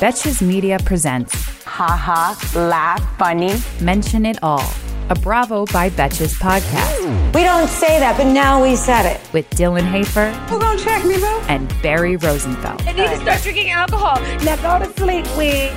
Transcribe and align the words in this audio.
Betches 0.00 0.42
Media 0.46 0.78
presents 0.84 1.34
Ha 1.64 1.86
Ha, 1.86 2.50
laugh, 2.68 3.16
funny. 3.18 3.52
Mention 3.80 4.26
It 4.26 4.38
All, 4.42 4.64
a 5.10 5.14
Bravo 5.14 5.64
by 5.66 5.90
Betches 5.90 6.34
podcast 6.38 7.34
We 7.34 7.42
don't 7.42 7.68
say 7.68 7.98
that, 7.98 8.16
but 8.16 8.26
now 8.32 8.62
we 8.62 8.76
said 8.76 9.06
it. 9.06 9.20
with 9.32 9.48
Dylan 9.50 9.88
Hafer 9.90 10.30
Who 10.48 10.58
gonna 10.58 10.78
check 10.78 11.04
me, 11.04 11.18
bro? 11.18 11.40
and 11.48 11.68
Barry 11.82 12.16
Rosenfeld. 12.16 12.82
I 12.82 12.92
need 12.92 13.08
to 13.08 13.20
start 13.20 13.42
drinking 13.42 13.70
alcohol. 13.70 14.20
Now 14.44 14.56
go 14.78 14.84
to 14.84 14.92
sleep, 14.98 15.26
we. 15.36 15.70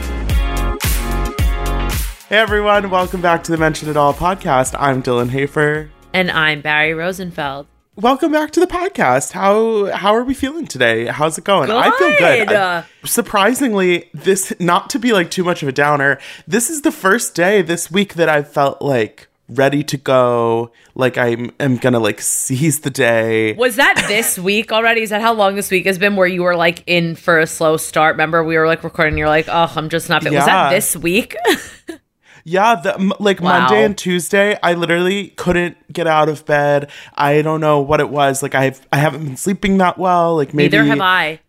Hey 2.30 2.38
everyone, 2.40 2.90
welcome 2.90 3.22
back 3.22 3.44
to 3.46 3.52
the 3.52 3.58
Mention 3.58 3.90
It 3.90 3.96
All 3.98 4.14
podcast. 4.14 4.76
I'm 4.78 5.02
Dylan 5.02 5.30
Hafer. 5.30 5.90
And 6.14 6.30
I'm 6.32 6.62
Barry 6.62 6.94
Rosenfeld. 6.94 7.68
Welcome 7.98 8.32
back 8.32 8.52
to 8.52 8.60
the 8.60 8.68
podcast. 8.68 9.32
How 9.32 9.92
how 9.92 10.14
are 10.14 10.24
we 10.24 10.36
feeling 10.36 10.68
today? 10.68 11.08
How's 11.08 11.40
it 11.40 11.44
going? 11.44 11.72
I 11.72 11.90
feel 11.98 12.10
good. 12.20 12.48
Good. 12.48 12.56
I- 12.56 12.84
surprisingly, 13.04 14.08
this 14.14 14.54
not 14.60 14.92
to 14.92 15.00
be 15.00 15.14
like 15.14 15.32
too 15.32 15.44
much 15.44 15.64
of 15.64 15.68
a 15.68 15.72
downer. 15.72 16.20
This 16.48 16.70
is 16.70 16.84
the 16.84 16.92
first 16.92 17.34
day 17.34 17.64
this 17.64 17.90
week 17.90 18.14
that 18.14 18.30
I 18.30 18.44
felt 18.44 18.84
like 18.84 19.30
ready 19.50 19.84
to 19.86 19.98
go. 19.98 20.72
Like 20.94 21.18
I'm 21.18 21.50
am 21.60 21.78
gonna 21.78 21.98
like 21.98 22.22
seize 22.22 22.82
the 22.82 22.92
day. 22.92 23.54
Was 23.54 23.78
that 23.78 24.06
this 24.08 24.38
week 24.38 24.72
already? 24.72 25.02
Is 25.02 25.10
that 25.10 25.22
how 25.24 25.34
long 25.34 25.56
this 25.56 25.72
week 25.72 25.88
has 25.88 25.98
been 25.98 26.16
where 26.16 26.28
you 26.28 26.44
were 26.44 26.56
like 26.56 26.84
in 26.86 27.16
for 27.16 27.40
a 27.40 27.48
slow 27.48 27.78
start? 27.78 28.14
Remember, 28.14 28.44
we 28.44 28.60
were 28.60 28.68
like 28.68 28.84
recording, 28.84 29.18
you're 29.18 29.28
like, 29.28 29.48
oh, 29.50 29.74
I'm 29.76 29.90
just 29.90 30.08
not. 30.08 30.22
fit. 30.22 30.34
Was 30.34 30.46
that 30.46 30.70
this 30.70 30.96
week? 30.96 31.36
Yeah, 32.50 32.76
the, 32.76 32.94
m- 32.96 33.12
like 33.20 33.42
Wow. 33.42 33.60
Monday 33.60 33.84
and 33.84 33.98
Tuesday, 33.98 34.58
I 34.64 34.74
literally 34.74 35.30
couldn't 35.36 35.76
get 35.92 36.08
out 36.08 36.30
of 36.30 36.46
bed. 36.46 36.90
I 37.14 37.42
don't 37.42 37.60
know 37.60 37.82
what 37.82 38.00
it 38.00 38.10
was. 38.10 38.42
Like 38.42 38.56
I've 38.56 38.80
I 38.94 38.98
haven't 39.00 39.26
been 39.26 39.36
sleeping 39.36 39.80
that 39.80 39.98
well. 39.98 40.38
Like 40.38 40.54
maybe 40.54 40.78
Neither 40.78 40.86
have 40.90 41.02
I. 41.02 41.42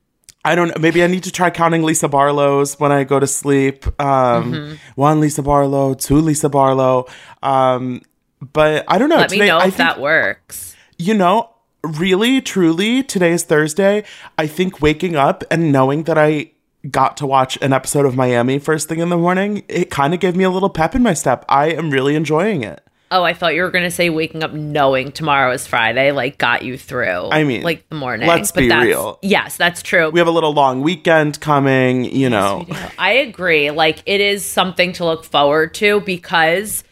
I 0.44 0.56
don't 0.56 0.68
know. 0.68 0.74
Maybe 0.80 1.04
I 1.04 1.06
need 1.06 1.22
to 1.24 1.30
try 1.30 1.50
counting 1.50 1.82
Lisa 1.84 2.08
Barlow's 2.08 2.80
when 2.80 2.90
I 2.90 3.04
go 3.04 3.20
to 3.20 3.26
sleep. 3.28 3.86
Um, 4.00 4.52
Mm-hmm. 4.52 4.74
One 4.96 5.20
Lisa 5.20 5.42
Barlow, 5.42 5.94
two 5.94 6.16
Lisa 6.16 6.48
Barlow. 6.48 7.06
Um, 7.44 8.02
but 8.40 8.84
I 8.88 8.98
don't 8.98 9.08
know. 9.08 9.16
Let 9.18 9.30
me 9.30 9.38
Today, 9.38 9.48
know 9.48 9.58
I 9.58 9.66
if 9.68 9.74
think, 9.74 9.88
that 9.88 10.00
works. 10.00 10.74
You 10.96 11.14
know, 11.14 11.50
really, 11.84 12.40
truly, 12.40 13.02
today 13.04 13.32
is 13.32 13.44
Thursday. 13.44 14.02
I 14.36 14.46
think 14.48 14.80
waking 14.82 15.14
up 15.16 15.44
and 15.50 15.70
knowing 15.70 16.04
that 16.04 16.18
I 16.18 16.50
got 16.90 17.16
to 17.18 17.26
watch 17.26 17.58
an 17.62 17.72
episode 17.72 18.06
of 18.06 18.16
Miami 18.16 18.58
first 18.58 18.88
thing 18.88 19.00
in 19.00 19.08
the 19.08 19.16
morning, 19.16 19.64
it 19.68 19.90
kind 19.90 20.14
of 20.14 20.20
gave 20.20 20.36
me 20.36 20.44
a 20.44 20.50
little 20.50 20.70
pep 20.70 20.94
in 20.94 21.02
my 21.02 21.14
step. 21.14 21.44
I 21.48 21.68
am 21.70 21.90
really 21.90 22.14
enjoying 22.14 22.62
it. 22.62 22.82
Oh, 23.10 23.22
I 23.22 23.32
thought 23.32 23.54
you 23.54 23.62
were 23.62 23.70
gonna 23.70 23.90
say 23.90 24.10
waking 24.10 24.42
up 24.42 24.52
knowing 24.52 25.12
tomorrow 25.12 25.52
is 25.52 25.66
Friday, 25.66 26.12
like 26.12 26.36
got 26.36 26.62
you 26.62 26.76
through. 26.76 27.30
I 27.30 27.42
mean, 27.44 27.62
like 27.62 27.88
the 27.88 27.94
morning. 27.94 28.28
let's 28.28 28.52
be 28.52 28.68
that's- 28.68 28.86
real. 28.86 29.18
Yes, 29.22 29.56
that's 29.56 29.82
true. 29.82 30.10
We 30.10 30.20
have 30.20 30.28
a 30.28 30.32
little 30.32 30.52
long 30.52 30.82
weekend 30.82 31.40
coming, 31.40 32.04
you 32.04 32.28
know. 32.28 32.66
I 32.98 33.12
agree. 33.12 33.70
Like 33.70 34.02
it 34.04 34.20
is 34.20 34.44
something 34.44 34.92
to 34.94 35.04
look 35.06 35.24
forward 35.24 35.72
to 35.74 36.00
because 36.02 36.84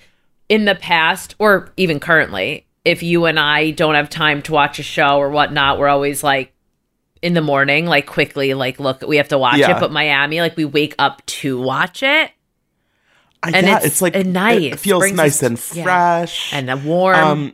in 0.48 0.64
the 0.64 0.74
past 0.74 1.34
or 1.38 1.70
even 1.76 2.00
currently, 2.00 2.64
if 2.86 3.02
you 3.02 3.26
and 3.26 3.38
I 3.38 3.72
don't 3.72 3.94
have 3.94 4.08
time 4.08 4.40
to 4.42 4.52
watch 4.52 4.78
a 4.78 4.82
show 4.82 5.18
or 5.18 5.28
whatnot, 5.28 5.78
we're 5.78 5.88
always 5.88 6.24
like 6.24 6.52
in 7.26 7.34
the 7.34 7.42
morning, 7.42 7.86
like 7.86 8.06
quickly, 8.06 8.54
like 8.54 8.78
look, 8.80 9.02
we 9.02 9.16
have 9.18 9.28
to 9.28 9.38
watch 9.38 9.58
Yeah. 9.58 9.76
it. 9.76 9.80
But 9.80 9.90
Miami, 9.92 10.40
like 10.40 10.56
we 10.56 10.64
wake 10.64 10.94
up 10.98 11.24
to 11.42 11.60
watch 11.60 12.02
it 12.02 12.30
I- 13.42 13.50
And 13.50 13.66
yeah, 13.66 13.76
it's 13.76 13.86
it's 13.86 14.02
like 14.02 14.14
nice, 14.26 14.72
It 14.74 14.78
feels 14.80 15.00
brings 15.00 15.16
nice 15.16 15.42
us- 15.42 15.42
and 15.42 15.76
yeah. 15.76 15.82
fresh. 15.84 16.52
and 16.54 16.84
warm. 16.84 17.16
Um, 17.16 17.52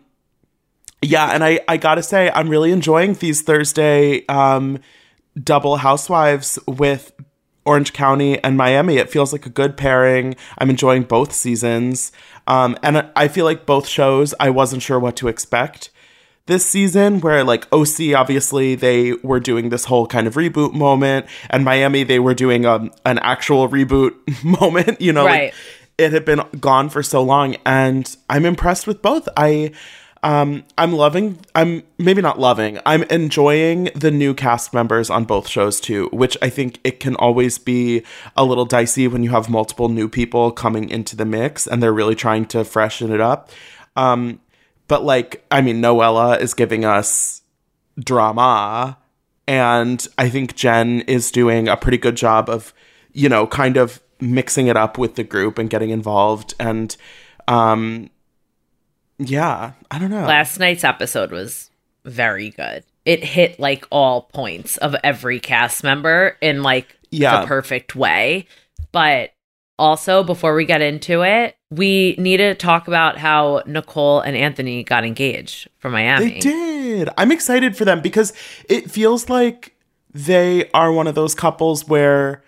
yeah, 1.03 1.31
and 1.35 1.43
I 1.43 1.61
I 1.69 1.77
gotta 1.77 2.03
say 2.03 2.31
I'm 2.35 2.49
really 2.49 2.71
enjoying 2.73 3.15
these 3.15 3.43
Thursday 3.43 4.25
um, 4.29 4.79
double 5.43 5.77
housewives 5.79 6.59
with 6.67 7.13
Orange 7.65 7.93
County 7.93 8.43
and 8.45 8.57
Miami. 8.57 8.99
It 8.99 9.11
feels 9.11 9.33
like 9.33 9.45
a 9.47 9.51
good 9.51 9.77
pairing. 9.77 10.37
I'm 10.59 10.71
enjoying 10.71 11.03
both 11.03 11.33
seasons, 11.33 12.13
um, 12.47 12.77
and 12.83 13.05
I 13.17 13.29
feel 13.29 13.45
like 13.45 13.67
both 13.67 13.87
shows 13.89 14.35
I 14.41 14.51
wasn't 14.51 14.83
sure 14.83 14.99
what 15.01 15.17
to 15.17 15.29
expect 15.29 15.91
this 16.47 16.67
season 16.67 17.21
where 17.21 17.45
like 17.45 17.67
OC 17.73 18.15
obviously 18.17 18.75
they 18.75 19.13
were 19.23 19.41
doing 19.41 19.69
this 19.69 19.85
whole 19.85 20.07
kind 20.07 20.27
of 20.27 20.35
reboot 20.35 20.75
moment. 20.75 21.27
And 21.51 21.65
Miami 21.65 22.03
they 22.03 22.19
were 22.19 22.35
doing 22.35 22.67
um, 22.67 22.91
an 23.05 23.19
actual 23.19 23.69
reboot 23.69 24.15
moment 24.45 25.01
you 25.01 25.13
know 25.13 25.25
like, 25.25 25.55
it 25.99 26.13
had 26.13 26.25
been 26.25 26.43
gone 26.59 26.89
for 26.89 27.03
so 27.03 27.23
long. 27.23 27.57
And 27.65 28.15
I'm 28.29 28.45
impressed 28.45 28.87
with 28.87 29.03
both. 29.03 29.29
I 29.37 29.73
um 30.25 30.65
I'm 30.79 30.93
loving 30.93 31.39
I'm 31.55 31.83
maybe 31.99 32.23
not 32.23 32.39
loving 32.39 32.79
I'm 32.87 33.03
enjoying 33.05 33.91
the 33.97 34.11
new 34.13 34.35
cast 34.35 34.73
members 34.73 35.11
on 35.11 35.25
both 35.25 35.49
shows 35.49 35.81
too 35.81 36.09
which 36.13 36.37
I 36.41 36.49
think 36.49 36.79
it 36.85 37.01
can 37.01 37.17
always 37.17 37.59
be 37.59 38.05
a 38.37 38.45
little 38.45 38.65
dicey 38.65 39.09
when 39.09 39.25
you 39.25 39.31
have 39.31 39.51
multiple 39.51 39.89
new 39.89 40.09
people 40.09 40.53
coming 40.53 40.89
into 40.89 41.17
the 41.17 41.25
mix 41.25 41.67
and 41.67 41.83
they're 41.83 41.93
really 41.93 42.15
trying 42.15 42.47
to 42.47 42.65
freshen 42.65 43.11
it 43.13 43.21
up. 43.21 43.51
Um 43.97 44.39
but 44.93 45.05
like 45.05 45.43
i 45.51 45.61
mean 45.63 45.81
noella 45.81 46.39
is 46.39 46.53
giving 46.55 46.85
us 46.85 47.41
drama 47.99 48.99
and 49.49 50.07
i 50.19 50.29
think 50.29 50.55
jen 50.55 51.01
is 51.03 51.31
doing 51.31 51.67
a 51.69 51.77
pretty 51.77 51.97
good 51.99 52.17
job 52.17 52.51
of 52.51 52.75
you 53.13 53.29
know 53.29 53.47
kind 53.47 53.77
of 53.79 54.01
mixing 54.21 54.67
it 54.67 54.77
up 54.77 54.99
with 54.99 55.15
the 55.15 55.25
group 55.25 55.59
and 55.59 55.71
getting 55.71 55.89
involved 55.91 56.55
and 56.61 56.97
um 57.49 58.11
yeah 59.19 59.73
i 59.91 59.99
don't 59.99 60.11
know 60.11 60.27
Last 60.27 60.59
night's 60.59 60.85
episode 60.85 61.31
was 61.33 61.71
very 62.05 62.51
good. 62.51 62.85
It 63.05 63.23
hit 63.25 63.59
like 63.61 63.87
all 63.91 64.23
points 64.23 64.77
of 64.79 64.97
every 65.05 65.39
cast 65.41 65.85
member 65.85 66.37
in 66.41 66.63
like 66.63 66.97
Yeah. 67.11 67.41
the 67.41 67.47
perfect 67.47 67.95
way. 67.95 68.47
But 68.91 69.31
also, 69.79 70.23
before 70.23 70.55
we 70.55 70.65
get 70.65 70.83
into 70.83 71.23
it, 71.23 71.57
we 71.71 72.15
need 72.19 72.37
to 72.37 72.55
talk 72.55 72.89
about 72.89 73.19
how 73.19 73.63
Nicole 73.67 74.21
and 74.21 74.37
Anthony 74.37 74.85
got 74.85 75.05
engaged 75.05 75.69
for 75.79 75.91
Miami. 75.91 76.33
They 76.33 76.39
did. 76.41 77.09
I'm 77.17 77.33
excited 77.33 77.77
for 77.77 77.85
them 77.85 78.01
because 78.01 78.33
it 78.69 78.91
feels 78.91 79.29
like 79.29 79.75
they 80.13 80.71
are 80.73 80.93
one 80.93 81.07
of 81.07 81.15
those 81.15 81.35
couples 81.35 81.89
where 81.89 82.45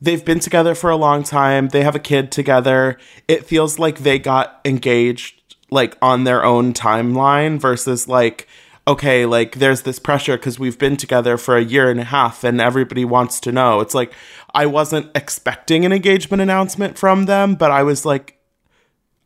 they've 0.00 0.24
been 0.24 0.40
together 0.40 0.74
for 0.74 0.90
a 0.90 0.96
long 0.96 1.24
time. 1.24 1.68
They 1.68 1.82
have 1.82 1.96
a 1.96 2.00
kid 2.00 2.30
together. 2.30 2.96
It 3.26 3.44
feels 3.44 3.78
like 3.78 3.98
they 3.98 4.18
got 4.18 4.60
engaged 4.64 5.56
like 5.70 5.96
on 6.00 6.24
their 6.24 6.44
own 6.44 6.72
timeline 6.72 7.60
versus 7.60 8.08
like 8.08 8.48
okay, 8.88 9.26
like 9.26 9.56
there's 9.56 9.82
this 9.82 9.98
pressure 9.98 10.36
because 10.36 10.58
we've 10.58 10.78
been 10.78 10.96
together 10.96 11.36
for 11.36 11.56
a 11.56 11.62
year 11.62 11.90
and 11.90 12.00
a 12.00 12.04
half 12.04 12.42
and 12.42 12.60
everybody 12.60 13.04
wants 13.04 13.38
to 13.40 13.52
know. 13.52 13.80
It's 13.80 13.94
like 13.94 14.12
I 14.54 14.66
wasn't 14.66 15.10
expecting 15.14 15.84
an 15.84 15.92
engagement 15.92 16.40
announcement 16.40 16.98
from 16.98 17.26
them, 17.26 17.54
but 17.54 17.70
I 17.70 17.82
was 17.82 18.04
like 18.04 18.38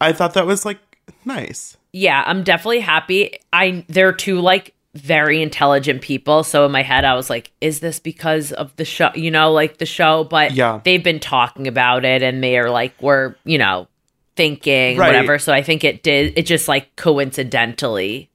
I 0.01 0.13
thought 0.13 0.35
that 0.35 0.47
was 0.47 0.65
like 0.65 0.79
nice. 1.25 1.77
Yeah, 1.93 2.23
I'm 2.27 2.43
definitely 2.43 2.81
happy. 2.81 3.39
I 3.53 3.85
they're 3.89 4.13
two 4.13 4.41
like 4.41 4.75
very 4.95 5.41
intelligent 5.41 6.03
people. 6.03 6.45
So 6.45 6.67
in 6.67 6.73
my 6.73 6.83
head, 6.83 7.05
I 7.07 7.15
was 7.15 7.31
like, 7.31 7.51
is 7.63 7.81
this 7.81 7.99
because 7.99 8.53
of 8.53 8.77
the 8.77 8.85
show? 8.85 9.11
You 9.15 9.31
know, 9.31 9.51
like 9.53 9.79
the 9.79 9.87
show, 9.87 10.25
but 10.25 10.53
Yeah. 10.53 10.81
they've 10.85 11.03
been 11.03 11.21
talking 11.21 11.67
about 11.67 12.05
it 12.05 12.23
and 12.23 12.45
they 12.45 12.59
are 12.59 12.69
like, 12.69 12.93
we're, 13.01 13.35
you 13.45 13.57
know, 13.57 13.89
thinking, 14.37 14.99
Right. 14.99 15.07
whatever. 15.07 15.39
So 15.39 15.51
I 15.53 15.63
think 15.63 15.83
it 15.85 16.03
did, 16.03 16.35
it 16.37 16.45
just 16.45 16.69
like 16.69 16.95
coincidentally. 16.97 18.29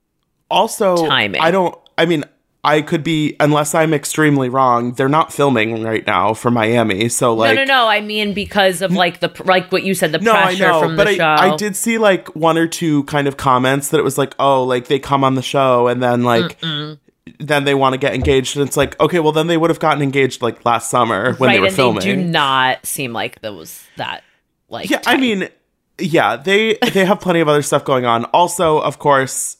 Also 0.49 1.07
Timing. 1.07 1.41
i 1.41 1.51
don't 1.51 1.75
i 1.97 2.05
mean 2.05 2.23
i 2.63 2.81
could 2.81 3.03
be 3.03 3.35
unless 3.39 3.75
i'm 3.75 3.94
extremely 3.94 4.49
wrong 4.49 4.94
they're 4.94 5.09
not 5.09 5.31
filming 5.31 5.83
right 5.83 6.05
now 6.05 6.33
for 6.33 6.51
miami 6.51 7.09
so 7.09 7.33
like 7.33 7.55
no, 7.55 7.63
no, 7.63 7.67
no. 7.67 7.88
I 7.88 8.01
mean, 8.01 8.33
because 8.33 8.81
of 8.81 8.91
like 8.91 9.19
the, 9.19 9.31
like 9.45 9.71
what 9.71 9.83
you 9.83 9.94
said, 9.94 10.11
the 10.11 10.19
no, 10.19 10.31
I 10.31 10.44
pressure 10.44 10.67
know, 10.67 10.79
from 10.81 10.95
but 10.95 11.05
the 11.05 11.11
I, 11.11 11.15
show. 11.15 11.53
I 11.53 11.55
did 11.55 11.75
see 11.75 11.97
like 11.97 12.35
one 12.35 12.57
or 12.57 12.67
two 12.67 13.03
kind 13.03 13.27
of 13.27 13.38
comments 13.38 13.89
that 13.89 13.99
it 13.99 14.03
was 14.03 14.17
like, 14.17 14.35
oh, 14.39 14.63
like 14.63 14.88
they 14.88 14.99
come 14.99 15.23
on 15.23 15.35
the 15.35 15.41
show 15.41 15.88
and 15.88 16.01
then 16.01 16.23
like 16.23 16.57
then 17.39 17.65
they 17.65 17.75
want 17.75 17.94
to 17.94 17.97
get 17.97 18.13
engaged, 18.13 18.57
and 18.57 18.67
it's 18.67 18.77
like, 18.77 18.99
okay, 18.99 19.19
well 19.19 19.31
then 19.31 19.47
they 19.47 19.57
would 19.57 19.69
have 19.69 19.79
gotten 19.79 20.01
engaged 20.01 20.41
like 20.41 20.63
last 20.65 20.89
summer 20.89 21.33
when 21.33 21.49
right. 21.49 21.55
they 21.55 21.59
were 21.59 21.69
filming. 21.69 21.99
they 21.99 22.15
do 22.15 22.15
not 22.15 22.85
seem 22.85 23.13
like 23.13 23.41
there 23.41 23.53
was 23.53 23.83
that, 23.97 24.23
like, 24.69 24.89
yeah, 24.89 25.01
I 25.05 25.17
mean, 25.17 25.49
yeah, 25.99 26.38
they 26.38 26.77
they 26.94 27.05
have 27.05 27.19
plenty 27.19 27.39
of 27.39 27.47
other 27.47 27.61
stuff 27.61 27.83
going 27.83 28.05
on. 28.05 28.25
Also, 28.25 28.79
of 28.79 28.99
course, 28.99 29.57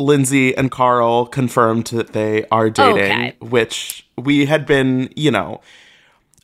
Lindsay 0.00 0.56
and 0.56 0.70
Carl 0.70 1.26
confirmed 1.26 1.86
that 1.88 2.12
they 2.12 2.44
are 2.50 2.70
dating, 2.70 2.96
Okay. 3.12 3.36
which 3.40 4.06
we 4.18 4.46
had 4.46 4.66
been, 4.66 5.12
you 5.14 5.30
know, 5.30 5.60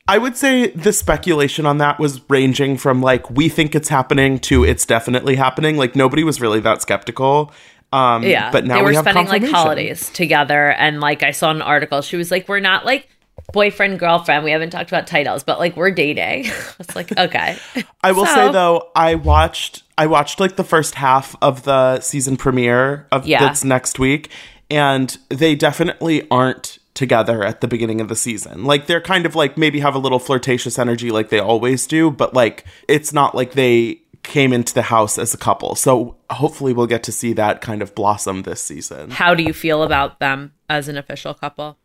I 0.09 0.19
would 0.19 0.37
say 0.37 0.69
the 0.69 0.93
speculation 0.93 1.67
on 1.67 1.79
that 1.79 1.99
was 1.99 2.21
ranging 2.31 2.77
from 2.77 3.03
like 3.03 3.29
we 3.29 3.49
think 3.49 3.75
it's 3.75 3.89
happening 3.89 4.39
to 4.41 4.63
it's 4.63 4.87
definitely 4.87 5.35
happening. 5.35 5.77
Like 5.77 5.97
nobody 5.97 6.23
was 6.23 6.41
really 6.41 6.61
that 6.61 6.81
skeptical. 6.83 7.53
Um, 7.93 8.23
Yeah, 8.23 8.51
but 8.53 8.65
now 8.65 8.77
they 8.77 8.83
were 8.83 8.89
we 8.91 8.95
have 8.95 9.03
spending 9.05 9.27
like 9.27 9.43
holidays 9.45 10.11
together, 10.11 10.71
and 10.73 11.01
like 11.01 11.23
I 11.25 11.31
saw 11.33 11.51
an 11.51 11.63
article, 11.63 12.03
she 12.03 12.17
was 12.17 12.31
like, 12.31 12.49
"We're 12.49 12.61
not 12.61 12.85
like 12.85 13.09
boyfriend 13.53 13.99
girlfriend. 13.99 14.45
We 14.45 14.51
haven't 14.53 14.71
talked 14.71 14.91
about 14.91 15.07
titles, 15.07 15.43
but 15.45 15.59
like 15.59 15.77
we're 15.77 15.91
dating." 15.93 16.47
it's 16.79 16.95
like 16.95 17.17
okay, 17.19 17.57
I 18.03 18.13
will 18.13 18.27
So- 18.27 18.35
say 18.35 18.53
though, 18.53 18.91
I 18.95 19.17
watched 19.17 19.83
I 19.99 20.07
watched 20.07 20.41
like 20.41 20.57
the 20.57 20.65
first 20.65 20.97
half 20.97 21.35
of 21.41 21.63
the 21.65 22.01
season 22.01 22.37
premiere 22.37 23.07
of 23.13 23.27
Yeah. 23.27 23.41
that's 23.41 23.65
next 23.65 23.99
week, 23.99 24.31
and 24.71 25.17
they 25.29 25.55
definitely 25.55 26.27
aren't 26.31 26.79
together 26.95 27.45
at 27.45 27.61
the 27.61 27.69
beginning 27.69 28.01
of 28.01 28.09
the 28.09 28.17
season. 28.17 28.65
Like 28.65 28.87
they're 28.87 29.01
kind 29.03 29.27
of 29.27 29.35
like 29.35 29.57
maybe 29.59 29.81
have 29.81 29.95
a 29.95 29.99
little 29.99 30.19
flirtatious 30.19 30.79
energy 30.79 31.11
like 31.11 31.29
they 31.29 31.39
always 31.39 31.87
do, 31.87 32.11
but 32.11 32.35
like 32.35 32.65
it's 32.89 33.13
not 33.13 33.35
like 33.35 33.53
they 33.53 34.01
came 34.23 34.53
into 34.53 34.75
the 34.75 34.83
house 34.83 35.19
as 35.19 35.33
a 35.35 35.37
couple. 35.39 35.75
So 35.77 36.17
hopefully 36.31 36.73
we'll 36.73 36.87
get 36.89 37.03
to 37.05 37.13
see 37.13 37.33
that 37.35 37.61
kind 37.61 37.81
of 37.83 37.95
blossom 37.95 38.43
this 38.43 38.61
season. 38.63 39.11
how 39.11 39.35
do 39.35 39.43
you 39.43 39.53
feel 39.53 39.83
about 39.83 40.19
them 40.21 40.53
as 40.69 40.89
an 40.89 40.97
official 40.99 41.33
couple? 41.35 41.77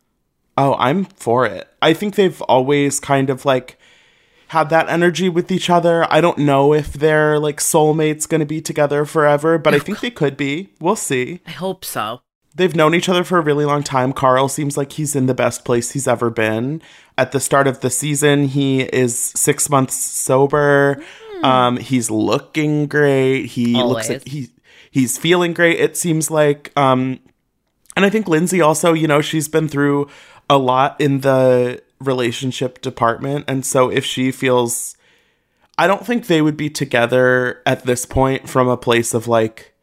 Oh, 0.58 0.74
I'm 0.78 1.04
for 1.04 1.46
it. 1.46 1.68
I 1.80 1.92
think 1.94 2.14
they've 2.16 2.40
always 2.42 2.98
kind 3.00 3.30
of 3.30 3.44
like 3.44 3.78
had 4.52 4.68
that 4.68 4.86
energy 4.90 5.30
with 5.30 5.50
each 5.50 5.70
other. 5.70 6.06
I 6.12 6.20
don't 6.20 6.36
know 6.36 6.74
if 6.74 6.92
they're 6.92 7.38
like 7.38 7.58
soulmates 7.58 8.28
going 8.28 8.40
to 8.40 8.46
be 8.46 8.60
together 8.60 9.06
forever, 9.06 9.56
but 9.56 9.72
I 9.72 9.78
think 9.78 10.00
they 10.00 10.10
could 10.10 10.36
be. 10.36 10.68
We'll 10.78 10.94
see. 10.94 11.40
I 11.46 11.52
hope 11.52 11.86
so. 11.86 12.20
They've 12.54 12.76
known 12.76 12.94
each 12.94 13.08
other 13.08 13.24
for 13.24 13.38
a 13.38 13.40
really 13.40 13.64
long 13.64 13.82
time. 13.82 14.12
Carl 14.12 14.48
seems 14.48 14.76
like 14.76 14.92
he's 14.92 15.16
in 15.16 15.24
the 15.24 15.32
best 15.32 15.64
place 15.64 15.92
he's 15.92 16.06
ever 16.06 16.28
been. 16.28 16.82
At 17.16 17.32
the 17.32 17.40
start 17.40 17.66
of 17.66 17.80
the 17.80 17.88
season, 17.88 18.48
he 18.48 18.82
is 18.82 19.18
six 19.18 19.70
months 19.70 19.96
sober. 19.96 21.02
Um, 21.42 21.78
he's 21.78 22.10
looking 22.10 22.88
great. 22.88 23.46
He 23.46 23.74
looks 23.74 24.10
like 24.10 24.28
he 24.28 24.50
he's 24.90 25.16
feeling 25.16 25.54
great. 25.54 25.80
It 25.80 25.96
seems 25.96 26.30
like. 26.30 26.72
Um, 26.76 27.20
and 27.96 28.04
I 28.04 28.10
think 28.10 28.28
Lindsay 28.28 28.60
also, 28.60 28.92
you 28.92 29.08
know, 29.08 29.22
she's 29.22 29.48
been 29.48 29.66
through 29.66 30.08
a 30.50 30.58
lot 30.58 31.00
in 31.00 31.20
the 31.20 31.82
relationship 32.06 32.80
department, 32.80 33.44
and 33.48 33.64
so 33.64 33.90
if 33.90 34.04
she 34.04 34.32
feels, 34.32 34.96
I 35.78 35.86
don't 35.86 36.06
think 36.06 36.26
they 36.26 36.42
would 36.42 36.56
be 36.56 36.70
together 36.70 37.62
at 37.66 37.84
this 37.84 38.04
point 38.06 38.48
from 38.48 38.68
a 38.68 38.76
place 38.76 39.14
of 39.14 39.28
like 39.28 39.74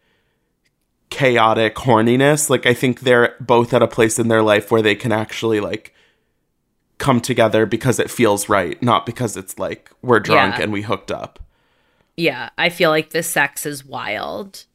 chaotic 1.09 1.75
horniness. 1.75 2.49
Like 2.49 2.65
I 2.65 2.73
think 2.73 3.01
they're 3.01 3.35
both 3.39 3.73
at 3.73 3.81
a 3.81 3.87
place 3.87 4.19
in 4.19 4.27
their 4.27 4.43
life 4.43 4.71
where 4.71 4.81
they 4.81 4.95
can 4.95 5.11
actually 5.11 5.59
like 5.59 5.93
come 6.99 7.21
together 7.21 7.65
because 7.65 7.99
it 7.99 8.11
feels 8.11 8.49
right, 8.49 8.81
not 8.83 9.05
because 9.05 9.37
it's 9.37 9.57
like 9.57 9.89
we're 10.01 10.19
drunk 10.19 10.57
Yeah. 10.57 10.63
and 10.63 10.73
we 10.73 10.81
hooked 10.83 11.11
up. 11.11 11.39
Yeah, 12.17 12.49
I 12.57 12.69
feel 12.69 12.89
like 12.89 13.11
the 13.11 13.23
sex 13.23 13.65
is 13.65 13.85
wild, 13.85 14.65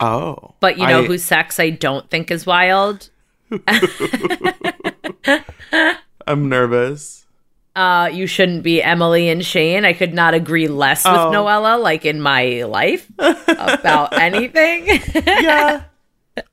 Oh. 0.00 0.54
but 0.60 0.76
you 0.76 0.86
know 0.86 1.02
I- 1.02 1.06
whose 1.06 1.22
sex 1.24 1.58
I 1.60 1.70
don't 1.70 2.10
think 2.10 2.30
is 2.32 2.44
wild? 2.44 3.10
I'm 6.28 6.48
nervous. 6.48 7.24
Uh, 7.74 8.10
you 8.12 8.26
shouldn't 8.26 8.62
be 8.64 8.82
Emily 8.82 9.28
and 9.28 9.44
Shane. 9.44 9.84
I 9.84 9.92
could 9.92 10.12
not 10.12 10.34
agree 10.34 10.66
less 10.68 11.04
with 11.04 11.14
Oh. 11.14 11.30
Noella, 11.32 11.80
like 11.80 12.04
in 12.04 12.20
my 12.20 12.64
life, 12.64 13.08
about 13.18 14.12
anything. 14.18 14.86
Yeah. 15.14 15.84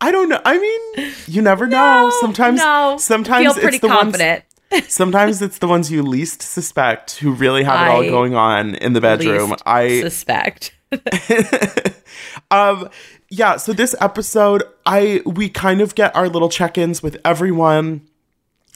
I 0.01 0.11
don't 0.11 0.29
know. 0.29 0.39
I 0.45 0.57
mean, 0.59 1.13
you 1.27 1.41
never 1.41 1.67
know. 1.67 2.11
Sometimes 2.21 2.59
no, 2.59 2.97
sometimes 2.99 3.45
feel 3.45 3.53
pretty 3.55 3.77
it's 3.77 3.81
the 3.81 3.87
confident. 3.87 4.43
ones 4.71 4.87
sometimes 4.87 5.41
it's 5.41 5.59
the 5.59 5.67
ones 5.67 5.91
you 5.91 6.01
least 6.03 6.41
suspect 6.41 7.17
who 7.17 7.31
really 7.31 7.63
have 7.63 7.87
it 7.87 7.91
all 7.91 8.03
going 8.03 8.35
on 8.35 8.75
in 8.75 8.93
the 8.93 9.01
bedroom. 9.01 9.55
I 9.65 10.01
suspect. 10.01 10.73
um 12.51 12.89
yeah 13.29 13.57
so 13.57 13.73
this 13.73 13.95
episode 13.99 14.63
i 14.85 15.21
we 15.25 15.49
kind 15.49 15.81
of 15.81 15.95
get 15.95 16.15
our 16.15 16.29
little 16.29 16.47
check-ins 16.49 17.01
with 17.03 17.17
everyone 17.25 18.01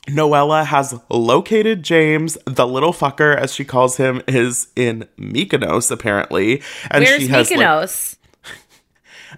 noella 0.07 0.65
has 0.65 0.99
located 1.09 1.83
james 1.83 2.37
the 2.45 2.65
little 2.65 2.93
fucker 2.93 3.35
as 3.35 3.53
she 3.53 3.63
calls 3.65 3.97
him 3.97 4.21
is 4.27 4.67
in 4.75 5.07
mykonos 5.19 5.91
apparently 5.91 6.61
and 6.89 7.03
Where's 7.03 7.21
she 7.21 7.27
has 7.27 7.51
like- 7.51 7.59
Mykonos? 7.59 8.15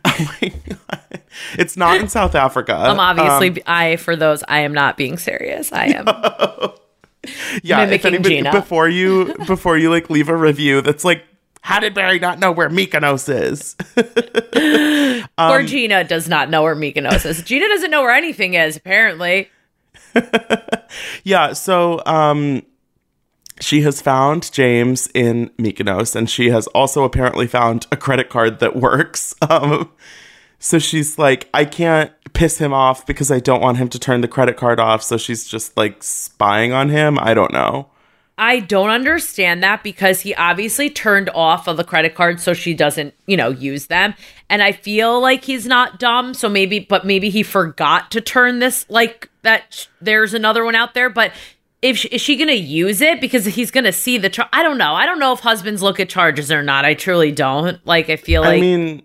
oh 0.05 0.37
my 0.41 0.53
God. 0.69 1.21
it's 1.57 1.75
not 1.75 1.97
in 1.99 2.07
south 2.07 2.35
africa 2.35 2.73
I'm 2.73 2.99
obviously 2.99 3.61
I 3.67 3.97
for 3.97 4.15
those 4.15 4.43
I 4.47 4.59
am 4.59 4.73
not 4.73 4.95
being 4.95 5.17
serious. 5.17 5.73
I 5.73 5.85
am. 5.87 6.05
yeah 7.63 7.83
if 7.85 8.05
anybody 8.05 8.37
Gina. 8.37 8.51
before 8.51 8.87
you 8.87 9.35
before 9.47 9.77
you 9.77 9.89
like 9.89 10.09
leave 10.09 10.29
a 10.29 10.35
review 10.35 10.81
that's 10.81 11.03
like 11.03 11.23
how 11.61 11.79
did 11.79 11.93
barry 11.93 12.17
not 12.19 12.39
know 12.39 12.51
where 12.51 12.69
mykonos 12.69 13.27
is 13.29 13.75
Um, 15.37 15.51
Poor 15.51 15.63
Gina 15.63 16.03
does 16.03 16.27
not 16.27 16.49
know 16.49 16.63
where 16.63 16.75
Mykonos 16.75 17.25
is. 17.25 17.41
Gina 17.43 17.67
doesn't 17.67 17.89
know 17.91 18.01
where 18.01 18.11
anything 18.13 18.53
is, 18.55 18.75
apparently. 18.75 19.49
Yeah, 21.23 21.53
so 21.53 22.01
um 22.05 22.63
she 23.59 23.81
has 23.81 24.01
found 24.01 24.51
James 24.51 25.07
in 25.13 25.49
Mykonos 25.59 26.15
and 26.15 26.29
she 26.29 26.49
has 26.49 26.67
also 26.67 27.03
apparently 27.03 27.47
found 27.47 27.85
a 27.91 27.97
credit 27.97 28.29
card 28.29 28.59
that 28.59 28.75
works. 28.75 29.35
Um 29.49 29.89
so 30.59 30.79
she's 30.79 31.17
like 31.17 31.49
I 31.53 31.65
can't 31.65 32.11
piss 32.33 32.57
him 32.57 32.73
off 32.73 33.05
because 33.05 33.31
I 33.31 33.39
don't 33.39 33.61
want 33.61 33.77
him 33.77 33.89
to 33.89 33.99
turn 33.99 34.21
the 34.21 34.27
credit 34.27 34.57
card 34.57 34.79
off, 34.79 35.01
so 35.03 35.17
she's 35.17 35.45
just 35.47 35.75
like 35.77 36.03
spying 36.03 36.71
on 36.73 36.89
him. 36.89 37.17
I 37.19 37.33
don't 37.33 37.53
know. 37.53 37.90
I 38.41 38.59
don't 38.59 38.89
understand 38.89 39.61
that 39.61 39.83
because 39.83 40.21
he 40.21 40.33
obviously 40.33 40.89
turned 40.89 41.29
off 41.29 41.67
of 41.67 41.77
the 41.77 41.83
credit 41.83 42.15
card 42.15 42.41
so 42.41 42.55
she 42.55 42.73
doesn't, 42.73 43.13
you 43.27 43.37
know, 43.37 43.51
use 43.51 43.85
them. 43.85 44.15
And 44.49 44.63
I 44.63 44.71
feel 44.71 45.21
like 45.21 45.43
he's 45.43 45.67
not 45.67 45.99
dumb, 45.99 46.33
so 46.33 46.49
maybe 46.49 46.79
but 46.79 47.05
maybe 47.05 47.29
he 47.29 47.43
forgot 47.43 48.09
to 48.11 48.19
turn 48.19 48.57
this 48.57 48.83
like 48.89 49.29
that 49.43 49.65
sh- 49.69 49.85
there's 50.01 50.33
another 50.33 50.65
one 50.65 50.73
out 50.73 50.95
there, 50.95 51.07
but 51.07 51.31
if 51.83 51.97
she, 51.97 52.07
is 52.07 52.19
she 52.19 52.35
going 52.35 52.47
to 52.47 52.55
use 52.55 52.99
it 52.99 53.21
because 53.21 53.45
he's 53.45 53.69
going 53.69 53.83
to 53.83 53.93
see 53.93 54.17
the 54.17 54.29
char- 54.29 54.49
I 54.51 54.63
don't 54.63 54.79
know. 54.79 54.95
I 54.95 55.05
don't 55.05 55.19
know 55.19 55.33
if 55.33 55.41
husbands 55.41 55.83
look 55.83 55.99
at 55.99 56.09
charges 56.09 56.51
or 56.51 56.63
not. 56.63 56.83
I 56.83 56.95
truly 56.95 57.31
don't. 57.31 57.79
Like 57.85 58.09
I 58.09 58.15
feel 58.15 58.41
like 58.41 58.57
I 58.57 58.61
mean 58.61 59.03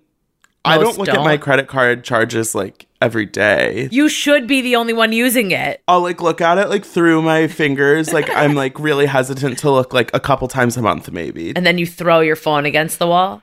I 0.64 0.78
don't 0.78 0.96
look 0.96 1.10
at 1.10 1.20
my 1.20 1.36
credit 1.36 1.68
card 1.68 2.04
charges 2.04 2.54
like 2.54 2.85
every 3.02 3.26
day. 3.26 3.88
you 3.92 4.08
should 4.08 4.46
be 4.46 4.60
the 4.62 4.76
only 4.76 4.92
one 4.92 5.12
using 5.12 5.50
it. 5.50 5.82
I'll 5.86 6.00
like 6.02 6.20
look 6.20 6.40
at 6.40 6.58
it 6.58 6.68
like 6.68 6.84
through 6.84 7.22
my 7.22 7.46
fingers. 7.48 8.12
Like 8.12 8.28
I'm 8.30 8.54
like 8.64 8.78
really 8.80 9.06
hesitant 9.06 9.58
to 9.58 9.70
look 9.70 9.92
like 9.92 10.10
a 10.14 10.20
couple 10.20 10.48
times 10.48 10.76
a 10.76 10.82
month 10.82 11.10
maybe. 11.10 11.52
And 11.54 11.66
then 11.66 11.78
you 11.78 11.86
throw 11.86 12.20
your 12.20 12.36
phone 12.36 12.64
against 12.66 12.98
the 12.98 13.06
wall. 13.06 13.42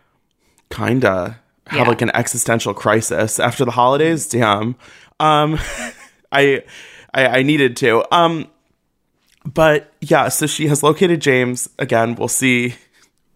kinda 0.70 1.40
have 1.68 1.80
Yeah. 1.82 1.88
like 1.88 2.02
an 2.02 2.12
existential 2.16 2.74
crisis 2.74 3.40
after 3.40 3.64
the 3.66 3.72
holidays. 3.72 4.28
Damn. 4.28 4.76
Um, 5.20 5.60
I, 6.32 6.64
I 7.14 7.28
I 7.40 7.44
needed 7.44 7.78
to. 7.78 8.04
Um, 8.14 8.48
but 9.46 9.92
yeah, 10.02 10.30
so 10.30 10.48
she 10.48 10.68
has 10.68 10.84
located 10.84 11.22
James 11.22 11.70
again. 11.78 12.16
We'll 12.16 12.28
see 12.28 12.76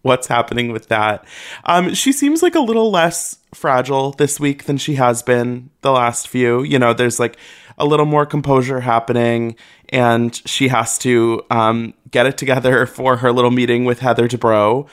what's 0.08 0.26
happening 0.26 0.72
with 0.72 0.88
that. 0.88 1.24
Um, 1.64 1.94
she 1.94 2.10
seems 2.10 2.42
like 2.42 2.56
a 2.56 2.60
little 2.60 2.90
less 2.90 3.38
fragile 3.54 4.10
this 4.12 4.40
week 4.40 4.64
than 4.64 4.76
she 4.76 4.96
has 4.96 5.22
been 5.22 5.70
the 5.82 5.92
last 5.92 6.26
few. 6.26 6.64
You 6.64 6.80
know, 6.80 6.92
there's 6.92 7.20
like 7.20 7.36
a 7.78 7.86
little 7.86 8.06
more 8.06 8.26
composure 8.26 8.80
happening, 8.80 9.54
and 9.90 10.34
she 10.48 10.68
has 10.68 10.98
to 10.98 11.44
um, 11.50 11.94
get 12.10 12.26
it 12.26 12.36
together 12.36 12.86
for 12.96 13.18
her 13.18 13.30
little 13.30 13.52
meeting 13.52 13.84
with 13.84 14.00
Heather 14.00 14.26
Dubrow. 14.26 14.88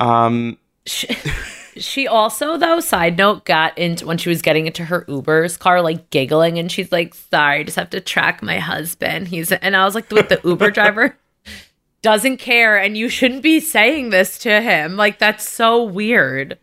Um, 0.00 0.58
She 1.76 2.06
also, 2.06 2.56
though, 2.56 2.78
side 2.78 3.16
note, 3.16 3.44
got 3.44 3.76
into 3.76 4.06
when 4.06 4.18
she 4.18 4.28
was 4.28 4.42
getting 4.42 4.66
into 4.66 4.84
her 4.84 5.04
Uber's 5.08 5.56
car, 5.56 5.82
like 5.82 6.08
giggling, 6.10 6.58
and 6.58 6.70
she's 6.70 6.92
like, 6.92 7.14
"Sorry, 7.14 7.60
I 7.60 7.62
just 7.64 7.76
have 7.76 7.90
to 7.90 8.00
track 8.00 8.42
my 8.42 8.58
husband." 8.58 9.26
He's 9.28 9.50
and 9.50 9.74
I 9.74 9.84
was 9.84 9.94
like, 9.94 10.10
with 10.10 10.28
the 10.28 10.40
Uber 10.44 10.70
driver 10.70 11.16
doesn't 12.04 12.36
care, 12.36 12.76
and 12.76 12.98
you 12.98 13.08
shouldn't 13.08 13.42
be 13.42 13.58
saying 13.60 14.10
this 14.10 14.38
to 14.40 14.60
him. 14.60 14.94
Like 14.96 15.18
that's 15.18 15.48
so 15.48 15.82
weird. 15.82 16.58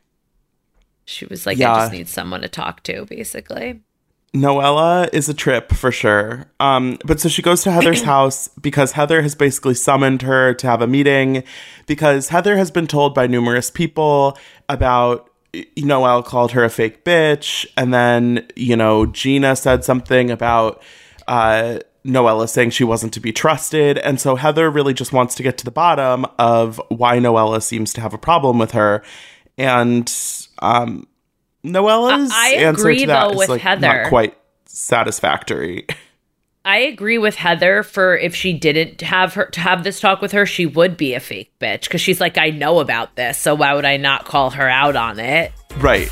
She 1.03 1.25
was 1.25 1.47
like, 1.47 1.59
"I 1.59 1.79
just 1.79 1.91
need 1.91 2.07
someone 2.07 2.41
to 2.41 2.47
talk 2.47 2.83
to," 2.83 3.05
basically. 3.05 3.81
Noella 4.35 5.09
is 5.11 5.27
a 5.27 5.33
trip 5.33 5.73
for 5.73 5.91
sure. 5.91 6.45
Um, 6.59 6.99
but 7.03 7.19
so 7.19 7.27
she 7.27 7.41
goes 7.41 7.63
to 7.63 7.71
Heather's 7.71 8.03
house 8.15 8.49
because 8.49 8.91
Heather 8.91 9.23
has 9.23 9.33
basically 9.33 9.73
summoned 9.73 10.21
her 10.21 10.53
to 10.53 10.67
have 10.67 10.81
a 10.81 10.87
meeting 10.87 11.43
because 11.87 12.29
Heather 12.29 12.55
has 12.55 12.69
been 12.69 12.85
told 12.85 13.15
by 13.15 13.25
numerous 13.25 13.71
people 13.71 14.37
about 14.69 15.27
Noella 15.53 16.23
called 16.23 16.51
her 16.51 16.63
a 16.63 16.69
fake 16.69 17.03
bitch, 17.03 17.65
and 17.75 17.91
then 17.91 18.47
you 18.55 18.77
know 18.77 19.07
Gina 19.07 19.55
said 19.55 19.83
something 19.83 20.29
about 20.29 20.83
uh, 21.27 21.79
Noella 22.05 22.49
saying 22.49 22.71
she 22.71 22.83
wasn't 22.83 23.13
to 23.13 23.19
be 23.19 23.31
trusted, 23.31 23.97
and 23.99 24.19
so 24.19 24.35
Heather 24.35 24.69
really 24.69 24.93
just 24.93 25.13
wants 25.13 25.35
to 25.35 25.43
get 25.43 25.57
to 25.59 25.65
the 25.65 25.71
bottom 25.71 26.25
of 26.39 26.81
why 26.89 27.17
Noella 27.19 27.61
seems 27.61 27.93
to 27.93 28.01
have 28.01 28.13
a 28.13 28.17
problem 28.17 28.57
with 28.57 28.71
her, 28.71 29.03
and 29.57 30.11
um, 30.59 31.07
Noella's 31.63 32.31
I- 32.33 32.53
I 32.55 32.55
answer 32.61 32.81
agree, 32.81 32.99
to 32.99 33.07
that 33.07 33.23
though, 33.27 33.31
is 33.33 33.37
with 33.37 33.49
like 33.49 33.61
Heather. 33.61 33.81
not 34.03 34.09
quite 34.09 34.37
satisfactory. 34.65 35.85
I 36.63 36.77
agree 36.77 37.17
with 37.17 37.35
Heather 37.35 37.81
for 37.81 38.15
if 38.15 38.35
she 38.35 38.53
didn't 38.53 39.01
have 39.01 39.33
her 39.33 39.45
to 39.45 39.59
have 39.59 39.83
this 39.83 39.99
talk 39.99 40.21
with 40.21 40.31
her, 40.31 40.45
she 40.45 40.67
would 40.67 40.95
be 40.95 41.15
a 41.15 41.19
fake 41.19 41.51
bitch 41.59 41.83
because 41.83 42.01
she's 42.01 42.21
like, 42.21 42.37
I 42.37 42.51
know 42.51 42.79
about 42.79 43.15
this, 43.15 43.37
so 43.39 43.55
why 43.55 43.73
would 43.73 43.85
I 43.85 43.97
not 43.97 44.25
call 44.25 44.51
her 44.51 44.69
out 44.69 44.95
on 44.95 45.19
it? 45.19 45.51
Right. 45.77 46.11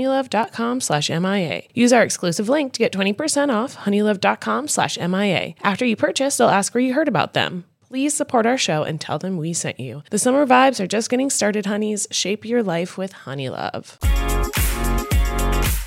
honeylove.com 0.00 0.80
slash 0.80 1.10
MIA. 1.10 1.62
Use 1.74 1.92
our 1.92 2.02
exclusive 2.02 2.48
link 2.48 2.72
to 2.72 2.78
get 2.78 2.92
20% 2.92 3.52
off 3.52 3.76
honeylove.com 3.76 4.68
slash 4.68 4.98
MIA. 4.98 5.54
After 5.62 5.84
you 5.84 5.96
purchase, 5.96 6.36
they'll 6.36 6.48
ask 6.48 6.74
where 6.74 6.82
you 6.82 6.94
heard 6.94 7.08
about 7.08 7.34
them. 7.34 7.64
Please 7.88 8.14
support 8.14 8.46
our 8.46 8.56
show 8.56 8.82
and 8.82 9.00
tell 9.00 9.18
them 9.18 9.36
we 9.36 9.52
sent 9.52 9.80
you. 9.80 10.02
The 10.10 10.18
summer 10.18 10.46
vibes 10.46 10.80
are 10.80 10.86
just 10.86 11.10
getting 11.10 11.28
started, 11.28 11.66
honeys. 11.66 12.06
Shape 12.10 12.44
your 12.44 12.62
life 12.62 12.96
with 12.96 13.12
Honeylove. 13.12 14.02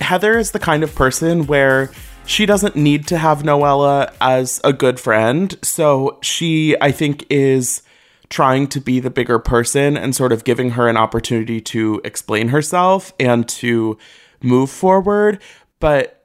Heather 0.01 0.38
is 0.38 0.51
the 0.51 0.60
kind 0.60 0.84
of 0.84 0.93
person 0.93 1.48
where 1.48 1.91
she 2.25 2.46
doesn't 2.46 2.75
need 2.75 3.08
to 3.08 3.17
have 3.17 3.43
Noella 3.43 4.13
as 4.20 4.60
a 4.65 4.74
good 4.74 5.00
friend. 5.00 5.58
So 5.62 6.20
she, 6.22 6.75
I 6.82 6.91
think, 6.91 7.25
is 7.29 7.82
trying 8.34 8.66
to 8.66 8.82
be 8.82 9.00
the 9.00 9.12
bigger 9.12 9.38
person 9.38 9.96
and 9.96 10.16
sort 10.16 10.32
of 10.32 10.44
giving 10.44 10.72
her 10.72 10.88
an 10.88 10.98
opportunity 10.98 11.62
to 11.62 12.02
explain 12.04 12.48
herself 12.48 13.13
and 13.20 13.48
to 13.48 13.96
move 14.42 14.72
forward. 14.72 15.40
But 15.80 16.20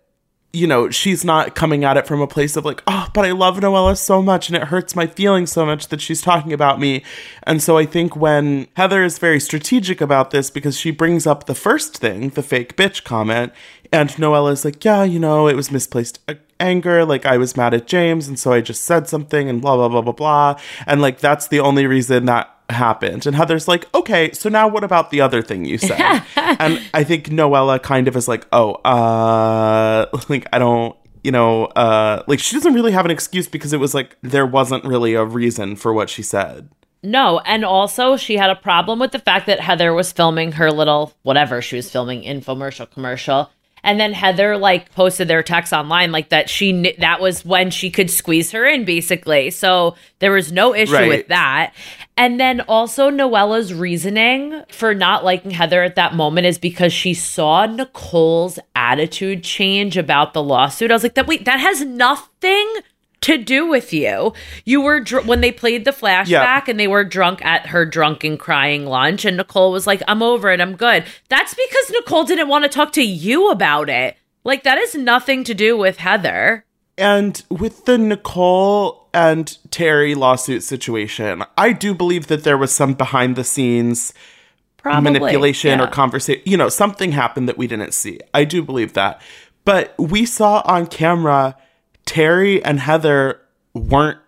you 0.50 0.66
know, 0.66 0.88
she's 0.88 1.26
not 1.26 1.54
coming 1.54 1.84
at 1.84 1.98
it 1.98 2.06
from 2.06 2.22
a 2.22 2.26
place 2.26 2.56
of 2.56 2.64
like, 2.64 2.82
oh, 2.86 3.08
but 3.12 3.26
I 3.26 3.32
love 3.32 3.58
Noella 3.58 3.98
so 3.98 4.22
much 4.22 4.48
and 4.48 4.56
it 4.56 4.64
hurts 4.68 4.96
my 4.96 5.06
feelings 5.06 5.52
so 5.52 5.66
much 5.66 5.88
that 5.88 6.00
she's 6.00 6.22
talking 6.22 6.54
about 6.54 6.80
me. 6.80 7.04
And 7.42 7.62
so 7.62 7.76
I 7.76 7.84
think 7.84 8.16
when 8.16 8.66
Heather 8.74 9.04
is 9.04 9.18
very 9.18 9.40
strategic 9.40 10.00
about 10.00 10.30
this 10.30 10.48
because 10.48 10.78
she 10.78 10.90
brings 10.90 11.26
up 11.26 11.44
the 11.44 11.54
first 11.54 11.98
thing, 11.98 12.30
the 12.30 12.42
fake 12.42 12.76
bitch 12.76 13.04
comment, 13.04 13.52
and 13.92 14.08
Noella's 14.08 14.64
like, 14.64 14.82
yeah, 14.82 15.04
you 15.04 15.18
know, 15.18 15.48
it 15.48 15.54
was 15.54 15.70
misplaced 15.70 16.20
anger. 16.60 17.04
Like 17.04 17.26
I 17.26 17.36
was 17.36 17.56
mad 17.56 17.74
at 17.74 17.86
James 17.86 18.28
and 18.28 18.38
so 18.38 18.52
I 18.52 18.60
just 18.60 18.84
said 18.84 19.08
something 19.08 19.48
and 19.48 19.60
blah, 19.60 19.76
blah, 19.76 19.88
blah, 19.88 20.02
blah, 20.02 20.12
blah. 20.12 20.60
And 20.86 21.00
like 21.00 21.20
that's 21.20 21.48
the 21.48 21.60
only 21.60 21.86
reason 21.86 22.26
that 22.26 22.54
happened. 22.70 23.26
And 23.26 23.34
Heather's 23.34 23.68
like, 23.68 23.92
okay, 23.94 24.32
so 24.32 24.48
now 24.48 24.68
what 24.68 24.84
about 24.84 25.10
the 25.10 25.20
other 25.20 25.42
thing 25.42 25.64
you 25.64 25.78
said? 25.78 26.22
and 26.36 26.82
I 26.94 27.04
think 27.04 27.26
Noella 27.26 27.82
kind 27.82 28.08
of 28.08 28.16
is 28.16 28.28
like, 28.28 28.46
oh, 28.52 28.74
uh, 28.74 30.06
like 30.28 30.46
I 30.52 30.58
don't, 30.58 30.96
you 31.24 31.32
know, 31.32 31.66
uh, 31.66 32.22
like 32.26 32.40
she 32.40 32.54
doesn't 32.54 32.74
really 32.74 32.92
have 32.92 33.04
an 33.04 33.10
excuse 33.10 33.48
because 33.48 33.72
it 33.72 33.80
was 33.80 33.94
like 33.94 34.16
there 34.22 34.46
wasn't 34.46 34.84
really 34.84 35.14
a 35.14 35.24
reason 35.24 35.76
for 35.76 35.92
what 35.92 36.10
she 36.10 36.22
said. 36.22 36.68
No, 37.02 37.38
and 37.40 37.64
also 37.64 38.16
she 38.16 38.36
had 38.36 38.50
a 38.50 38.56
problem 38.56 38.98
with 38.98 39.12
the 39.12 39.20
fact 39.20 39.46
that 39.46 39.60
Heather 39.60 39.94
was 39.94 40.10
filming 40.10 40.52
her 40.52 40.72
little 40.72 41.14
whatever 41.22 41.62
she 41.62 41.76
was 41.76 41.90
filming 41.90 42.22
infomercial 42.22 42.90
commercial. 42.90 43.50
And 43.82 43.98
then 44.00 44.12
Heather 44.12 44.56
like 44.56 44.92
posted 44.92 45.28
their 45.28 45.42
text 45.42 45.72
online 45.72 46.12
like 46.12 46.28
that 46.30 46.48
she 46.50 46.72
kn- 46.72 46.94
that 46.98 47.20
was 47.20 47.44
when 47.44 47.70
she 47.70 47.90
could 47.90 48.10
squeeze 48.10 48.50
her 48.52 48.66
in 48.66 48.84
basically. 48.84 49.50
So 49.50 49.94
there 50.18 50.32
was 50.32 50.50
no 50.52 50.74
issue 50.74 50.92
Right. 50.94 51.08
with 51.08 51.28
that. 51.28 51.72
And 52.16 52.40
then 52.40 52.60
also 52.62 53.10
Noella's 53.10 53.72
reasoning 53.72 54.62
for 54.70 54.92
not 54.94 55.24
liking 55.24 55.52
Heather 55.52 55.82
at 55.84 55.94
that 55.94 56.14
moment 56.14 56.46
is 56.48 56.58
because 56.58 56.92
she 56.92 57.14
saw 57.14 57.66
Nicole's 57.66 58.58
attitude 58.74 59.44
change 59.44 59.96
about 59.96 60.34
the 60.34 60.42
lawsuit. 60.42 60.90
I 60.90 60.94
was 60.94 61.02
like 61.04 61.14
that 61.14 61.26
wait, 61.28 61.44
that 61.44 61.60
has 61.60 61.82
nothing 61.84 62.66
to 63.22 63.36
do 63.38 63.66
with 63.66 63.92
you. 63.92 64.32
You 64.64 64.80
were 64.80 65.00
dr- 65.00 65.26
when 65.26 65.40
they 65.40 65.52
played 65.52 65.84
the 65.84 65.90
flashback 65.90 66.26
Yeah. 66.28 66.62
and 66.68 66.78
they 66.78 66.88
were 66.88 67.04
drunk 67.04 67.44
at 67.44 67.66
her 67.68 67.84
drunken 67.84 68.38
crying 68.38 68.86
lunch 68.86 69.24
and 69.24 69.36
Nicole 69.36 69.72
was 69.72 69.86
like, 69.86 70.02
"I'm 70.06 70.22
over 70.22 70.50
it. 70.50 70.60
I'm 70.60 70.76
good." 70.76 71.04
That's 71.28 71.54
because 71.54 71.90
Nicole 71.90 72.24
didn't 72.24 72.48
want 72.48 72.64
to 72.64 72.68
talk 72.68 72.92
to 72.92 73.02
you 73.02 73.50
about 73.50 73.88
it. 73.90 74.16
Like 74.44 74.62
that 74.62 74.78
is 74.78 74.94
nothing 74.94 75.44
to 75.44 75.54
do 75.54 75.76
with 75.76 75.98
Heather. 75.98 76.64
And 76.96 77.42
with 77.48 77.84
the 77.84 77.98
Nicole 77.98 79.08
and 79.14 79.56
Terry 79.70 80.14
lawsuit 80.14 80.62
situation, 80.62 81.44
I 81.56 81.72
do 81.72 81.94
believe 81.94 82.26
that 82.28 82.44
there 82.44 82.58
was 82.58 82.72
some 82.72 82.94
behind 82.94 83.36
the 83.36 83.44
scenes 83.44 84.12
Probably 84.78 85.12
manipulation 85.12 85.80
or 85.80 85.86
conversation. 85.88 86.42
You 86.44 86.56
know, 86.56 86.68
something 86.68 87.12
happened 87.12 87.48
that 87.48 87.58
we 87.58 87.66
didn't 87.66 87.94
see. 87.94 88.20
I 88.32 88.44
do 88.44 88.62
believe 88.62 88.94
that. 88.94 89.20
But 89.64 89.94
we 89.98 90.24
saw 90.24 90.62
on 90.64 90.86
camera 90.86 91.56
Terry 92.08 92.64
and 92.64 92.80
Heather 92.80 93.38
weren't 93.74 94.18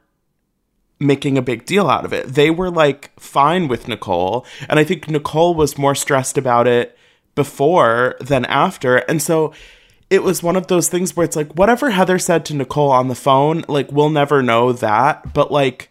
making 0.98 1.38
a 1.38 1.42
big 1.42 1.64
deal 1.64 1.88
out 1.88 2.04
of 2.04 2.12
it. 2.12 2.26
They 2.26 2.50
were 2.50 2.70
like 2.70 3.18
fine 3.18 3.68
with 3.68 3.88
Nicole. 3.88 4.44
And 4.68 4.78
I 4.78 4.84
think 4.84 5.08
Nicole 5.08 5.54
was 5.54 5.78
more 5.78 5.94
stressed 5.94 6.36
about 6.36 6.66
it 6.66 6.96
before 7.34 8.16
than 8.20 8.44
after. 8.44 8.98
And 8.98 9.22
so 9.22 9.54
it 10.10 10.22
was 10.22 10.42
one 10.42 10.56
of 10.56 10.66
those 10.66 10.90
things 10.90 11.16
where 11.16 11.24
it's 11.24 11.36
like 11.36 11.52
whatever 11.54 11.88
Heather 11.88 12.18
said 12.18 12.44
to 12.46 12.54
Nicole 12.54 12.90
on 12.90 13.08
the 13.08 13.14
phone, 13.14 13.64
like 13.66 13.90
we'll 13.90 14.10
never 14.10 14.42
know 14.42 14.72
that, 14.74 15.32
but 15.32 15.50
like 15.50 15.89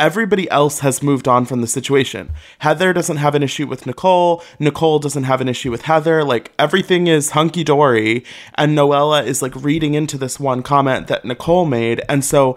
everybody 0.00 0.50
else 0.50 0.80
has 0.80 1.02
moved 1.02 1.28
on 1.28 1.44
from 1.44 1.60
the 1.60 1.66
situation. 1.66 2.30
Heather 2.60 2.92
doesn't 2.94 3.18
have 3.18 3.34
an 3.34 3.42
issue 3.42 3.66
with 3.66 3.86
Nicole. 3.86 4.42
Nicole 4.58 4.98
doesn't 4.98 5.24
have 5.24 5.42
an 5.42 5.48
issue 5.48 5.70
with 5.70 5.82
Heather. 5.82 6.24
Like 6.24 6.52
everything 6.58 7.06
is 7.06 7.32
hunky 7.32 7.62
dory. 7.62 8.24
And 8.54 8.76
Noella 8.76 9.24
is 9.24 9.42
like 9.42 9.54
reading 9.54 9.92
into 9.92 10.16
this 10.16 10.40
one 10.40 10.62
comment 10.62 11.06
that 11.08 11.26
Nicole 11.26 11.66
made. 11.66 12.00
And 12.08 12.24
so 12.24 12.56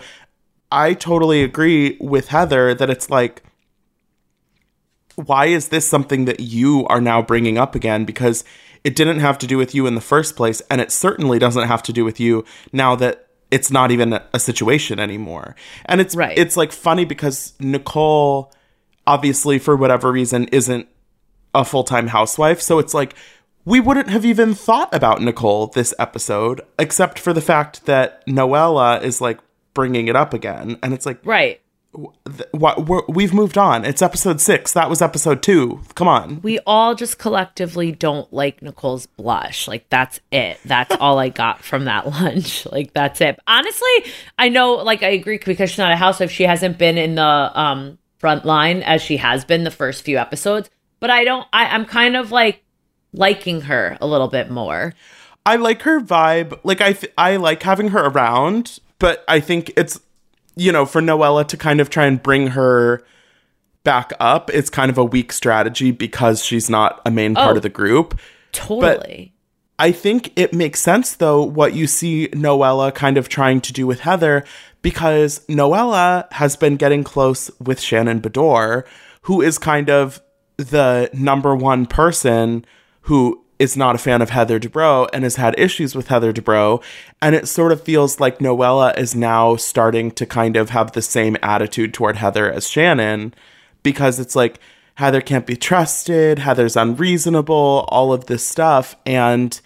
I 0.72 0.94
totally 0.94 1.44
agree 1.44 1.98
with 2.00 2.30
Heather 2.30 2.74
that 2.74 2.90
it's 2.90 3.10
like, 3.10 3.44
why 5.16 5.48
is 5.48 5.68
this 5.68 5.88
something 5.88 6.26
that 6.26 6.40
you 6.40 6.88
are 6.88 7.02
now 7.02 7.22
bringing 7.22 7.58
up 7.58 7.76
again? 7.76 8.06
Because 8.06 8.46
it 8.86 8.96
didn't 8.96 9.20
have 9.20 9.38
to 9.40 9.48
do 9.48 9.58
with 9.58 9.76
you 9.76 9.86
in 9.86 9.96
the 9.96 10.02
first 10.02 10.38
place. 10.38 10.62
And 10.72 10.80
it 10.80 10.92
certainly 10.92 11.40
doesn't 11.40 11.68
have 11.68 11.84
to 11.84 11.94
do 11.94 12.06
with 12.06 12.22
you 12.22 12.46
now 12.72 12.96
that 12.96 13.23
it's 13.54 13.70
not 13.70 13.92
even 13.92 14.20
a 14.34 14.40
situation 14.40 15.00
anymore. 15.00 15.56
And 15.86 16.02
it's 16.02 16.16
Right. 16.16 16.36
it's 16.38 16.58
like 16.58 16.72
funny 16.72 17.06
because 17.06 17.54
Nicole 17.60 18.52
obviously 19.06 19.60
for 19.60 19.76
whatever 19.76 20.12
reason 20.12 20.46
isn't 20.46 20.88
a 21.54 21.64
full-time 21.64 22.08
housewife, 22.08 22.60
so 22.62 22.80
it's 22.80 22.94
like 22.96 23.14
we 23.66 23.80
wouldn't 23.80 24.10
have 24.10 24.26
even 24.26 24.54
thought 24.54 24.94
about 24.94 25.22
Nicole 25.22 25.68
this 25.68 25.94
episode 26.00 26.62
except 26.80 27.20
for 27.20 27.32
the 27.32 27.42
fact 27.42 27.86
that 27.86 28.26
Noella 28.26 29.02
is 29.04 29.22
like 29.22 29.40
bringing 29.74 30.08
it 30.08 30.16
up 30.16 30.34
again 30.34 30.78
and 30.82 30.94
it's 30.94 31.06
like 31.06 31.20
Right. 31.24 31.62
Th- 32.26 32.50
what 32.52 32.88
we're, 32.88 33.02
we've 33.08 33.34
moved 33.34 33.58
on. 33.58 33.86
It's 33.86 34.02
episode 34.02 34.42
6. 34.42 34.74
That 34.74 34.90
was 34.90 35.02
episode 35.02 35.42
2. 35.44 35.82
Come 35.96 36.08
on. 36.08 36.42
We 36.42 36.60
all 36.66 36.96
just 36.96 37.18
collectively 37.20 37.92
don't 37.92 38.32
like 38.34 38.62
Nicole's 38.62 39.06
blush. 39.06 39.68
Like 39.68 39.90
that's 39.90 40.20
it. 40.32 40.60
That's 40.66 40.96
all 41.00 41.20
I 41.20 41.30
got 41.30 41.64
from 41.64 41.86
that 41.86 42.08
lunch. 42.12 42.66
Like 42.66 42.94
that's 42.94 43.22
it. 43.22 43.40
Honestly, 43.48 44.12
I 44.38 44.50
know 44.50 44.74
like 44.74 45.04
I 45.04 45.10
agree 45.10 45.40
because 45.44 45.70
she's 45.70 45.78
not 45.80 45.92
a 45.92 45.96
housewife. 45.96 46.32
She 46.32 46.44
hasn't 46.44 46.78
been 46.78 46.98
in 46.98 47.16
the 47.16 47.24
um 47.24 47.98
front 48.18 48.46
line 48.46 48.82
as 48.84 49.02
she 49.02 49.18
has 49.18 49.46
been 49.46 49.64
the 49.64 49.72
first 49.72 50.04
few 50.04 50.18
episodes. 50.18 50.70
But 51.00 51.10
I 51.10 51.24
don't 51.24 51.48
I, 51.54 51.66
I'm 51.68 51.86
kind 51.86 52.16
of 52.16 52.32
like 52.32 52.64
liking 53.14 53.62
her 53.62 53.98
a 54.02 54.08
little 54.08 54.28
bit 54.30 54.50
more. 54.50 54.94
I 55.46 55.58
like 55.58 55.82
her 55.84 56.00
vibe. 56.00 56.60
Like 56.64 56.82
I 56.82 56.94
th- 56.94 57.14
I 57.18 57.36
like 57.36 57.62
having 57.64 57.90
her 57.90 58.06
around, 58.06 58.80
but 59.00 59.24
I 59.28 59.40
think 59.40 59.72
it's 59.76 60.00
you 60.56 60.72
know, 60.72 60.86
for 60.86 61.02
Noella 61.02 61.48
to 61.48 61.58
kind 61.58 61.80
of 61.82 61.90
try 61.90 62.06
and 62.06 62.22
bring 62.22 62.48
her 62.48 63.04
back 63.84 64.14
up, 64.20 64.50
it's 64.54 64.70
kind 64.70 64.90
of 64.90 64.98
a 64.98 65.04
weak 65.04 65.32
strategy 65.34 65.92
because 65.92 66.44
she's 66.44 66.70
not 66.70 67.02
a 67.06 67.12
main 67.12 67.36
part 67.36 67.54
Oh. 67.54 67.58
of 67.58 67.64
the 67.64 67.70
group. 67.70 68.20
Totally. 68.52 69.34
I 69.80 69.92
think 69.92 70.32
it 70.36 70.54
makes 70.54 70.80
sense 70.80 71.16
though 71.16 71.44
what 71.44 71.74
you 71.74 71.88
see 71.88 72.28
Noella 72.30 72.94
kind 72.94 73.18
of 73.18 73.28
trying 73.28 73.60
to 73.62 73.74
do 73.74 73.86
with 73.88 74.02
Heather 74.02 74.46
because 74.82 75.40
Noella 75.48 76.32
has 76.34 76.56
been 76.56 76.76
getting 76.78 77.04
close 77.04 77.50
with 77.60 77.82
Shannon 77.82 78.22
Beador, 78.22 78.84
who 79.24 79.42
is 79.42 79.58
kind 79.58 79.90
of 79.90 80.22
the 80.58 81.10
number 81.14 81.56
one 81.56 81.86
person 81.88 82.66
who 83.02 83.43
is 83.60 83.78
not 83.78 83.96
a 83.96 84.00
fan 84.00 84.22
of 84.22 84.30
Heather 84.30 84.60
Dubrow 84.60 85.08
and 85.14 85.24
has 85.24 85.36
had 85.36 85.58
issues 85.58 85.96
with 85.96 86.08
Heather 86.08 86.34
Dubrow. 86.34 86.84
And 87.22 87.36
it 87.36 87.48
sort 87.48 87.72
of 87.72 87.82
feels 87.82 88.20
like 88.20 88.40
Noella 88.40 88.98
is 88.98 89.16
now 89.16 89.56
starting 89.56 90.12
to 90.12 90.26
kind 90.26 90.58
of 90.58 90.72
have 90.72 90.92
the 90.92 91.02
same 91.02 91.38
attitude 91.42 91.94
toward 91.94 92.18
Heather 92.18 92.52
as 92.52 92.70
Shannon 92.70 93.34
because 93.84 94.20
it's 94.20 94.36
like 94.36 94.60
Heather 94.96 95.22
can't 95.22 95.46
be 95.46 95.56
trusted, 95.56 96.40
Heather's 96.40 96.76
unreasonable, 96.76 97.86
all 97.90 98.14
of 98.14 98.26
this 98.26 98.46
stuff. 98.46 98.96
And, 99.06 99.60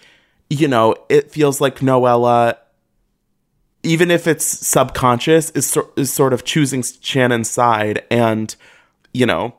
you 0.48 0.68
know, 0.68 0.94
it 1.08 1.30
feels 1.30 1.60
like 1.60 1.80
Noella, 1.80 2.56
even 3.82 4.10
if 4.10 4.26
it's 4.26 4.44
subconscious, 4.44 5.50
is, 5.50 5.66
sor- 5.66 5.90
is 5.96 6.12
sort 6.12 6.32
of 6.32 6.44
choosing 6.44 6.82
Shannon's 6.82 7.50
side. 7.50 8.04
And, 8.10 8.54
you 9.12 9.26
know, 9.26 9.57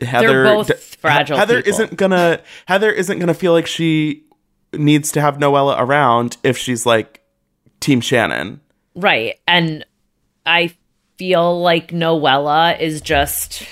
Heather 0.00 0.44
both 0.44 0.96
fragile 0.96 1.36
Heather 1.36 1.62
people. 1.62 1.70
isn't 1.70 1.96
gonna 1.96 2.40
Heather 2.66 2.90
isn't 2.90 3.18
gonna 3.18 3.34
feel 3.34 3.52
like 3.52 3.66
she 3.66 4.24
needs 4.72 5.12
to 5.12 5.20
have 5.20 5.38
Noella 5.38 5.76
around 5.78 6.36
if 6.42 6.56
she's 6.56 6.86
like 6.86 7.22
Team 7.80 8.00
Shannon. 8.00 8.60
Right. 8.94 9.38
And 9.46 9.84
I 10.46 10.74
feel 11.16 11.60
like 11.60 11.88
Noella 11.88 12.78
is 12.80 13.00
just 13.00 13.64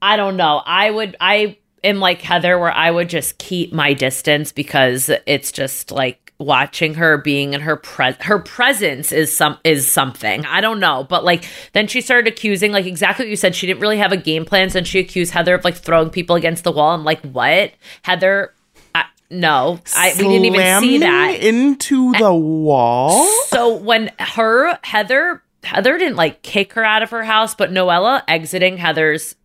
I 0.00 0.16
don't 0.16 0.36
know. 0.36 0.62
I 0.64 0.90
would 0.90 1.16
I 1.20 1.58
am 1.82 2.00
like 2.00 2.20
Heather 2.20 2.58
where 2.58 2.72
I 2.72 2.90
would 2.90 3.08
just 3.08 3.38
keep 3.38 3.72
my 3.72 3.94
distance 3.94 4.52
because 4.52 5.10
it's 5.26 5.52
just 5.52 5.90
like 5.90 6.21
watching 6.42 6.94
her 6.94 7.16
being 7.18 7.54
in 7.54 7.60
her 7.60 7.76
pres 7.76 8.16
her 8.20 8.38
presence 8.38 9.12
is 9.12 9.34
some 9.34 9.58
is 9.64 9.90
something. 9.90 10.44
I 10.46 10.60
don't 10.60 10.80
know. 10.80 11.04
But 11.08 11.24
like 11.24 11.44
then 11.72 11.86
she 11.86 12.00
started 12.00 12.26
accusing 12.32 12.72
like 12.72 12.86
exactly 12.86 13.24
what 13.24 13.30
you 13.30 13.36
said. 13.36 13.54
She 13.54 13.66
didn't 13.66 13.80
really 13.80 13.98
have 13.98 14.12
a 14.12 14.16
game 14.16 14.44
plan. 14.44 14.70
So 14.70 14.82
she 14.82 14.98
accused 14.98 15.32
Heather 15.32 15.54
of 15.54 15.64
like 15.64 15.76
throwing 15.76 16.10
people 16.10 16.36
against 16.36 16.64
the 16.64 16.72
wall. 16.72 16.90
I'm 16.94 17.04
like, 17.04 17.20
what? 17.22 17.72
Heather 18.02 18.52
I, 18.94 19.04
no, 19.30 19.78
I 19.96 20.12
we 20.18 20.24
didn't 20.24 20.44
even 20.44 20.80
see 20.80 20.98
that. 20.98 21.40
into 21.40 22.12
the 22.12 22.34
wall. 22.34 23.26
So 23.48 23.74
when 23.76 24.10
her 24.18 24.78
Heather 24.84 25.42
Heather 25.64 25.96
didn't 25.96 26.16
like 26.16 26.42
kick 26.42 26.72
her 26.74 26.84
out 26.84 27.02
of 27.02 27.10
her 27.10 27.22
house, 27.24 27.54
but 27.54 27.70
Noella 27.70 28.22
exiting 28.28 28.76
Heather's 28.78 29.36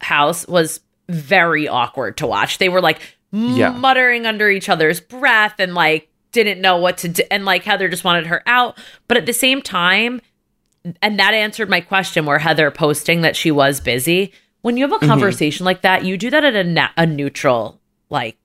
house 0.00 0.48
was 0.48 0.80
very 1.08 1.68
awkward 1.68 2.16
to 2.16 2.26
watch. 2.26 2.58
They 2.58 2.68
were 2.70 2.80
like 2.80 3.00
Yeah. 3.30 3.70
muttering 3.70 4.24
under 4.26 4.48
each 4.48 4.68
other's 4.68 5.00
breath 5.00 5.56
and 5.58 5.74
like 5.74 6.08
didn't 6.44 6.60
know 6.60 6.76
what 6.76 6.98
to 6.98 7.08
do 7.08 7.22
and 7.30 7.44
like 7.44 7.64
Heather 7.64 7.88
just 7.88 8.04
wanted 8.04 8.26
her 8.26 8.42
out. 8.46 8.78
But 9.08 9.16
at 9.16 9.26
the 9.26 9.32
same 9.32 9.60
time, 9.62 10.20
and 11.02 11.18
that 11.18 11.34
answered 11.34 11.68
my 11.68 11.80
question 11.80 12.26
where 12.26 12.38
Heather 12.38 12.70
posting 12.70 13.22
that 13.22 13.34
she 13.36 13.50
was 13.50 13.80
busy. 13.80 14.32
When 14.62 14.76
you 14.76 14.84
have 14.84 14.92
a 14.92 14.96
Mm-hmm. 14.96 15.08
conversation 15.08 15.64
like 15.64 15.82
that, 15.82 16.04
you 16.04 16.16
do 16.16 16.30
that 16.30 16.44
at 16.44 16.54
a, 16.54 16.64
na- 16.64 16.88
a 16.96 17.06
neutral 17.06 17.80
like 18.10 18.38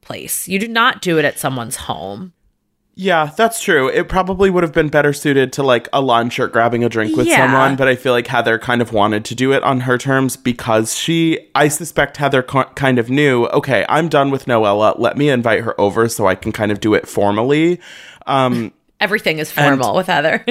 place. 0.00 0.48
You 0.48 0.58
do 0.58 0.68
not 0.68 1.02
do 1.02 1.18
it 1.18 1.24
at 1.24 1.38
someone's 1.38 1.76
home. 1.76 2.32
Yeah, 3.00 3.26
that's 3.36 3.62
true. 3.62 3.86
It 3.88 4.08
probably 4.08 4.50
would 4.50 4.64
have 4.64 4.72
been 4.72 4.88
better 4.88 5.12
suited 5.12 5.52
to 5.52 5.62
like 5.62 5.88
a 5.92 6.00
lunch 6.00 6.40
or 6.40 6.48
grabbing 6.48 6.82
a 6.82 6.88
drink 6.88 7.16
with 7.16 7.28
Yeah. 7.28 7.36
someone, 7.46 7.76
but 7.76 7.86
I 7.86 7.94
feel 7.94 8.12
like 8.12 8.26
Heather 8.26 8.58
kind 8.58 8.82
of 8.82 8.92
wanted 8.92 9.24
to 9.26 9.36
do 9.36 9.52
it 9.52 9.62
on 9.62 9.82
her 9.82 9.96
terms 9.96 10.36
because 10.36 10.96
she, 10.98 11.38
I 11.54 11.68
suspect 11.68 12.16
Heather 12.16 12.42
co- 12.42 12.64
kind 12.74 12.98
of 12.98 13.08
knew, 13.08 13.46
okay, 13.46 13.86
I'm 13.88 14.08
done 14.08 14.32
with 14.32 14.46
Noella. 14.46 14.98
Let 14.98 15.16
me 15.16 15.28
invite 15.30 15.60
her 15.62 15.80
over 15.80 16.08
so 16.08 16.26
I 16.26 16.34
can 16.34 16.50
kind 16.50 16.72
of 16.72 16.80
do 16.80 16.92
it 16.94 17.06
formally. 17.06 17.80
Um, 18.26 18.72
Everything 19.00 19.38
is 19.38 19.52
formal 19.52 19.94
with 19.94 20.08
Heather. 20.08 20.44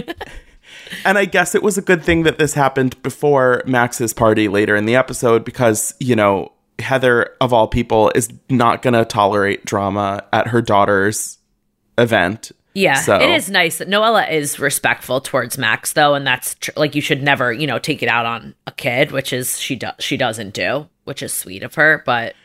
and 1.04 1.18
I 1.18 1.26
guess 1.26 1.54
it 1.54 1.62
was 1.64 1.78
a 1.78 1.82
good 1.82 2.02
thing 2.02 2.24
that 2.24 2.38
this 2.38 2.54
happened 2.54 3.02
before 3.04 3.62
Max's 3.66 4.14
party 4.14 4.48
later 4.48 4.74
in 4.78 4.86
the 4.86 4.96
episode 4.96 5.44
because, 5.44 5.96
you 6.00 6.16
know, 6.16 6.54
Heather, 6.80 7.36
of 7.42 7.52
all 7.52 7.68
people, 7.68 8.10
is 8.16 8.30
not 8.50 8.82
going 8.84 8.94
to 8.94 9.04
tolerate 9.04 9.66
drama 9.66 10.24
at 10.32 10.48
her 10.48 10.62
daughter's 10.62 11.37
event. 11.98 12.52
Yeah, 12.74 12.96
So- 13.02 13.16
it 13.20 13.30
is 13.32 13.50
nice 13.50 13.80
that 13.80 13.90
Noella 13.90 14.32
is 14.32 14.60
respectful 14.60 15.20
towards 15.20 15.58
Max, 15.58 15.94
though, 15.94 16.14
and 16.14 16.28
that's 16.28 16.54
tr- 16.56 16.72
like 16.76 16.94
you 16.94 17.02
should 17.02 17.24
never, 17.24 17.52
you 17.52 17.66
know, 17.66 17.80
take 17.80 18.04
it 18.04 18.10
out 18.10 18.26
on 18.28 18.54
a 18.68 18.72
kid, 18.72 19.12
which 19.12 19.34
is 19.34 19.60
she 19.60 19.76
does 19.76 19.94
she 20.00 20.16
doesn't 20.18 20.54
do, 20.54 20.88
which 21.06 21.24
is 21.24 21.34
sweet 21.34 21.64
of 21.64 21.74
her. 21.76 22.04
But 22.06 22.36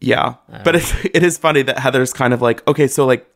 Yeah. 0.00 0.34
But 0.64 0.76
it's, 0.76 0.94
it 1.04 1.22
is 1.22 1.36
funny 1.36 1.60
that 1.62 1.78
Heather's 1.80 2.12
kind 2.14 2.32
of 2.32 2.40
like, 2.40 2.66
okay, 2.66 2.86
so 2.86 3.04
like, 3.04 3.26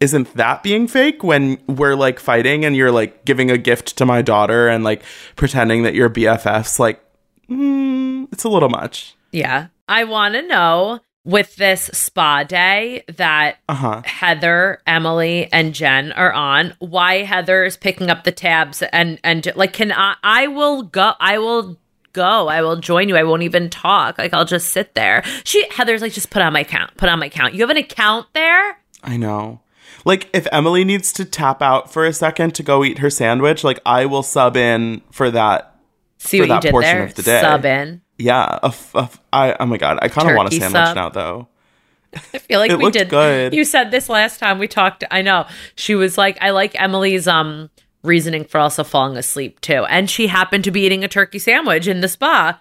isn't 0.00 0.34
that 0.34 0.62
being 0.62 0.88
fake 0.88 1.22
when 1.22 1.58
we're 1.66 1.94
like 1.96 2.18
fighting 2.18 2.64
and 2.64 2.74
you're 2.74 2.90
like 2.92 3.24
giving 3.24 3.50
a 3.50 3.58
gift 3.58 3.96
to 3.98 4.06
my 4.06 4.22
daughter 4.22 4.68
and 4.68 4.84
like 4.84 5.02
pretending 5.36 5.82
that 5.82 5.94
you're 5.94 6.08
BFFs? 6.10 6.78
Like, 6.78 7.02
mm, 7.50 8.26
it's 8.32 8.44
a 8.44 8.48
little 8.48 8.68
much. 8.70 9.14
yeah, 9.32 9.66
I 9.88 10.04
want 10.04 10.34
to 10.34 10.42
know 10.42 11.00
with 11.24 11.56
this 11.56 11.84
spa 11.92 12.42
day 12.44 13.04
that 13.16 13.56
Uh 13.68 13.74
huh. 13.74 14.02
Heather, 14.04 14.80
Emily, 14.86 15.48
and 15.52 15.74
Jen 15.74 16.12
are 16.12 16.32
on, 16.32 16.74
why 16.78 17.22
Heather 17.22 17.64
is 17.64 17.76
picking 17.76 18.10
up 18.10 18.24
the 18.24 18.32
tabs 18.32 18.82
and 18.92 19.18
and 19.24 19.50
like, 19.56 19.72
can 19.72 19.92
I? 19.92 20.16
I 20.22 20.46
will 20.48 20.82
go. 20.82 21.12
I 21.20 21.38
will. 21.38 21.78
Go. 22.12 22.46
I 22.46 22.62
will 22.62 22.76
join 22.76 23.08
you. 23.08 23.16
I 23.16 23.24
won't 23.24 23.42
even 23.42 23.68
talk. 23.68 24.18
Like 24.18 24.32
I'll 24.32 24.44
just 24.44 24.70
sit 24.70 24.94
there. 24.94 25.24
She 25.42 25.66
Heather's 25.70 26.00
like, 26.00 26.12
just 26.12 26.30
put 26.30 26.42
on 26.42 26.52
my 26.52 26.60
account. 26.60 26.96
Put 26.96 27.08
on 27.08 27.18
my 27.18 27.26
account. 27.26 27.54
You 27.54 27.62
have 27.62 27.70
an 27.70 27.76
account 27.76 28.28
there? 28.34 28.78
I 29.02 29.16
know. 29.16 29.62
Like, 30.04 30.30
if 30.32 30.46
Emily 30.52 30.84
needs 30.84 31.12
to 31.14 31.24
tap 31.24 31.60
out 31.60 31.92
for 31.92 32.04
a 32.04 32.12
second 32.12 32.54
to 32.54 32.62
go 32.62 32.84
eat 32.84 32.98
her 32.98 33.10
sandwich, 33.10 33.64
like, 33.64 33.80
I 33.84 34.06
will 34.06 34.22
sub 34.22 34.56
in 34.56 35.02
for 35.10 35.28
that. 35.32 35.74
See 36.18 36.38
For 36.38 36.46
what 36.46 36.54
you 36.54 36.60
did 36.60 36.70
portion 36.70 36.96
there. 36.98 37.04
of 37.06 37.14
the 37.14 37.22
day. 37.22 37.40
Sub 37.40 37.64
in. 37.64 38.02
Yeah. 38.18 38.58
A 38.62 38.66
f- 38.66 38.94
a 38.94 38.98
f- 39.00 39.20
I, 39.32 39.56
oh 39.58 39.66
my 39.66 39.76
God. 39.76 39.98
I 40.02 40.08
kind 40.08 40.28
of 40.30 40.36
want 40.36 40.52
a 40.52 40.56
sandwich 40.56 40.72
sub. 40.72 40.96
now, 40.96 41.08
though. 41.08 41.48
I 42.32 42.38
feel 42.38 42.60
like 42.60 42.70
we 42.78 42.90
did. 42.90 43.08
good. 43.08 43.52
You 43.54 43.64
said 43.64 43.90
this 43.90 44.08
last 44.08 44.38
time 44.38 44.58
we 44.58 44.68
talked. 44.68 45.02
I 45.10 45.22
know 45.22 45.46
she 45.74 45.94
was 45.94 46.16
like, 46.16 46.38
I 46.40 46.50
like 46.50 46.80
Emily's 46.80 47.26
um 47.26 47.70
reasoning 48.04 48.44
for 48.44 48.58
also 48.58 48.84
falling 48.84 49.16
asleep 49.16 49.60
too, 49.60 49.84
and 49.86 50.08
she 50.08 50.26
happened 50.28 50.62
to 50.64 50.70
be 50.70 50.82
eating 50.82 51.02
a 51.02 51.08
turkey 51.08 51.38
sandwich 51.40 51.88
in 51.88 52.00
the 52.02 52.08
spa. 52.08 52.60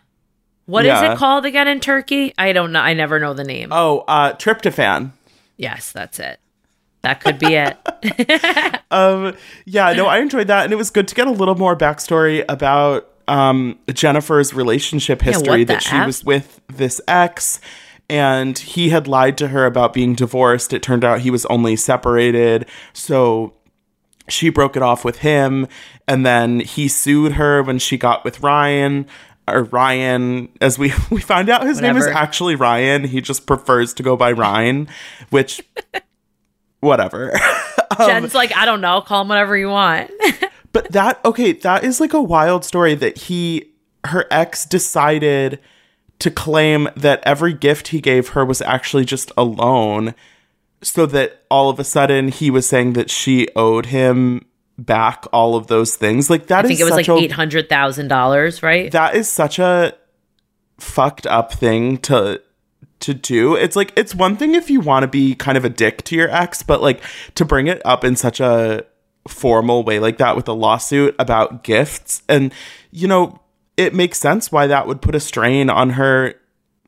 What 0.65 0.85
is 0.85 0.89
Yeah. 0.89 1.11
it 1.13 1.17
called 1.17 1.45
again 1.45 1.67
in 1.67 1.81
Turkey? 1.81 2.33
I 2.37 2.53
don't 2.53 2.71
know. 2.71 2.79
I 2.79 2.93
never 2.93 3.19
know 3.19 3.33
the 3.33 3.43
name. 3.43 3.67
Oh, 3.71 4.05
uh, 4.07 4.31
tryptophan. 4.33 5.11
Yes, 5.57 5.91
that's 5.91 6.19
it. 6.19 6.39
That 7.01 7.19
could 7.19 7.37
be 7.37 7.53
it. 7.55 7.77
um 8.91 9.35
yeah 9.65 9.93
no 9.93 10.05
i 10.07 10.19
enjoyed 10.19 10.47
that 10.47 10.63
and 10.65 10.73
it 10.73 10.75
was 10.77 10.89
good 10.89 11.07
to 11.07 11.15
get 11.15 11.25
a 11.27 11.31
little 11.31 11.55
more 11.55 11.75
backstory 11.75 12.43
about 12.49 13.09
um, 13.27 13.77
Jennifer's 13.93 14.53
relationship 14.53 15.21
history 15.21 15.63
the 15.63 15.73
that 15.73 15.83
she 15.83 15.99
was 15.99 16.23
with 16.23 16.61
this 16.67 16.99
ex 17.07 17.59
and 18.09 18.57
he 18.57 18.89
had 18.89 19.07
lied 19.07 19.37
to 19.37 19.47
her 19.49 19.65
about 19.65 19.93
being 19.93 20.13
divorced. 20.13 20.73
It 20.73 20.83
turned 20.83 21.03
out 21.03 21.21
he 21.21 21.31
was 21.31 21.45
only 21.47 21.75
separated. 21.75 22.67
So 22.91 23.53
she 24.27 24.49
broke 24.49 24.75
it 24.75 24.81
off 24.81 25.03
with 25.03 25.19
him 25.19 25.67
and 26.07 26.25
then 26.25 26.59
he 26.59 26.87
sued 26.87 27.33
her 27.33 27.63
when 27.63 27.79
she 27.79 27.97
got 27.97 28.23
with 28.23 28.41
Ryan 28.41 29.05
or 29.47 29.63
Ryan 29.63 30.49
as 30.61 30.77
we 30.77 30.93
we 31.09 31.21
find 31.21 31.49
out 31.49 31.63
his 31.63 31.81
name 31.81 31.97
is 31.97 32.07
actually 32.07 32.55
Ryan. 32.55 33.03
He 33.03 33.21
just 33.21 33.45
prefers 33.45 33.93
to 33.95 34.03
go 34.03 34.15
by 34.15 34.31
Ryan, 34.31 34.87
which 35.29 35.61
whatever. 36.79 37.33
Jen's 37.97 38.33
like, 38.33 38.55
I 38.55 38.65
don't 38.65 38.81
know, 38.81 39.01
call 39.01 39.21
him 39.21 39.27
whatever 39.27 39.55
you 39.55 39.69
want. 39.69 40.09
But 40.73 40.91
that 40.91 41.23
okay, 41.23 41.53
that 41.53 41.83
is 41.83 41.99
like 42.01 42.13
a 42.13 42.21
wild 42.21 42.65
story 42.65 42.95
that 42.95 43.17
he 43.17 43.71
her 44.05 44.25
ex 44.29 44.65
decided 44.65 45.59
to 46.19 46.29
claim 46.29 46.89
that 46.95 47.21
every 47.23 47.53
gift 47.53 47.89
he 47.89 48.01
gave 48.01 48.29
her 48.29 48.43
was 48.43 48.61
actually 48.61 49.05
just 49.05 49.31
a 49.37 49.43
loan 49.43 50.13
so 50.81 51.05
that 51.05 51.43
all 51.49 51.69
of 51.69 51.79
a 51.79 51.83
sudden 51.83 52.27
he 52.27 52.49
was 52.49 52.67
saying 52.67 52.93
that 52.93 53.09
she 53.09 53.47
owed 53.55 53.87
him 53.87 54.45
back 54.77 55.25
all 55.31 55.55
of 55.55 55.67
those 55.67 55.95
things. 55.95 56.29
Like 56.29 56.47
that 56.47 56.65
I 56.65 56.67
think 56.67 56.79
it 56.79 56.83
was 56.83 56.93
like 56.93 57.09
eight 57.09 57.31
hundred 57.31 57.69
thousand 57.69 58.07
dollars, 58.07 58.63
right? 58.63 58.91
that 58.91 59.15
is 59.15 59.29
such 59.29 59.59
a 59.59 59.93
fucked 60.79 61.25
up 61.27 61.53
thing 61.53 61.97
to 61.99 62.41
to 63.01 63.13
do. 63.13 63.55
It's 63.55 63.75
like 63.75 63.93
it's 63.95 64.15
one 64.15 64.37
thing 64.37 64.55
if 64.55 64.69
you 64.69 64.79
want 64.79 65.03
to 65.03 65.07
be 65.07 65.35
kind 65.35 65.57
of 65.57 65.65
a 65.65 65.69
dick 65.69 66.03
to 66.05 66.15
your 66.15 66.29
ex, 66.29 66.63
but 66.63 66.81
like 66.81 67.01
to 67.35 67.45
bring 67.45 67.67
it 67.67 67.81
up 67.85 68.03
in 68.03 68.15
such 68.15 68.39
a 68.39 68.85
formal 69.27 69.83
way 69.83 69.99
like 69.99 70.17
that 70.17 70.35
with 70.35 70.47
a 70.47 70.53
lawsuit 70.53 71.15
about 71.17 71.63
gifts 71.63 72.23
and 72.27 72.53
you 72.91 73.07
know, 73.07 73.39
it 73.77 73.93
makes 73.93 74.19
sense 74.19 74.51
why 74.51 74.67
that 74.67 74.87
would 74.87 75.01
put 75.01 75.15
a 75.15 75.19
strain 75.19 75.69
on 75.69 75.91
her 75.91 76.35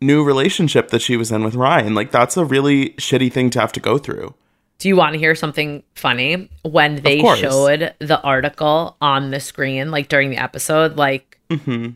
new 0.01 0.23
relationship 0.23 0.89
that 0.89 1.01
she 1.01 1.17
was 1.17 1.31
in 1.31 1.43
with 1.43 1.55
Ryan. 1.55 1.95
Like 1.95 2.11
that's 2.11 2.37
a 2.37 2.45
really 2.45 2.89
shitty 2.91 3.31
thing 3.31 3.49
to 3.51 3.59
have 3.59 3.71
to 3.73 3.79
go 3.79 3.97
through. 3.97 4.35
Do 4.77 4.89
you 4.89 4.95
want 4.97 5.13
to 5.13 5.19
hear 5.19 5.35
something 5.35 5.83
funny? 5.95 6.49
When 6.63 6.97
they 6.97 7.19
showed 7.21 7.93
the 7.99 8.19
article 8.21 8.97
on 8.99 9.31
the 9.31 9.39
screen, 9.39 9.89
like 9.89 10.09
during 10.09 10.29
the 10.29 10.37
episode, 10.37 10.97
like 10.97 11.35
Mm-hmm. 11.49 11.91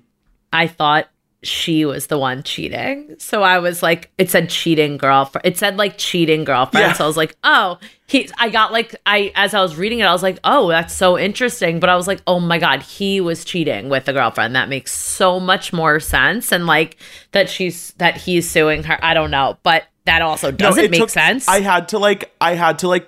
I 0.51 0.67
thought 0.67 1.07
she 1.41 1.85
was 1.85 2.07
the 2.07 2.17
one 2.17 2.43
cheating. 2.43 3.15
So 3.17 3.43
I 3.43 3.59
was 3.59 3.81
like, 3.81 4.11
it 4.17 4.29
said 4.29 4.49
cheating 4.49 4.97
girlfriend. 4.97 5.45
It 5.45 5.57
said 5.57 5.77
like 5.77 5.97
cheating 5.97 6.43
girlfriend. 6.43 6.87
Yeah. 6.87 6.93
So 6.93 7.05
I 7.05 7.07
was 7.07 7.15
like, 7.15 7.35
oh, 7.43 7.79
he. 8.07 8.29
I 8.37 8.49
got 8.49 8.73
like 8.73 8.93
I 9.05 9.31
as 9.35 9.53
I 9.53 9.61
was 9.61 9.77
reading 9.77 9.99
it, 9.99 10.03
I 10.03 10.11
was 10.11 10.23
like, 10.23 10.39
oh, 10.43 10.67
that's 10.67 10.93
so 10.93 11.17
interesting. 11.17 11.79
But 11.79 11.89
I 11.89 11.95
was 11.95 12.07
like, 12.07 12.21
oh 12.27 12.39
my 12.39 12.57
god, 12.57 12.81
he 12.81 13.21
was 13.21 13.45
cheating 13.45 13.87
with 13.87 14.07
a 14.09 14.13
girlfriend. 14.13 14.55
That 14.55 14.67
makes 14.67 14.91
so 14.91 15.39
much 15.39 15.71
more 15.71 15.99
sense. 16.01 16.51
And 16.51 16.65
like 16.65 16.97
that 17.31 17.49
she's 17.49 17.93
that 17.93 18.17
he's 18.17 18.49
suing 18.49 18.83
her. 18.83 18.99
I 19.01 19.13
don't 19.13 19.31
know, 19.31 19.57
but 19.63 19.85
that 20.05 20.21
also 20.21 20.51
doesn't 20.51 20.83
it 20.85 20.91
make 20.91 20.99
took- 20.99 21.09
sense. 21.09 21.47
I 21.47 21.61
had 21.61 21.89
to 21.89 21.99
like 21.99 22.33
I 22.41 22.55
had 22.55 22.79
to 22.79 22.87
like 22.89 23.07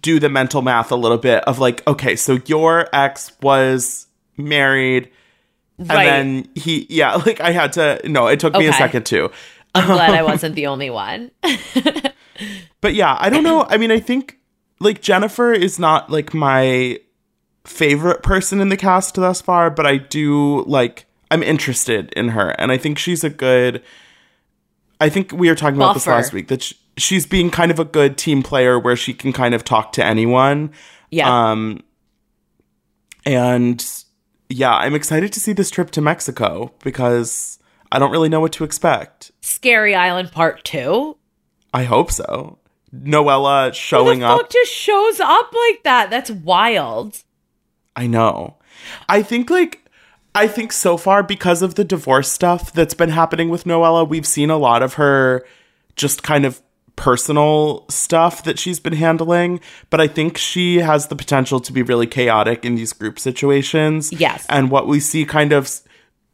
do 0.00 0.20
the 0.20 0.28
mental 0.28 0.62
math 0.62 0.92
a 0.92 0.96
little 0.96 1.18
bit 1.18 1.42
of 1.44 1.58
like, 1.58 1.84
okay, 1.88 2.14
so 2.14 2.38
your 2.46 2.88
ex 2.92 3.32
was 3.42 4.06
married 4.36 5.10
and 5.90 6.44
then 6.44 6.48
he 6.54 6.86
yeah, 6.88 7.14
like 7.26 7.40
I 7.40 7.50
had 7.50 7.72
to 7.74 8.00
no, 8.08 8.26
it 8.26 8.40
took 8.40 8.54
me 8.54 8.66
a 8.66 8.72
second 8.72 9.06
too. 9.06 9.30
I'm 9.74 9.86
glad 9.86 10.10
I 10.14 10.22
wasn't 10.32 10.54
the 10.54 10.66
only 10.66 10.90
one. 10.90 11.30
But 12.80 12.94
yeah, 12.94 13.16
I 13.20 13.30
don't 13.30 13.44
know. 13.44 13.64
I 13.68 13.76
mean, 13.76 13.92
I 13.92 14.00
think 14.00 14.38
like 14.80 15.00
Jennifer 15.00 15.52
is 15.52 15.78
not 15.78 16.10
like 16.10 16.34
my 16.34 16.98
favorite 17.64 18.22
person 18.22 18.60
in 18.60 18.68
the 18.68 18.76
cast 18.76 19.14
thus 19.14 19.40
far, 19.40 19.70
but 19.70 19.86
I 19.86 19.98
do 19.98 20.64
like 20.64 21.06
I'm 21.30 21.42
interested 21.42 22.12
in 22.14 22.28
her 22.30 22.50
and 22.58 22.72
I 22.72 22.76
think 22.76 22.98
she's 22.98 23.22
a 23.22 23.30
good 23.30 23.82
I 25.00 25.08
think 25.08 25.32
we 25.32 25.48
were 25.48 25.54
talking 25.54 25.76
about 25.76 25.94
this 25.94 26.06
last 26.06 26.32
week 26.32 26.48
that 26.48 26.62
sh- 26.62 26.74
she's 26.96 27.26
being 27.26 27.50
kind 27.50 27.70
of 27.70 27.78
a 27.78 27.84
good 27.84 28.18
team 28.18 28.42
player 28.42 28.78
where 28.78 28.96
she 28.96 29.14
can 29.14 29.32
kind 29.32 29.54
of 29.54 29.64
talk 29.64 29.92
to 29.92 30.04
anyone. 30.04 30.72
Yeah. 31.10 31.50
Um 31.50 31.84
and 33.24 34.04
yeah, 34.52 34.74
I'm 34.74 34.94
excited 34.94 35.32
to 35.32 35.40
see 35.40 35.52
this 35.52 35.70
trip 35.70 35.90
to 35.92 36.00
Mexico 36.00 36.72
because 36.84 37.58
I 37.90 37.98
don't 37.98 38.10
really 38.10 38.28
know 38.28 38.40
what 38.40 38.52
to 38.52 38.64
expect. 38.64 39.32
Scary 39.40 39.94
Island 39.94 40.32
Part 40.32 40.64
Two. 40.64 41.16
I 41.74 41.84
hope 41.84 42.10
so. 42.10 42.58
Noella 42.94 43.68
Who 43.68 43.74
showing 43.74 44.20
the 44.20 44.26
up. 44.26 44.40
fuck 44.42 44.50
just 44.50 44.72
shows 44.72 45.18
up 45.20 45.52
like 45.54 45.82
that? 45.84 46.08
That's 46.10 46.30
wild. 46.30 47.22
I 47.96 48.06
know. 48.06 48.56
I 49.08 49.22
think 49.22 49.48
like 49.50 49.86
I 50.34 50.46
think 50.46 50.72
so 50.72 50.96
far 50.96 51.22
because 51.22 51.62
of 51.62 51.74
the 51.74 51.84
divorce 51.84 52.28
stuff 52.30 52.72
that's 52.72 52.94
been 52.94 53.10
happening 53.10 53.48
with 53.48 53.64
Noella, 53.64 54.06
we've 54.08 54.26
seen 54.26 54.50
a 54.50 54.56
lot 54.58 54.82
of 54.82 54.94
her 54.94 55.44
just 55.96 56.22
kind 56.22 56.44
of 56.44 56.62
personal 56.96 57.84
stuff 57.88 58.44
that 58.44 58.58
she's 58.58 58.78
been 58.78 58.92
handling, 58.92 59.60
but 59.90 60.00
I 60.00 60.06
think 60.06 60.36
she 60.36 60.78
has 60.78 61.08
the 61.08 61.16
potential 61.16 61.60
to 61.60 61.72
be 61.72 61.82
really 61.82 62.06
chaotic 62.06 62.64
in 62.64 62.74
these 62.74 62.92
group 62.92 63.18
situations. 63.18 64.12
Yes. 64.12 64.46
And 64.48 64.70
what 64.70 64.86
we 64.86 65.00
see 65.00 65.24
kind 65.24 65.52
of 65.52 65.68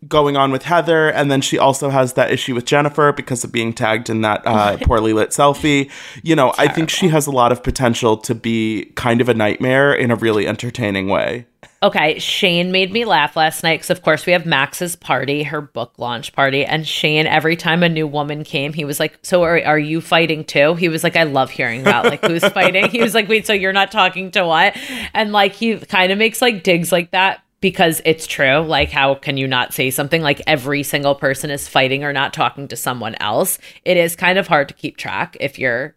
going 0.07 0.37
on 0.37 0.53
with 0.53 0.63
Heather 0.63 1.09
and 1.09 1.31
then 1.31 1.41
she 1.41 1.59
also 1.59 1.91
has 1.91 2.13
that 2.13 2.31
issue 2.31 2.55
with 2.55 2.65
Jennifer 2.65 3.13
because 3.13 3.43
of 3.43 3.51
being 3.51 3.73
tagged 3.73 4.09
in 4.09 4.21
that 4.21 4.43
uh, 4.47 4.77
poorly 4.83 5.13
lit 5.13 5.31
selfie. 5.31 5.91
You 6.23 6.37
know, 6.37 6.53
I 6.57 6.69
think 6.69 6.89
she 6.89 7.09
has 7.09 7.27
a 7.27 7.33
lot 7.33 7.51
of 7.51 7.63
potential 7.63 8.17
to 8.19 8.35
be 8.35 8.93
kind 8.95 9.21
of 9.21 9.29
a 9.29 9.35
nightmare 9.35 9.93
in 9.93 10.11
a 10.11 10.17
really 10.17 10.47
entertaining 10.47 11.09
way. 11.09 11.47
Okay, 11.81 12.19
Shane 12.19 12.73
made 12.73 12.93
me 12.93 13.05
laugh 13.05 13.37
last 13.37 13.63
night 13.63 13.77
because, 13.79 13.91
of 13.91 14.03
course, 14.03 14.27
we 14.27 14.33
have 14.33 14.45
Max's 14.45 14.97
party, 14.97 15.45
her 15.45 15.61
book 15.61 15.93
launch 15.97 16.33
party, 16.33 16.65
and 16.65 16.87
Shane. 16.87 17.29
Every 17.29 17.55
time 17.55 17.85
a 17.85 17.89
new 17.89 18.07
woman 18.07 18.43
came, 18.43 18.73
he 18.73 18.85
was 18.85 18.99
like, 18.99 19.17
"So 19.23 19.45
are, 19.45 19.63
are 19.65 19.79
you 19.79 20.01
fighting 20.01 20.43
too?" 20.43 20.75
He 20.75 20.89
was 20.89 21.05
like, 21.05 21.15
"I 21.15 21.23
love 21.23 21.51
hearing 21.51 21.83
about 21.83 22.07
like 22.07 22.25
who's 22.25 22.45
fighting." 22.49 22.89
He 22.91 23.01
was 23.01 23.15
like, 23.15 23.29
"Wait, 23.29 23.47
so 23.47 23.53
you're 23.53 23.73
not 23.73 23.93
talking 23.93 24.33
to 24.33 24.45
what?" 24.45 24.77
And 25.15 25.31
like 25.31 25.53
he 25.53 25.77
kind 25.79 26.11
of 26.11 26.19
makes 26.19 26.43
like 26.43 26.65
digs 26.65 26.91
like 26.91 27.13
that 27.13 27.43
because 27.61 28.01
it's 28.05 28.27
true. 28.27 28.59
Like, 28.61 28.91
how 28.91 29.15
can 29.15 29.37
you 29.37 29.47
not 29.47 29.75
say 29.75 29.91
something 29.91 30.23
like 30.23 30.41
every 30.47 30.83
single 30.83 31.15
person 31.15 31.51
is 31.51 31.69
fighting 31.69 32.05
or 32.05 32.13
not 32.13 32.33
talking 32.33 32.69
to 32.69 32.77
someone 32.77 33.15
else? 33.17 33.59
It 33.85 33.97
is 33.97 34.15
kind 34.17 34.39
of 34.39 34.47
hard 34.49 34.69
to 34.69 34.75
keep 34.75 34.97
track 34.97 35.37
if 35.41 35.59
you're 35.59 35.95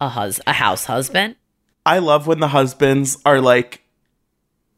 a 0.00 0.08
hus 0.08 0.40
a 0.46 0.52
house 0.54 0.86
husband. 0.86 1.36
I 1.86 1.98
love 1.98 2.26
when 2.26 2.40
the 2.40 2.48
husbands 2.48 3.18
are 3.24 3.40
like 3.40 3.82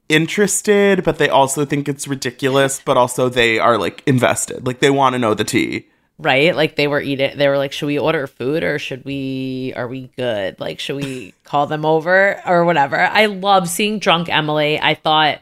interested, 0.08 1.02
but 1.04 1.18
they 1.18 1.28
also 1.28 1.64
think 1.64 1.88
it's 1.88 2.06
ridiculous, 2.06 2.80
but 2.84 2.96
also 2.96 3.28
they 3.28 3.58
are 3.58 3.78
like 3.78 4.02
invested. 4.06 4.66
Like 4.66 4.80
they 4.80 4.90
want 4.90 5.14
to 5.14 5.18
know 5.18 5.34
the 5.34 5.44
tea. 5.44 5.86
right? 6.18 6.54
Like 6.54 6.76
they 6.76 6.86
were 6.88 7.00
eating, 7.00 7.36
they 7.36 7.48
were 7.48 7.58
like, 7.58 7.72
should 7.72 7.86
we 7.86 7.98
order 7.98 8.26
food 8.26 8.62
or 8.64 8.78
should 8.78 9.04
we, 9.04 9.72
are 9.76 9.88
we 9.88 10.10
good? 10.16 10.58
Like, 10.60 10.80
should 10.80 10.96
we 10.96 11.34
call 11.44 11.66
them 11.66 11.84
over 11.84 12.40
or 12.46 12.64
whatever? 12.64 12.98
I 12.98 13.26
love 13.26 13.68
seeing 13.68 13.98
drunk 13.98 14.28
Emily. 14.28 14.78
I 14.80 14.94
thought 14.94 15.40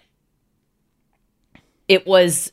it 1.88 2.06
was 2.06 2.52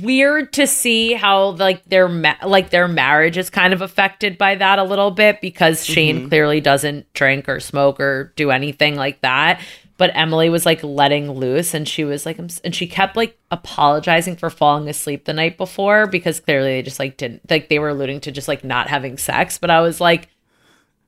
weird 0.00 0.54
to 0.54 0.66
see 0.66 1.12
how 1.12 1.50
like 1.50 1.84
their 1.84 2.08
ma- 2.08 2.36
like 2.46 2.70
their 2.70 2.88
marriage 2.88 3.36
is 3.36 3.50
kind 3.50 3.74
of 3.74 3.82
affected 3.82 4.38
by 4.38 4.54
that 4.54 4.78
a 4.78 4.84
little 4.84 5.10
bit 5.10 5.40
because 5.42 5.84
mm-hmm. 5.84 5.92
Shane 5.92 6.28
clearly 6.28 6.60
doesn't 6.60 7.12
drink 7.12 7.48
or 7.48 7.60
smoke 7.60 8.00
or 8.00 8.32
do 8.36 8.50
anything 8.50 8.96
like 8.96 9.20
that. 9.20 9.60
But 9.98 10.10
Emily 10.14 10.48
was 10.48 10.64
like 10.64 10.82
letting 10.82 11.30
loose 11.30 11.74
and 11.74 11.86
she 11.86 12.04
was 12.04 12.24
like 12.24 12.38
I'm 12.38 12.46
s- 12.46 12.60
and 12.64 12.74
she 12.74 12.86
kept 12.86 13.16
like 13.16 13.38
apologizing 13.50 14.36
for 14.36 14.48
falling 14.48 14.88
asleep 14.88 15.26
the 15.26 15.34
night 15.34 15.58
before 15.58 16.06
because 16.06 16.40
clearly 16.40 16.70
they 16.70 16.82
just 16.82 16.98
like 16.98 17.18
didn't 17.18 17.42
like 17.50 17.68
they 17.68 17.78
were 17.78 17.90
alluding 17.90 18.20
to 18.20 18.32
just 18.32 18.48
like 18.48 18.64
not 18.64 18.88
having 18.88 19.18
sex. 19.18 19.58
But 19.58 19.70
I 19.70 19.82
was 19.82 20.00
like 20.00 20.28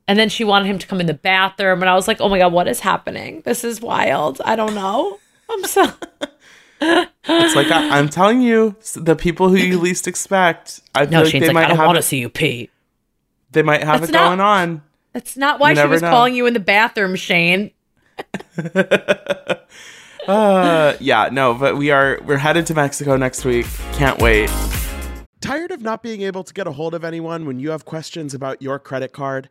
and 0.07 0.18
then 0.18 0.29
she 0.29 0.44
wanted 0.44 0.66
him 0.66 0.79
to 0.79 0.87
come 0.87 1.01
in 1.01 1.07
the 1.07 1.14
bathroom 1.14 1.81
and 1.81 1.88
I 1.88 1.94
was 1.94 2.07
like 2.07 2.20
oh 2.20 2.29
my 2.29 2.38
god 2.38 2.53
what 2.53 2.68
is 2.68 2.81
happening? 2.81 3.40
This 3.47 3.64
is 3.64 3.81
wild. 3.81 4.42
I 4.44 4.57
don't 4.57 4.75
know. 4.75 5.18
I'm 5.51 5.64
so 5.64 5.90
It's 7.27 7.57
like 7.57 7.70
I, 7.70 7.99
I'm 7.99 8.09
telling 8.09 8.42
you, 8.42 8.77
the 8.97 9.16
people 9.16 9.49
who 9.49 9.57
you 9.57 9.79
least 9.81 10.07
expect. 10.07 10.81
I 10.94 11.05
feel 11.07 11.12
no 11.12 11.23
like 11.23 11.31
Shane's 11.33 11.42
they 11.42 11.47
like 11.49 11.55
might 11.55 11.64
I 11.70 11.77
don't 11.77 11.87
want 11.87 11.97
to 11.97 12.03
see 12.03 12.18
you 12.18 12.29
pee 12.29 12.70
they 13.51 13.62
might 13.62 13.83
have 13.85 14.01
That's 14.01 14.11
it 14.11 14.14
not- 14.14 14.29
going 14.29 14.40
on. 14.40 14.83
That's 15.12 15.37
not 15.37 15.61
why 15.61 15.70
You 15.70 15.77
she 15.77 15.87
was 15.87 16.03
know. 16.03 16.11
calling 16.11 16.35
you 16.35 16.44
in 16.47 16.55
the 16.55 16.61
bathroom, 16.61 17.14
Shane. 17.16 17.70
Uh, 20.27 20.97
yeah, 21.01 21.29
no, 21.31 21.53
but 21.53 21.77
we 21.77 21.90
are 21.90 22.18
we're 22.25 22.38
headed 22.38 22.66
to 22.66 22.75
Mexico 22.75 23.14
next 23.16 23.44
week. 23.44 23.66
Can't 23.92 24.18
wait. 24.23 24.51
Tired 25.42 25.70
of 25.70 25.83
not 25.83 26.03
being 26.03 26.23
able 26.23 26.42
to 26.44 26.55
get 26.55 26.66
a 26.66 26.73
hold 26.73 26.94
of 26.94 27.05
anyone 27.05 27.44
when 27.44 27.61
you 27.61 27.70
have 27.73 27.85
questions 27.85 28.33
about 28.33 28.62
your 28.62 28.79
credit 28.79 29.12
card? 29.12 29.51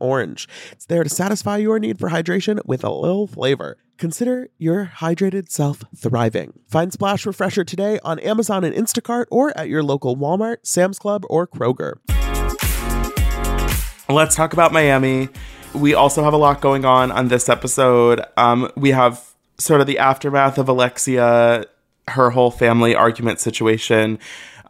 orange. 0.00 0.48
It's 0.72 0.86
there 0.86 1.02
to 1.04 1.10
satisfy 1.10 1.56
your 1.56 1.78
need 1.78 1.98
for 1.98 2.10
hydration 2.10 2.60
with 2.64 2.84
a 2.84 2.90
little 2.90 3.26
flavor. 3.26 3.78
Consider 3.98 4.48
your 4.56 4.92
hydrated 4.96 5.50
self 5.50 5.84
thriving. 5.94 6.58
Find 6.68 6.92
Splash 6.92 7.26
Refresher 7.26 7.64
today 7.64 7.98
on 8.02 8.18
Amazon 8.20 8.64
and 8.64 8.74
Instacart 8.74 9.26
or 9.30 9.56
at 9.58 9.68
your 9.68 9.82
local 9.82 10.16
Walmart, 10.16 10.58
Sam's 10.62 10.98
Club, 10.98 11.24
or 11.28 11.46
Kroger. 11.46 11.96
Let's 14.08 14.34
talk 14.34 14.52
about 14.52 14.72
Miami. 14.72 15.28
We 15.74 15.94
also 15.94 16.24
have 16.24 16.32
a 16.32 16.38
lot 16.38 16.60
going 16.60 16.84
on 16.84 17.12
on 17.12 17.28
this 17.28 17.48
episode. 17.48 18.22
Um, 18.36 18.70
we 18.74 18.90
have 18.90 19.24
sort 19.58 19.80
of 19.80 19.86
the 19.86 19.98
aftermath 19.98 20.58
of 20.58 20.68
Alexia, 20.68 21.66
her 22.08 22.30
whole 22.30 22.50
family 22.50 22.94
argument 22.94 23.38
situation, 23.38 24.18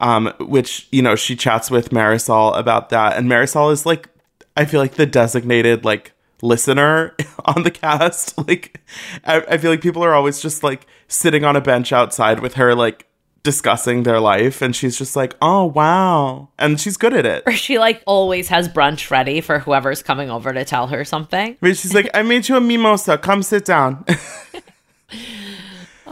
um, 0.00 0.32
which, 0.40 0.88
you 0.90 1.02
know, 1.02 1.14
she 1.14 1.36
chats 1.36 1.70
with 1.70 1.90
Marysol 1.90 2.58
about 2.58 2.90
that. 2.90 3.16
And 3.16 3.30
Marysol 3.30 3.72
is 3.72 3.86
like, 3.86 4.09
I 4.56 4.64
feel 4.64 4.80
like 4.80 4.94
the 4.94 5.06
designated, 5.06 5.84
like, 5.84 6.12
listener 6.42 7.14
on 7.44 7.62
the 7.62 7.70
cast. 7.70 8.34
Like, 8.48 8.80
I, 9.24 9.42
I 9.42 9.58
feel 9.58 9.70
like 9.70 9.80
people 9.80 10.02
are 10.02 10.14
always 10.14 10.40
just 10.40 10.62
like 10.62 10.86
sitting 11.08 11.44
on 11.44 11.56
a 11.56 11.60
bench 11.60 11.92
outside 11.92 12.40
with 12.40 12.54
her, 12.54 12.74
like, 12.74 13.06
discussing 13.42 14.02
their 14.02 14.20
life 14.20 14.60
and 14.60 14.76
she's 14.76 14.98
just 14.98 15.16
like 15.16 15.34
oh 15.40 15.64
wow 15.64 16.50
and 16.58 16.78
she's 16.78 16.98
good 16.98 17.14
at 17.14 17.24
it 17.24 17.42
Or 17.46 17.52
she 17.52 17.78
like 17.78 18.02
always 18.06 18.48
has 18.48 18.68
brunch 18.68 19.10
ready 19.10 19.40
for 19.40 19.58
whoever's 19.60 20.02
coming 20.02 20.28
over 20.28 20.52
to 20.52 20.62
tell 20.62 20.88
her 20.88 21.06
something. 21.06 21.56
But 21.58 21.78
she's 21.78 21.94
like, 21.94 22.10
I 22.12 22.20
made 22.20 22.50
you 22.50 22.56
a 22.56 22.60
mimosa. 22.60 23.16
Come 23.16 23.42
sit 23.42 23.64
down. 23.64 24.04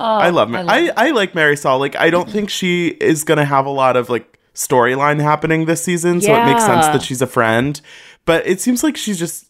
Oh, 0.01 0.05
I 0.05 0.31
love 0.31 0.49
Mar- 0.49 0.65
I, 0.69 0.93
I, 0.97 1.11
like 1.11 1.33
Marysol. 1.33 1.81
Like, 1.81 1.97
I 1.97 2.09
don't 2.11 2.31
think 2.31 2.51
she 2.51 2.87
is 2.89 3.25
gonna 3.25 3.45
have 3.45 3.67
a 3.67 3.71
lot 3.71 3.97
of 3.97 4.09
like 4.09 4.39
storyline 4.55 5.21
happening 5.21 5.65
this 5.65 5.83
season, 5.83 6.21
so 6.21 6.33
it 6.35 6.45
makes 6.47 6.65
sense 6.65 6.87
that 6.87 7.03
she's 7.03 7.21
a 7.21 7.27
friend. 7.27 7.81
But 8.29 8.47
it 8.47 8.61
seems 8.61 8.85
like 8.85 8.99
she's 8.99 9.19
just. 9.19 9.47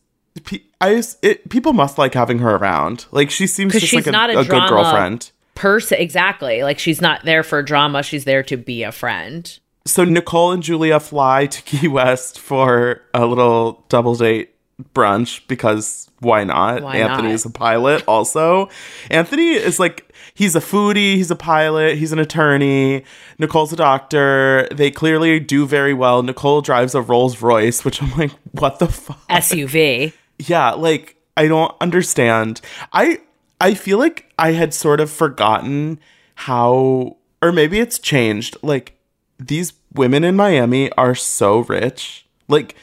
I 0.80 0.94
just, 0.94 1.18
it, 1.24 1.48
people 1.48 1.72
must 1.72 1.98
like 1.98 2.14
having 2.14 2.38
her 2.38 2.54
around. 2.54 3.06
Like 3.10 3.28
she 3.28 3.48
seems 3.48 3.72
just 3.72 3.86
she's 3.86 3.92
like 3.92 4.06
a, 4.06 4.12
not 4.12 4.30
a 4.30 4.38
a 4.38 4.44
good 4.44 4.68
girlfriend. 4.68 5.32
Person 5.56 5.98
exactly. 5.98 6.62
Like 6.62 6.78
she's 6.78 7.00
not 7.00 7.24
there 7.24 7.42
for 7.42 7.60
drama, 7.60 8.04
she's 8.04 8.24
there 8.24 8.44
to 8.44 8.56
be 8.56 8.84
a 8.84 8.92
friend. 8.92 9.58
So 9.84 10.04
Nicole 10.04 10.52
and 10.52 10.62
Julia 10.62 11.00
fly 11.00 11.46
to 11.46 11.62
Key 11.62 11.88
West 11.88 12.38
for 12.38 13.02
a 13.12 13.26
little 13.26 13.84
double 13.88 14.14
date 14.14 14.54
brunch 14.94 15.46
because 15.48 16.10
why 16.20 16.44
not? 16.44 16.82
Why 16.82 16.96
Anthony's 16.96 17.44
not? 17.44 17.50
a 17.54 17.58
pilot 17.58 18.04
also. 18.06 18.68
Anthony 19.10 19.50
is 19.50 19.78
like 19.78 20.12
he's 20.34 20.54
a 20.56 20.60
foodie, 20.60 21.14
he's 21.14 21.30
a 21.30 21.36
pilot, 21.36 21.96
he's 21.98 22.12
an 22.12 22.18
attorney. 22.18 23.04
Nicole's 23.38 23.72
a 23.72 23.76
doctor. 23.76 24.68
They 24.72 24.90
clearly 24.90 25.40
do 25.40 25.66
very 25.66 25.94
well. 25.94 26.22
Nicole 26.22 26.60
drives 26.60 26.94
a 26.94 27.00
Rolls 27.02 27.40
Royce, 27.42 27.84
which 27.84 28.02
I'm 28.02 28.10
like, 28.16 28.32
what 28.52 28.78
the 28.78 28.88
fuck? 28.88 29.26
SUV. 29.28 30.12
yeah 30.38 30.70
like 30.70 31.16
i 31.36 31.48
don't 31.48 31.74
understand 31.80 32.60
i 32.92 33.18
i 33.60 33.74
feel 33.74 33.98
like 33.98 34.32
i 34.38 34.52
had 34.52 34.72
sort 34.72 35.00
of 35.00 35.10
forgotten 35.10 35.98
how 36.34 37.16
or 37.42 37.50
maybe 37.52 37.78
it's 37.80 37.98
changed 37.98 38.56
like 38.62 38.94
these 39.38 39.72
women 39.94 40.22
in 40.24 40.36
miami 40.36 40.90
are 40.92 41.14
so 41.14 41.60
rich 41.60 42.24
like 42.48 42.74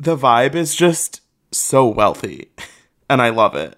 the 0.00 0.16
vibe 0.16 0.54
is 0.54 0.74
just 0.74 1.20
so 1.52 1.86
wealthy 1.86 2.50
and 3.10 3.20
i 3.22 3.28
love 3.28 3.54
it 3.54 3.76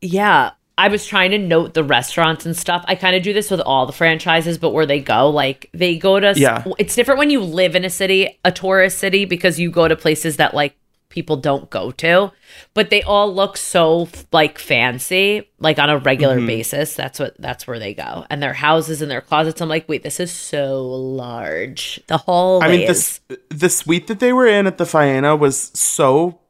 Yeah. 0.00 0.52
I 0.78 0.88
was 0.88 1.04
trying 1.04 1.32
to 1.32 1.38
note 1.38 1.74
the 1.74 1.84
restaurants 1.84 2.46
and 2.46 2.56
stuff. 2.56 2.82
I 2.88 2.94
kind 2.94 3.14
of 3.14 3.22
do 3.22 3.34
this 3.34 3.50
with 3.50 3.60
all 3.60 3.84
the 3.84 3.92
franchises, 3.92 4.56
but 4.56 4.70
where 4.70 4.86
they 4.86 4.98
go, 4.98 5.28
like 5.28 5.68
they 5.74 5.98
go 5.98 6.18
to 6.18 6.32
Yeah. 6.34 6.64
it's 6.78 6.94
different 6.94 7.18
when 7.18 7.28
you 7.28 7.40
live 7.40 7.76
in 7.76 7.84
a 7.84 7.90
city, 7.90 8.38
a 8.46 8.50
tourist 8.50 8.96
city 8.96 9.26
because 9.26 9.60
you 9.60 9.70
go 9.70 9.88
to 9.88 9.94
places 9.94 10.38
that 10.38 10.54
like 10.54 10.74
people 11.10 11.36
don't 11.36 11.68
go 11.68 11.90
to, 11.90 12.32
but 12.72 12.88
they 12.88 13.02
all 13.02 13.32
look 13.34 13.56
so 13.58 14.08
like 14.32 14.58
fancy, 14.58 15.50
like 15.58 15.78
on 15.78 15.90
a 15.90 15.98
regular 15.98 16.36
Mm-hmm. 16.38 16.46
basis. 16.46 16.94
That's 16.94 17.18
what 17.20 17.34
that's 17.38 17.66
where 17.66 17.78
they 17.78 17.92
go. 17.92 18.24
And 18.30 18.42
their 18.42 18.54
houses 18.54 19.02
and 19.02 19.10
their 19.10 19.20
closets. 19.20 19.60
I'm 19.60 19.68
like, 19.68 19.88
"Wait, 19.88 20.02
this 20.02 20.18
is 20.20 20.30
so 20.32 20.82
large." 20.88 22.00
The 22.06 22.16
hallways. 22.16 22.68
i 22.68 22.72
mean 22.72 22.86
this 22.86 23.20
the 23.50 23.68
suite 23.68 24.06
that 24.06 24.20
they 24.20 24.32
were 24.32 24.46
in 24.46 24.66
at 24.66 24.78
the 24.78 24.84
faena 24.84 25.38
was 25.38 25.70
so 25.74 26.40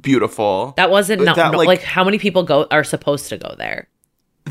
beautiful 0.00 0.74
that 0.76 0.90
wasn't 0.90 1.22
not, 1.22 1.36
that, 1.36 1.54
like, 1.54 1.66
like- 1.66 1.82
how 1.82 2.04
many 2.04 2.18
people 2.18 2.42
go 2.42 2.66
are 2.70 2.84
supposed 2.84 3.28
to 3.30 3.36
go 3.38 3.54
there? 3.58 3.88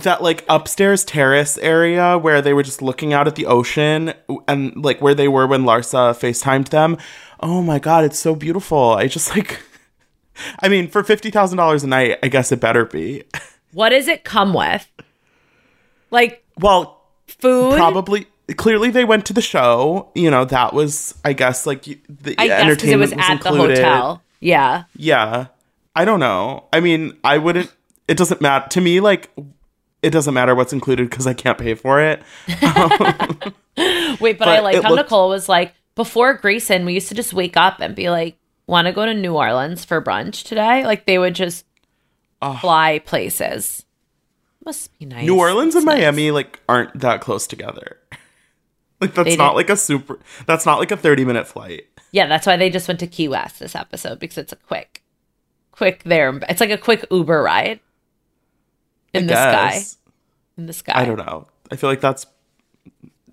that 0.03 0.21
like 0.21 0.43
upstairs 0.49 1.05
terrace 1.05 1.57
area 1.59 2.17
where 2.17 2.41
they 2.41 2.51
were 2.53 2.63
just 2.63 2.81
looking 2.81 3.13
out 3.13 3.27
at 3.27 3.35
the 3.35 3.45
ocean 3.45 4.13
and 4.45 4.75
like 4.83 5.01
where 5.01 5.15
they 5.15 5.29
were 5.29 5.47
when 5.47 5.61
Larsa 5.63 6.11
FaceTimed 6.13 6.67
them. 6.67 6.97
Oh 7.39 7.61
my 7.61 7.79
god, 7.79 8.03
it's 8.05 8.19
so 8.19 8.35
beautiful. 8.35 8.91
I 8.91 9.07
just 9.07 9.35
like 9.35 9.59
I 10.59 10.67
mean, 10.69 10.87
for 10.89 11.03
fifty 11.03 11.31
thousand 11.31 11.57
dollars 11.57 11.83
a 11.83 11.87
night, 11.87 12.19
I 12.23 12.27
guess 12.27 12.51
it 12.51 12.59
better 12.59 12.85
be. 12.85 13.23
What 13.73 13.89
does 13.89 14.07
it 14.07 14.23
come 14.23 14.53
with? 14.53 14.87
Like 16.11 16.43
Well, 16.59 17.01
food? 17.27 17.75
probably 17.75 18.27
clearly 18.57 18.89
they 18.91 19.05
went 19.05 19.25
to 19.27 19.33
the 19.33 19.41
show. 19.41 20.11
You 20.15 20.29
know, 20.31 20.45
that 20.45 20.73
was 20.73 21.15
I 21.25 21.33
guess 21.33 21.65
like 21.65 21.83
the 21.83 22.35
I 22.37 22.47
guess 22.47 22.59
because 22.75 22.89
it 22.89 22.93
entertainment 22.93 22.99
was, 23.01 23.11
was 23.11 23.19
at 23.29 23.41
the 23.43 23.49
included. 23.49 23.77
hotel. 23.79 24.21
Yeah. 24.39 24.83
Yeah. 24.95 25.47
I 25.95 26.05
don't 26.05 26.19
know. 26.19 26.65
I 26.73 26.79
mean, 26.79 27.17
I 27.23 27.37
wouldn't 27.37 27.71
it 28.07 28.17
doesn't 28.17 28.41
matter 28.41 28.67
to 28.69 28.81
me 28.81 28.99
like 28.99 29.29
it 30.01 30.11
doesn't 30.11 30.33
matter 30.33 30.53
what's 30.53 30.71
included 30.73 31.09
because 31.09 31.25
I 31.25 31.33
can't 31.33 31.57
pay 31.57 31.73
for 31.73 31.99
it. 32.01 32.21
Wait, 34.21 34.37
but, 34.37 34.47
I 34.47 34.59
like 34.59 34.81
how 34.81 34.89
looked- 34.91 35.05
Nicole 35.09 35.29
was 35.29 35.49
like, 35.49 35.73
before 35.95 36.33
Grayson, 36.35 36.85
we 36.85 36.93
used 36.93 37.07
to 37.09 37.15
just 37.15 37.33
wake 37.33 37.57
up 37.57 37.79
and 37.79 37.95
be 37.95 38.09
like, 38.09 38.37
want 38.67 38.87
to 38.87 38.93
go 38.93 39.05
to 39.05 39.13
New 39.13 39.33
Orleans 39.35 39.85
for 39.85 40.01
brunch 40.01 40.43
today? 40.43 40.85
Like 40.85 41.05
they 41.05 41.17
would 41.17 41.35
just 41.35 41.65
fly 42.61 42.99
places. 43.05 43.85
Must 44.65 44.97
be 44.99 45.05
nice. 45.05 45.25
New 45.25 45.37
Orleans 45.39 45.75
and 45.75 45.85
nice. 45.85 45.99
Miami 45.99 46.31
like 46.31 46.59
aren't 46.67 46.99
that 46.99 47.21
close 47.21 47.47
together. 47.47 47.97
Like 49.01 49.13
that's 49.13 49.29
They 49.29 49.35
not 49.35 49.47
didn't- 49.49 49.55
like 49.57 49.69
a 49.71 49.77
super 49.77 50.19
that's 50.45 50.65
not 50.65 50.79
like 50.79 50.89
a 50.89 50.95
30 50.97 51.25
minute 51.25 51.45
flight. 51.45 51.83
Yeah, 52.11 52.27
that's 52.27 52.47
why 52.47 52.55
they 52.55 52.69
just 52.69 52.87
went 52.87 53.01
to 53.01 53.07
Key 53.07 53.27
West 53.27 53.59
this 53.59 53.75
episode 53.75 54.19
because 54.19 54.37
it's 54.37 54.53
a 54.53 54.55
quick, 54.55 55.03
quick 55.71 56.01
there. 56.05 56.33
It's 56.47 56.61
like 56.61 56.69
a 56.69 56.77
quick 56.77 57.05
Uber 57.11 57.43
ride 57.43 57.81
in 59.13 59.25
I 59.25 59.27
the 59.27 59.33
sky. 59.33 59.81
In 60.57 60.65
the 60.67 60.73
sky. 60.73 60.93
I 60.95 61.03
don't 61.03 61.17
know. 61.17 61.45
I 61.69 61.75
feel 61.75 61.89
like 61.89 61.99
that's 61.99 62.25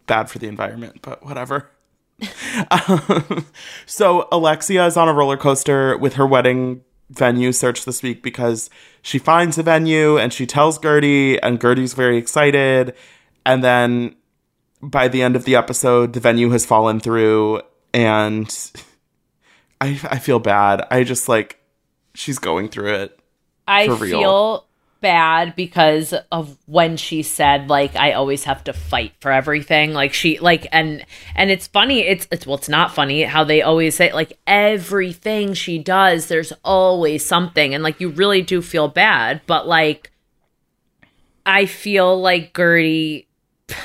bad 0.06 0.28
for 0.28 0.40
the 0.40 0.48
environment, 0.48 0.98
but 1.00 1.24
whatever. 1.24 1.70
Um, 2.70 3.46
so 3.86 4.28
Alexia 4.30 4.86
is 4.86 4.96
on 4.96 5.08
a 5.08 5.12
roller 5.12 5.36
coaster 5.36 5.96
with 5.96 6.14
her 6.14 6.26
wedding 6.26 6.82
venue 7.10 7.52
search 7.52 7.84
this 7.84 8.02
week 8.02 8.22
because 8.22 8.70
she 9.02 9.18
finds 9.18 9.58
a 9.58 9.62
venue 9.62 10.16
and 10.16 10.32
she 10.32 10.46
tells 10.46 10.78
Guerdy, 10.78 11.38
and 11.42 11.60
Guerdy's 11.60 11.94
very 11.94 12.16
excited. 12.16 12.94
And 13.44 13.62
then 13.62 14.16
by 14.82 15.08
the 15.08 15.22
end 15.22 15.36
of 15.36 15.44
the 15.44 15.56
episode, 15.56 16.12
the 16.12 16.20
venue 16.20 16.50
has 16.50 16.66
fallen 16.66 17.00
through, 17.00 17.62
and 17.92 18.48
I 19.80 20.00
I 20.04 20.18
feel 20.18 20.38
bad. 20.38 20.86
I 20.90 21.04
just 21.04 21.28
like 21.28 21.60
she's 22.14 22.38
going 22.38 22.68
through 22.68 22.94
it. 22.94 23.18
I 23.66 23.86
for 23.86 23.94
real. 23.94 24.18
feel 24.18 24.66
bad 25.02 25.54
because 25.54 26.14
of 26.30 26.56
when 26.66 26.96
she 26.96 27.22
said 27.22 27.68
like 27.68 27.94
I 27.96 28.12
always 28.12 28.44
have 28.44 28.64
to 28.64 28.72
fight 28.72 29.12
for 29.20 29.30
everything. 29.30 29.92
Like 29.92 30.14
she 30.14 30.38
like 30.38 30.66
and 30.72 31.04
and 31.34 31.50
it's 31.50 31.66
funny. 31.66 32.00
It's 32.00 32.26
it's 32.32 32.46
well, 32.46 32.56
it's 32.56 32.70
not 32.70 32.94
funny 32.94 33.22
how 33.24 33.44
they 33.44 33.60
always 33.60 33.94
say 33.94 34.12
like 34.12 34.38
everything 34.46 35.52
she 35.52 35.78
does, 35.78 36.28
there's 36.28 36.52
always 36.64 37.24
something, 37.24 37.74
and 37.74 37.82
like 37.82 38.00
you 38.00 38.08
really 38.08 38.40
do 38.40 38.62
feel 38.62 38.88
bad. 38.88 39.42
But 39.46 39.66
like, 39.66 40.10
I 41.44 41.66
feel 41.66 42.18
like 42.18 42.54
Guerdy 42.54 43.26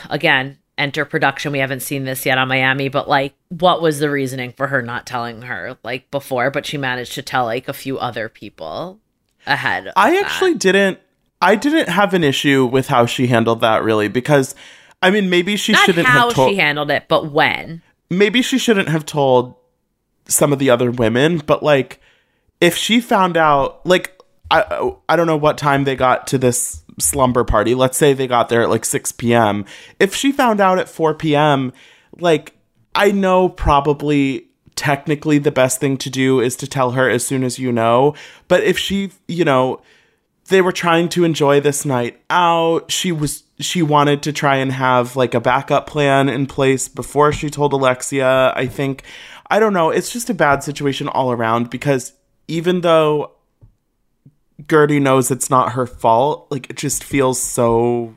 again 0.09 0.59
enter 0.77 1.05
production. 1.05 1.51
We 1.51 1.59
haven't 1.59 1.81
seen 1.81 2.03
this 2.05 2.25
yet 2.25 2.37
on 2.37 2.47
Miami, 2.47 2.87
but 2.87 3.09
like, 3.09 3.33
what 3.49 3.81
was 3.81 3.99
the 3.99 4.09
reasoning 4.09 4.53
for 4.53 4.67
her 4.67 4.81
not 4.81 5.05
telling 5.05 5.41
her 5.41 5.77
like 5.83 6.09
before? 6.11 6.51
But 6.51 6.65
she 6.65 6.77
managed 6.77 7.13
to 7.13 7.21
tell 7.21 7.45
like 7.45 7.67
a 7.67 7.73
few 7.73 7.97
other 7.97 8.29
people 8.29 8.99
ahead. 9.45 9.87
of 9.87 9.93
I 9.95 10.11
that. 10.11 10.25
actually 10.25 10.55
didn't. 10.55 10.99
I 11.41 11.55
didn't 11.55 11.89
have 11.89 12.13
an 12.13 12.23
issue 12.23 12.65
with 12.65 12.87
how 12.87 13.05
she 13.05 13.27
handled 13.27 13.61
that 13.61 13.83
really 13.83 14.07
because, 14.07 14.55
I 15.01 15.11
mean, 15.11 15.29
maybe 15.29 15.55
she 15.55 15.73
not 15.73 15.85
shouldn't 15.85 16.07
how 16.07 16.27
have 16.27 16.35
told. 16.35 16.49
she 16.49 16.55
handled 16.57 16.89
it, 16.91 17.05
but 17.07 17.31
when. 17.31 17.81
maybe 18.09 18.41
she 18.41 18.57
shouldn't 18.57 18.89
have 18.89 19.05
told 19.05 19.55
some 20.27 20.51
of 20.51 20.59
the 20.59 20.69
other 20.69 20.91
women, 20.91 21.37
but 21.37 21.63
like 21.63 21.99
if 22.59 22.75
she 22.75 22.99
found 22.99 23.37
out 23.37 23.85
like 23.85 24.19
I 24.49 24.91
I 25.07 25.15
don't 25.15 25.27
know 25.27 25.37
what 25.37 25.57
time 25.57 25.83
they 25.83 25.95
got 25.95 26.27
to 26.27 26.37
this 26.37 26.83
slumber 26.99 27.43
party. 27.43 27.75
Let's 27.75 27.97
say 27.97 28.13
they 28.13 28.27
got 28.27 28.49
there 28.49 28.61
at 28.63 28.69
like 28.69 28.85
6 28.85 29.11
p.m. 29.13 29.65
If 29.99 30.15
she 30.15 30.31
found 30.31 30.59
out 30.59 30.79
at 30.79 30.89
4 30.89 31.13
p.m., 31.13 31.71
like 32.19 32.53
I 32.95 33.11
know 33.11 33.49
probably 33.49 34.47
technically 34.75 35.37
the 35.37 35.51
best 35.51 35.79
thing 35.79 35.97
to 35.97 36.09
do 36.09 36.39
is 36.39 36.55
to 36.57 36.67
tell 36.67 36.91
her 36.91 37.09
as 37.09 37.25
soon 37.25 37.43
as 37.43 37.59
you 37.59 37.71
know, 37.71 38.15
but 38.47 38.63
if 38.63 38.77
she, 38.77 39.11
you 39.27 39.43
know, 39.43 39.81
they 40.47 40.61
were 40.61 40.71
trying 40.71 41.09
to 41.09 41.23
enjoy 41.23 41.59
this 41.59 41.85
night 41.85 42.19
out. 42.29 42.91
She 42.91 43.11
was 43.11 43.43
she 43.59 43.81
wanted 43.81 44.23
to 44.23 44.33
try 44.33 44.57
and 44.57 44.71
have 44.71 45.15
like 45.15 45.33
a 45.33 45.41
backup 45.41 45.87
plan 45.87 46.29
in 46.29 46.45
place 46.45 46.87
before 46.87 47.31
she 47.31 47.49
told 47.49 47.73
Alexia. 47.73 48.53
I 48.55 48.67
think 48.67 49.03
I 49.49 49.59
don't 49.59 49.73
know, 49.73 49.89
it's 49.89 50.11
just 50.11 50.29
a 50.29 50.33
bad 50.33 50.63
situation 50.63 51.07
all 51.07 51.31
around 51.31 51.69
because 51.69 52.13
even 52.47 52.81
though 52.81 53.31
Guerdy 54.63 55.01
knows 55.01 55.31
it's 55.31 55.49
not 55.49 55.73
her 55.73 55.85
fault, 55.85 56.47
like 56.49 56.69
it 56.69 56.77
just 56.77 57.03
feels 57.03 57.41
so 57.41 58.15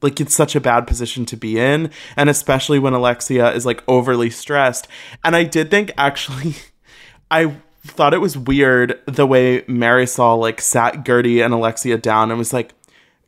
like 0.00 0.20
it's 0.20 0.34
such 0.34 0.54
a 0.54 0.60
bad 0.60 0.86
position 0.86 1.24
to 1.26 1.36
be 1.36 1.58
in 1.58 1.90
and 2.16 2.28
especially 2.28 2.78
when 2.78 2.92
Alexia 2.92 3.52
is 3.52 3.64
like 3.64 3.82
overly 3.88 4.30
stressed. 4.30 4.86
And 5.24 5.34
I 5.34 5.44
did 5.44 5.70
think 5.70 5.92
actually 5.96 6.56
I 7.30 7.56
thought 7.86 8.14
it 8.14 8.18
was 8.18 8.36
weird 8.36 9.00
the 9.06 9.26
way 9.26 9.62
Marysol 9.62 10.38
like 10.38 10.60
sat 10.60 11.04
Guerdy 11.04 11.44
and 11.44 11.54
Alexia 11.54 11.96
down 11.98 12.30
and 12.30 12.38
was 12.38 12.52
like, 12.52 12.72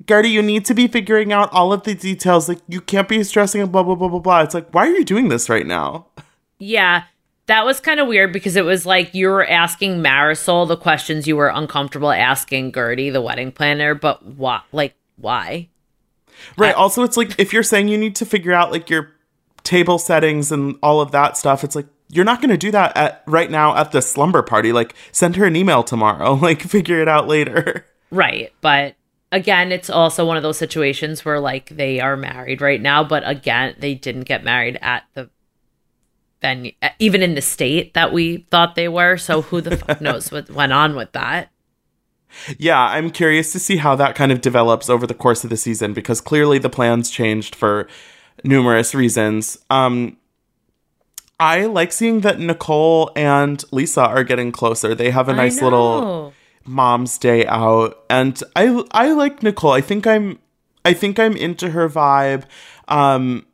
Guerdy, 0.05 0.31
you 0.31 0.43
need 0.43 0.65
to 0.65 0.75
be 0.75 0.89
figuring 0.89 1.33
out 1.33 1.53
all 1.53 1.73
of 1.73 1.83
the 1.85 1.95
details. 1.95 2.49
Like, 2.49 2.61
you 2.69 2.81
can't 2.81 3.09
be 3.09 3.23
stressing 3.23 3.61
and 3.61 3.71
blah, 3.71 3.83
blah, 3.83 3.95
blah, 3.95 4.09
blah, 4.09 4.19
blah. 4.19 4.41
It's 4.41 4.55
like, 4.55 4.73
why 4.73 4.87
are 4.87 4.97
you 4.97 5.05
doing 5.05 5.29
this 5.29 5.49
right 5.49 5.67
now? 5.67 6.07
Yeah, 6.59 7.05
that 7.47 7.65
was 7.65 7.81
kind 7.81 8.01
of 8.01 8.09
weird 8.09 8.33
because 8.33 8.57
it 8.57 8.65
was 8.65 8.87
like 8.87 9.15
you 9.15 9.29
were 9.29 9.47
asking 9.47 10.03
Marysol 10.03 10.67
the 10.67 10.77
questions 10.77 11.27
you 11.27 11.37
were 11.37 11.49
uncomfortable 11.49 12.11
asking 12.11 12.73
Guerdy, 12.73 13.13
the 13.13 13.21
wedding 13.21 13.53
planner, 13.53 13.95
but 13.95 14.25
why? 14.25 14.61
Like, 14.73 14.95
why? 15.17 15.69
Right. 16.57 16.75
also, 16.75 17.03
it's 17.03 17.17
like, 17.17 17.39
if 17.39 17.53
you're 17.53 17.63
saying 17.63 17.89
you 17.89 17.99
need 17.99 18.17
to 18.17 18.27
figure 18.27 18.53
out 18.53 18.73
like 18.73 18.89
your 18.89 19.13
table 19.65 19.99
settings 19.99 20.51
and 20.51 20.79
all 20.83 21.01
of 21.01 21.11
that 21.11 21.37
stuff, 21.37 21.63
it's 21.63 21.77
like, 21.77 21.87
you're 22.11 22.25
not 22.25 22.41
going 22.41 22.51
to 22.51 22.57
do 22.57 22.71
that 22.73 22.97
at 22.97 23.23
right 23.27 23.51
now 23.51 23.77
at 23.77 23.93
the 23.93 24.03
slumber 24.03 24.43
party. 24.43 24.73
Like, 24.73 24.95
send 25.13 25.37
her 25.37 25.45
an 25.47 25.57
email 25.57 25.83
tomorrow. 25.83 26.35
Like, 26.41 26.63
figure 26.63 27.01
it 27.01 27.09
out 27.09 27.29
later. 27.29 27.87
Right. 28.11 28.53
But 28.61 28.97
again, 29.33 29.73
it's 29.73 29.91
also 29.91 30.27
one 30.27 30.37
of 30.37 30.43
those 30.43 30.59
situations 30.59 31.25
where 31.25 31.41
like 31.41 31.69
they 31.71 32.01
are 32.01 32.17
married 32.17 32.61
right 32.61 32.81
now, 32.81 33.05
but 33.05 33.27
again, 33.27 33.75
they 33.79 33.95
didn't 33.95 34.23
get 34.23 34.45
married 34.45 34.79
at 34.83 35.05
the 35.15 35.31
venue, 36.41 36.73
even 36.99 37.23
in 37.23 37.35
the 37.35 37.43
state 37.43 37.95
that 37.95 38.13
we 38.13 38.47
thought 38.51 38.75
they 38.75 38.89
were. 38.89 39.17
So 39.17 39.43
who 39.43 39.61
the 39.61 39.77
fuck 39.77 40.01
knows 40.01 40.33
what 40.33 40.51
went 40.51 40.73
on 40.73 40.97
with 40.97 41.13
that? 41.13 41.51
Yeah, 42.59 42.81
I'm 42.81 43.11
curious 43.11 43.53
to 43.53 43.59
see 43.59 43.77
how 43.77 43.97
that 43.97 44.15
kind 44.15 44.31
of 44.31 44.41
develops 44.41 44.89
over 44.89 45.07
the 45.07 45.15
course 45.15 45.43
of 45.43 45.51
the 45.51 45.57
season 45.57 45.93
because 45.93 46.21
clearly 46.21 46.59
the 46.59 46.71
plans 46.71 47.11
changed 47.11 47.55
for 47.55 47.89
numerous 48.45 48.95
reasons. 48.95 49.59
Um 49.69 50.17
I 51.41 51.65
like 51.65 51.91
seeing 51.91 52.21
that 52.21 52.39
Nicole 52.39 53.11
and 53.17 53.65
Lisa 53.73 54.03
are 54.03 54.25
getting 54.25 54.53
closer. 54.53 54.95
They 54.95 55.11
have 55.11 55.29
a 55.29 55.33
nice 55.33 55.63
little 55.63 56.35
mom's 56.67 57.17
day 57.17 57.47
out 57.47 58.05
and 58.11 58.41
I 58.55 58.85
I 58.91 59.13
like 59.13 59.43
Nicole. 59.43 59.73
I 59.73 59.81
think 59.81 60.07
I'm 60.07 60.39
I 60.85 60.93
think 60.93 61.19
I'm 61.19 61.37
into 61.37 61.71
her 61.71 61.89
vibe. 61.89 62.45
Um 62.89 63.47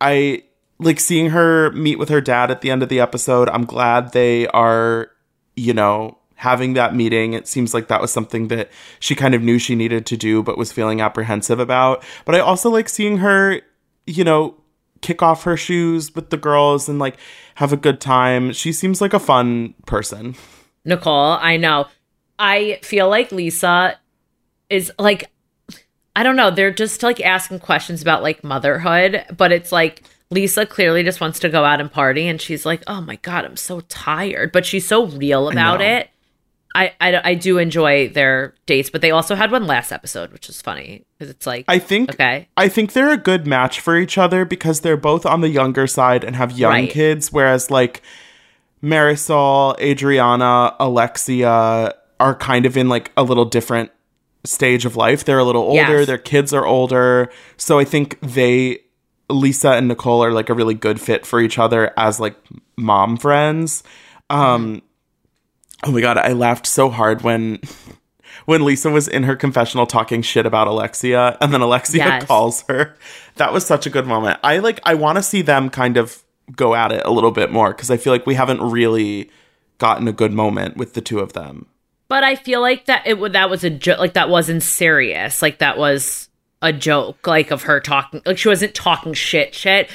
I 0.00 0.44
like 0.78 0.98
seeing 0.98 1.30
her 1.30 1.70
meet 1.72 1.98
with 1.98 2.08
her 2.08 2.22
dad 2.22 2.50
at 2.50 2.62
the 2.62 2.70
end 2.70 2.82
of 2.82 2.88
the 2.88 3.00
episode. 3.00 3.48
I'm 3.50 3.66
glad 3.66 4.12
they 4.12 4.46
are, 4.48 5.10
you 5.54 5.74
know, 5.74 6.18
having 6.36 6.72
that 6.74 6.94
meeting. 6.94 7.34
It 7.34 7.46
seems 7.46 7.74
like 7.74 7.88
that 7.88 8.00
was 8.00 8.10
something 8.10 8.48
that 8.48 8.70
she 9.00 9.14
kind 9.14 9.34
of 9.34 9.42
knew 9.42 9.58
she 9.58 9.74
needed 9.74 10.06
to 10.06 10.16
do 10.16 10.42
but 10.42 10.58
was 10.58 10.72
feeling 10.72 11.02
apprehensive 11.02 11.60
about. 11.60 12.02
But 12.24 12.34
I 12.34 12.40
also 12.40 12.70
like 12.70 12.88
seeing 12.88 13.18
her, 13.18 13.60
you 14.06 14.24
know, 14.24 14.56
kick 15.04 15.22
off 15.22 15.44
her 15.44 15.56
shoes 15.56 16.14
with 16.14 16.30
the 16.30 16.36
girls 16.38 16.88
and 16.88 16.98
like 16.98 17.18
have 17.56 17.74
a 17.74 17.76
good 17.76 18.00
time. 18.00 18.52
She 18.52 18.72
seems 18.72 19.02
like 19.02 19.12
a 19.12 19.18
fun 19.18 19.74
person. 19.86 20.34
Nicole, 20.86 21.32
I 21.40 21.58
know. 21.58 21.86
I 22.38 22.78
feel 22.82 23.10
like 23.10 23.30
Lisa 23.30 23.98
is 24.70 24.90
like 24.98 25.30
I 26.16 26.22
don't 26.22 26.36
know, 26.36 26.50
they're 26.50 26.72
just 26.72 27.02
like 27.02 27.20
asking 27.20 27.58
questions 27.58 28.00
about 28.00 28.22
like 28.22 28.42
motherhood, 28.42 29.24
but 29.36 29.52
it's 29.52 29.72
like 29.72 30.04
Lisa 30.30 30.64
clearly 30.64 31.02
just 31.02 31.20
wants 31.20 31.38
to 31.40 31.50
go 31.50 31.64
out 31.64 31.82
and 31.82 31.92
party 31.92 32.26
and 32.26 32.40
she's 32.40 32.64
like, 32.64 32.82
"Oh 32.86 33.02
my 33.02 33.16
god, 33.16 33.44
I'm 33.44 33.58
so 33.58 33.80
tired." 33.80 34.52
But 34.52 34.64
she's 34.64 34.86
so 34.86 35.06
real 35.06 35.50
about 35.50 35.82
it. 35.82 36.08
I, 36.74 36.92
I 37.00 37.20
I 37.30 37.34
do 37.34 37.58
enjoy 37.58 38.08
their 38.08 38.54
dates, 38.66 38.90
but 38.90 39.00
they 39.00 39.12
also 39.12 39.34
had 39.36 39.52
one 39.52 39.66
last 39.66 39.92
episode, 39.92 40.32
which 40.32 40.48
is 40.48 40.60
funny 40.60 41.04
because 41.18 41.30
it's 41.30 41.46
like 41.46 41.64
I 41.68 41.78
think 41.78 42.10
okay. 42.14 42.48
I 42.56 42.68
think 42.68 42.92
they're 42.94 43.12
a 43.12 43.16
good 43.16 43.46
match 43.46 43.78
for 43.80 43.96
each 43.96 44.18
other 44.18 44.44
because 44.44 44.80
they're 44.80 44.96
both 44.96 45.24
on 45.24 45.40
the 45.40 45.48
younger 45.48 45.86
side 45.86 46.24
and 46.24 46.34
have 46.34 46.58
young 46.58 46.72
Right. 46.72 46.90
kids, 46.90 47.32
whereas 47.32 47.70
like 47.70 48.02
Marysol, 48.82 49.78
Adriana, 49.80 50.74
Alexia 50.78 51.94
are 52.20 52.34
kind 52.34 52.66
of 52.66 52.76
in 52.76 52.88
like 52.88 53.10
a 53.16 53.22
little 53.22 53.44
different 53.44 53.90
stage 54.44 54.84
of 54.84 54.94
life. 54.96 55.24
They're 55.24 55.38
a 55.38 55.44
little 55.44 55.62
older, 55.62 55.98
Yes. 55.98 56.06
their 56.06 56.18
kids 56.18 56.52
are 56.52 56.66
older. 56.66 57.30
So 57.56 57.78
I 57.78 57.84
think 57.84 58.18
they 58.20 58.80
Lisa 59.30 59.70
and 59.70 59.88
Nicole 59.88 60.22
are 60.22 60.32
like 60.32 60.50
a 60.50 60.54
really 60.54 60.74
good 60.74 61.00
fit 61.00 61.24
for 61.24 61.40
each 61.40 61.58
other 61.58 61.92
as 61.96 62.20
like 62.20 62.36
mom 62.76 63.16
friends. 63.16 63.82
Um 64.28 64.82
Oh 65.82 65.90
my 65.92 66.00
god, 66.00 66.16
I 66.18 66.32
laughed 66.32 66.66
so 66.66 66.88
hard 66.90 67.22
when 67.22 67.58
when 68.46 68.64
Lisa 68.64 68.90
was 68.90 69.08
in 69.08 69.24
her 69.24 69.36
confessional 69.36 69.86
talking 69.86 70.22
shit 70.22 70.46
about 70.46 70.66
Alexia 70.68 71.36
and 71.40 71.52
then 71.52 71.60
Alexia 71.60 72.04
Yes. 72.04 72.24
calls 72.24 72.62
her. 72.68 72.96
That 73.36 73.52
was 73.52 73.66
such 73.66 73.86
a 73.86 73.90
good 73.90 74.06
moment. 74.06 74.38
I 74.44 74.58
like 74.58 74.80
I 74.84 74.94
want 74.94 75.16
to 75.16 75.22
see 75.22 75.42
them 75.42 75.70
kind 75.70 75.96
of 75.96 76.22
go 76.54 76.74
at 76.74 76.92
it 76.92 77.02
a 77.04 77.10
little 77.10 77.30
bit 77.30 77.50
more 77.50 77.72
cuz 77.74 77.90
I 77.90 77.96
feel 77.96 78.12
like 78.12 78.26
we 78.26 78.34
haven't 78.34 78.60
really 78.60 79.30
gotten 79.78 80.06
a 80.08 80.12
good 80.12 80.32
moment 80.32 80.76
with 80.76 80.94
the 80.94 81.00
two 81.00 81.18
of 81.18 81.32
them. 81.32 81.66
But 82.08 82.22
I 82.22 82.36
feel 82.36 82.60
like 82.60 82.84
that 82.86 83.02
it 83.06 83.32
that 83.32 83.50
was 83.50 83.64
a 83.64 83.70
joke. 83.70 83.98
Like 83.98 84.12
that 84.14 84.28
wasn't 84.28 84.62
serious. 84.62 85.42
Like 85.42 85.58
that 85.58 85.78
was 85.78 86.28
a 86.62 86.72
joke. 86.72 87.26
Like 87.26 87.50
of 87.50 87.62
her 87.62 87.80
talking. 87.80 88.22
Like 88.24 88.38
she 88.38 88.48
wasn't 88.48 88.74
talking 88.74 89.14
shit. 89.14 89.54
Shit. 89.54 89.90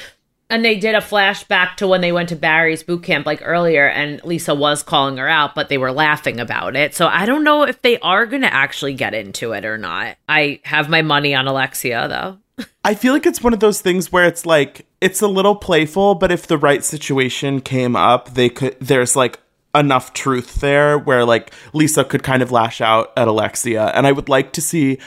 And 0.50 0.64
they 0.64 0.76
did 0.76 0.94
a 0.94 1.00
flashback 1.00 1.76
to 1.76 1.86
when 1.86 2.00
they 2.00 2.12
went 2.12 2.28
to 2.30 2.36
Barry's 2.36 2.82
boot 2.82 3.04
camp 3.04 3.24
like 3.24 3.40
earlier, 3.44 3.86
and 3.86 4.22
Lisa 4.24 4.54
was 4.54 4.82
calling 4.82 5.16
her 5.16 5.28
out, 5.28 5.54
but 5.54 5.68
they 5.68 5.78
were 5.78 5.92
laughing 5.92 6.40
about 6.40 6.76
it. 6.76 6.94
So 6.94 7.06
I 7.06 7.24
don't 7.24 7.44
know 7.44 7.62
if 7.62 7.80
they 7.82 7.98
are 8.00 8.26
going 8.26 8.42
to 8.42 8.52
actually 8.52 8.94
get 8.94 9.14
into 9.14 9.52
it 9.52 9.64
or 9.64 9.78
not. 9.78 10.16
I 10.28 10.60
have 10.64 10.88
my 10.88 11.02
money 11.02 11.34
on 11.34 11.46
Alexia 11.46 12.08
though. 12.08 12.66
I 12.84 12.94
feel 12.94 13.12
like 13.12 13.26
it's 13.26 13.42
one 13.42 13.52
of 13.52 13.60
those 13.60 13.80
things 13.80 14.10
where 14.10 14.26
it's 14.26 14.44
like 14.44 14.86
it's 15.00 15.22
a 15.22 15.28
little 15.28 15.54
playful, 15.54 16.16
but 16.16 16.32
if 16.32 16.46
the 16.46 16.58
right 16.58 16.84
situation 16.84 17.60
came 17.60 17.94
up, 17.94 18.34
they 18.34 18.48
could 18.48 18.76
there's 18.80 19.14
like 19.16 19.38
enough 19.74 20.12
truth 20.12 20.56
there 20.56 20.98
where 20.98 21.24
like 21.24 21.52
Lisa 21.72 22.04
could 22.04 22.22
kind 22.22 22.42
of 22.42 22.50
lash 22.50 22.80
out 22.80 23.12
at 23.16 23.28
Alexia. 23.28 23.86
And 23.94 24.06
I 24.06 24.12
would 24.12 24.28
like 24.28 24.52
to 24.54 24.60
see 24.60 24.98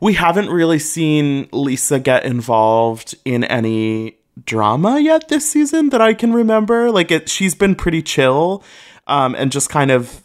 we 0.00 0.14
haven't 0.14 0.50
really 0.50 0.78
seen 0.78 1.48
Lisa 1.52 1.98
get 1.98 2.24
involved 2.24 3.14
in 3.24 3.44
any 3.44 4.18
drama 4.44 4.98
yet 4.98 5.28
this 5.28 5.50
season 5.50 5.90
that 5.90 6.00
I 6.00 6.14
can 6.14 6.32
remember. 6.32 6.90
Like 6.90 7.10
it 7.10 7.28
she's 7.28 7.54
been 7.54 7.74
pretty 7.74 8.02
chill 8.02 8.62
um 9.06 9.34
and 9.34 9.52
just 9.52 9.70
kind 9.70 9.90
of 9.90 10.22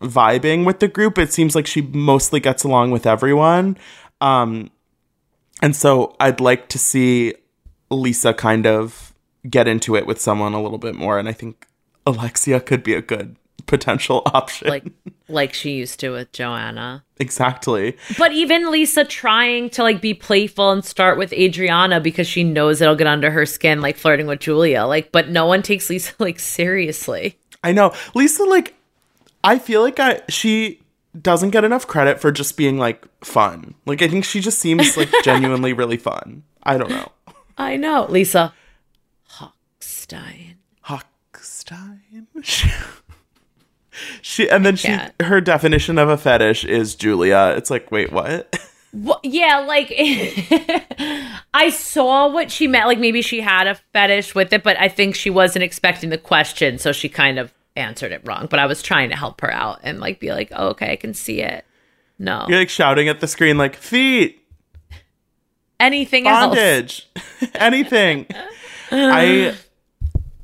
vibing 0.00 0.64
with 0.64 0.80
the 0.80 0.88
group. 0.88 1.18
It 1.18 1.32
seems 1.32 1.54
like 1.54 1.66
she 1.66 1.82
mostly 1.82 2.40
gets 2.40 2.64
along 2.64 2.90
with 2.90 3.06
everyone. 3.06 3.76
Um 4.20 4.70
and 5.60 5.76
so 5.76 6.16
I'd 6.18 6.40
like 6.40 6.68
to 6.70 6.78
see 6.78 7.34
Lisa 7.90 8.34
kind 8.34 8.66
of 8.66 9.14
get 9.48 9.68
into 9.68 9.96
it 9.96 10.06
with 10.06 10.20
someone 10.20 10.54
a 10.54 10.62
little 10.62 10.78
bit 10.78 10.94
more. 10.94 11.18
And 11.18 11.28
I 11.28 11.32
think 11.32 11.66
Alexia 12.06 12.60
could 12.60 12.82
be 12.82 12.94
a 12.94 13.02
good 13.02 13.36
potential 13.66 14.22
option. 14.26 14.68
like 14.68 14.84
like 15.28 15.54
she 15.54 15.72
used 15.72 15.98
to 16.00 16.10
with 16.10 16.30
Joanna. 16.32 17.04
exactly. 17.18 17.96
But 18.18 18.32
even 18.32 18.70
Lisa 18.70 19.04
trying 19.04 19.70
to 19.70 19.82
like 19.82 20.00
be 20.02 20.14
playful 20.14 20.70
and 20.72 20.84
start 20.84 21.16
with 21.18 21.32
Adriana 21.32 22.00
because 22.00 22.26
she 22.26 22.44
knows 22.44 22.80
it'll 22.80 22.96
get 22.96 23.06
under 23.06 23.30
her 23.30 23.46
skin, 23.46 23.80
like 23.80 23.96
flirting 23.96 24.26
with 24.26 24.40
Julia. 24.40 24.84
Like, 24.84 25.10
but 25.12 25.28
no 25.30 25.46
one 25.46 25.62
takes 25.62 25.88
Lisa 25.88 26.12
like 26.18 26.38
seriously. 26.38 27.38
I 27.64 27.72
know. 27.72 27.94
Lisa 28.14 28.44
like 28.44 28.74
I 29.44 29.58
feel 29.58 29.82
like 29.82 29.98
I 30.00 30.20
she 30.28 30.80
doesn't 31.20 31.50
get 31.50 31.64
enough 31.64 31.86
credit 31.86 32.20
for 32.20 32.32
just 32.32 32.56
being 32.56 32.78
like 32.78 33.06
fun. 33.24 33.74
Like 33.86 34.02
I 34.02 34.08
think 34.08 34.24
she 34.24 34.40
just 34.40 34.58
seems 34.58 34.96
like 34.96 35.10
genuinely 35.24 35.72
really 35.72 35.96
fun. 35.98 36.42
I 36.62 36.76
don't 36.78 36.90
know. 36.90 37.10
I 37.58 37.76
know. 37.76 38.06
Lisa 38.08 38.52
Hochstein. 39.30 40.56
Hochstein. 40.86 42.26
she 44.20 44.48
and 44.48 44.64
then 44.64 44.76
she 44.76 44.96
her 45.20 45.40
definition 45.40 45.98
of 45.98 46.08
a 46.08 46.16
fetish 46.16 46.64
is 46.64 46.94
Julia. 46.94 47.54
It's 47.56 47.70
like, 47.70 47.90
wait, 47.90 48.12
what? 48.12 48.58
Well, 48.94 49.20
yeah, 49.22 49.60
like 49.60 49.90
I 51.54 51.70
saw 51.70 52.28
what 52.30 52.50
she 52.50 52.66
meant. 52.66 52.86
Like 52.86 52.98
maybe 52.98 53.22
she 53.22 53.40
had 53.40 53.66
a 53.66 53.76
fetish 53.94 54.34
with 54.34 54.52
it, 54.52 54.62
but 54.62 54.78
I 54.78 54.88
think 54.88 55.14
she 55.14 55.30
wasn't 55.30 55.62
expecting 55.62 56.10
the 56.10 56.18
question, 56.18 56.76
so 56.76 56.92
she 56.92 57.08
kind 57.08 57.38
of 57.38 57.54
answered 57.74 58.12
it 58.12 58.20
wrong. 58.26 58.48
But 58.50 58.58
I 58.58 58.66
was 58.66 58.82
trying 58.82 59.08
to 59.08 59.16
help 59.16 59.40
her 59.40 59.50
out 59.50 59.80
and 59.82 59.98
like 59.98 60.20
be 60.20 60.30
like, 60.30 60.52
oh, 60.54 60.68
okay, 60.68 60.92
I 60.92 60.96
can 60.96 61.14
see 61.14 61.40
it. 61.40 61.64
No, 62.18 62.44
You're 62.48 62.58
like 62.58 62.68
shouting 62.68 63.08
at 63.08 63.20
the 63.20 63.26
screen 63.26 63.56
like 63.56 63.76
feet, 63.76 64.46
anything 65.80 66.24
bondage, 66.24 67.08
anything. 67.54 68.26
I 68.90 69.54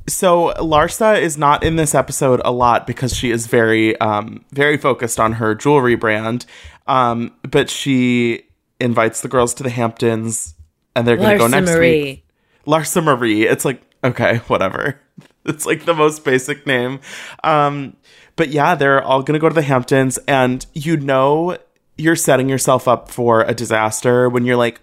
so 0.08 0.52
Larsa 0.56 1.20
is 1.20 1.38
not 1.38 1.62
in 1.62 1.76
this 1.76 1.94
episode 1.94 2.40
a 2.44 2.52
lot 2.52 2.86
because 2.86 3.14
she 3.14 3.30
is 3.30 3.46
very 3.46 3.98
um 4.00 4.44
very 4.52 4.76
focused 4.76 5.20
on 5.20 5.34
her 5.34 5.54
jewelry 5.54 5.94
brand. 5.94 6.46
Um 6.86 7.32
but 7.42 7.70
she 7.70 8.42
invites 8.80 9.20
the 9.20 9.28
girls 9.28 9.54
to 9.54 9.62
the 9.62 9.70
Hamptons 9.70 10.54
and 10.96 11.06
they're 11.06 11.16
going 11.16 11.32
to 11.32 11.38
go 11.38 11.46
next 11.46 11.70
Marie. 11.70 12.02
week. 12.02 12.26
Larsa 12.66 13.02
Marie. 13.02 13.46
It's 13.46 13.64
like 13.64 13.82
okay, 14.02 14.38
whatever. 14.48 15.00
It's 15.44 15.64
like 15.64 15.86
the 15.86 15.94
most 15.94 16.24
basic 16.24 16.66
name. 16.66 17.00
Um 17.42 17.96
but 18.36 18.50
yeah, 18.50 18.74
they're 18.74 19.02
all 19.02 19.22
going 19.22 19.32
to 19.34 19.40
go 19.40 19.48
to 19.48 19.54
the 19.54 19.62
Hamptons 19.62 20.18
and 20.28 20.64
you 20.74 20.96
know 20.96 21.56
you're 21.96 22.16
setting 22.16 22.48
yourself 22.48 22.86
up 22.86 23.10
for 23.10 23.42
a 23.42 23.54
disaster 23.54 24.28
when 24.28 24.44
you're 24.44 24.56
like 24.56 24.80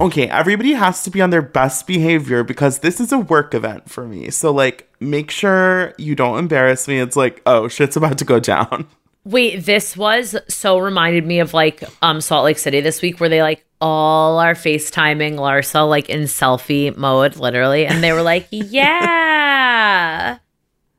okay, 0.00 0.28
everybody 0.28 0.72
has 0.72 1.02
to 1.04 1.10
be 1.10 1.20
on 1.20 1.30
their 1.30 1.42
best 1.42 1.86
behavior 1.86 2.42
because 2.42 2.78
this 2.80 3.00
is 3.00 3.12
a 3.12 3.18
work 3.18 3.54
event 3.54 3.90
for 3.90 4.06
me. 4.06 4.30
So 4.30 4.50
like 4.52 4.88
make 5.00 5.30
sure 5.30 5.92
you 5.98 6.14
don't 6.14 6.38
embarrass 6.38 6.88
me. 6.88 6.98
It's 6.98 7.16
like, 7.16 7.42
oh, 7.46 7.68
shit's 7.68 7.96
about 7.96 8.18
to 8.18 8.24
go 8.24 8.40
down. 8.40 8.86
Wait, 9.24 9.56
this 9.66 9.96
was 9.98 10.34
so 10.48 10.78
reminded 10.78 11.26
me 11.26 11.40
of 11.40 11.52
like 11.52 11.84
um 12.00 12.20
Salt 12.22 12.44
Lake 12.44 12.58
City 12.58 12.80
this 12.80 13.02
week 13.02 13.20
where 13.20 13.28
they 13.28 13.42
like 13.42 13.64
all 13.82 14.38
are 14.38 14.54
FaceTiming 14.54 15.34
Larsa 15.34 15.86
like 15.88 16.08
in 16.08 16.22
selfie 16.22 16.96
mode, 16.96 17.36
literally, 17.36 17.86
and 17.86 18.02
they 18.02 18.12
were 18.12 18.22
like, 18.22 18.46
Yeah. 18.50 20.38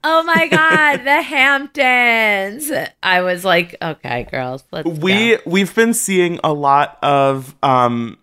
Oh 0.03 0.23
my 0.23 0.47
god, 0.47 0.97
the 1.03 1.21
Hamptons. 1.23 2.71
I 3.03 3.21
was 3.21 3.43
like, 3.45 3.75
okay, 3.81 4.27
girls, 4.31 4.63
let's 4.71 4.87
We 4.99 5.35
go. 5.37 5.41
we've 5.45 5.73
been 5.75 5.93
seeing 5.93 6.39
a 6.43 6.53
lot 6.53 6.97
of 7.03 7.55
um 7.63 8.17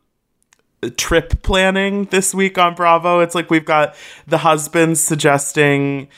trip 0.97 1.43
planning 1.43 2.05
this 2.07 2.35
week 2.35 2.59
on 2.59 2.75
Bravo. 2.75 3.21
It's 3.21 3.35
like 3.35 3.51
we've 3.51 3.65
got 3.65 3.95
the 4.27 4.39
husbands 4.39 5.01
suggesting 5.01 6.09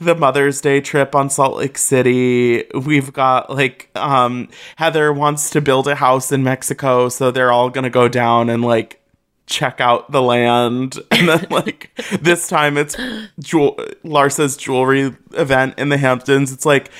the 0.00 0.14
Mother's 0.14 0.60
Day 0.60 0.80
trip 0.80 1.14
on 1.14 1.30
Salt 1.30 1.56
Lake 1.56 1.78
City. 1.78 2.64
We've 2.74 3.12
got 3.12 3.50
like 3.50 3.90
um 3.94 4.48
Heather 4.76 5.12
wants 5.12 5.50
to 5.50 5.60
build 5.60 5.88
a 5.88 5.94
house 5.94 6.32
in 6.32 6.42
Mexico, 6.42 7.08
so 7.08 7.30
they're 7.30 7.52
all 7.52 7.70
going 7.70 7.84
to 7.84 7.90
go 7.90 8.08
down 8.08 8.48
and 8.50 8.62
like 8.62 9.00
check 9.46 9.80
out 9.80 10.10
the 10.10 10.22
land. 10.22 10.98
And 11.10 11.28
then 11.28 11.46
like 11.50 11.90
this 12.20 12.48
time 12.48 12.78
it's 12.78 12.96
jewel- 13.40 13.78
Larsa's 14.04 14.56
jewelry 14.56 15.16
event 15.32 15.74
in 15.78 15.88
the 15.88 15.96
Hamptons. 15.96 16.52
It's 16.52 16.64
like 16.66 16.90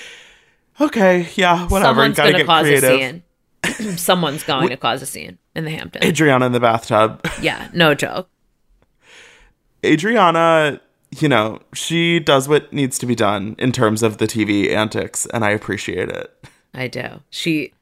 okay, 0.81 1.29
yeah, 1.37 1.66
whatever. 1.69 1.91
Someone's 1.91 2.16
Gotta 2.16 2.33
gonna 2.33 2.45
get 2.45 2.62
creative. 2.81 3.23
Someone's 3.97 4.43
going 4.45 4.69
to 4.71 4.77
cause 4.77 5.03
a 5.03 5.07
scene 5.07 5.39
in 5.55 5.65
the 5.65 5.71
Hamptons. 5.71 6.05
Adriana 6.05 6.47
in 6.47 6.53
the 6.53 6.61
bathtub. 6.61 7.27
yeah, 7.43 7.69
no 7.75 7.95
joke. 7.95 8.29
Adriana, 9.85 10.81
you 11.19 11.29
know, 11.29 11.61
she 11.73 12.19
does 12.21 12.49
what 12.49 12.73
needs 12.73 12.99
to 12.99 13.07
be 13.07 13.15
done 13.15 13.55
in 13.59 13.73
terms 13.73 14.03
of 14.03 14.19
the 14.19 14.27
TV 14.27 14.71
antics, 14.71 15.27
and 15.27 15.45
I 15.45 15.51
appreciate 15.51 16.09
it. 16.09 16.33
I 16.75 16.89
do. 16.89 17.21
She 17.31 17.73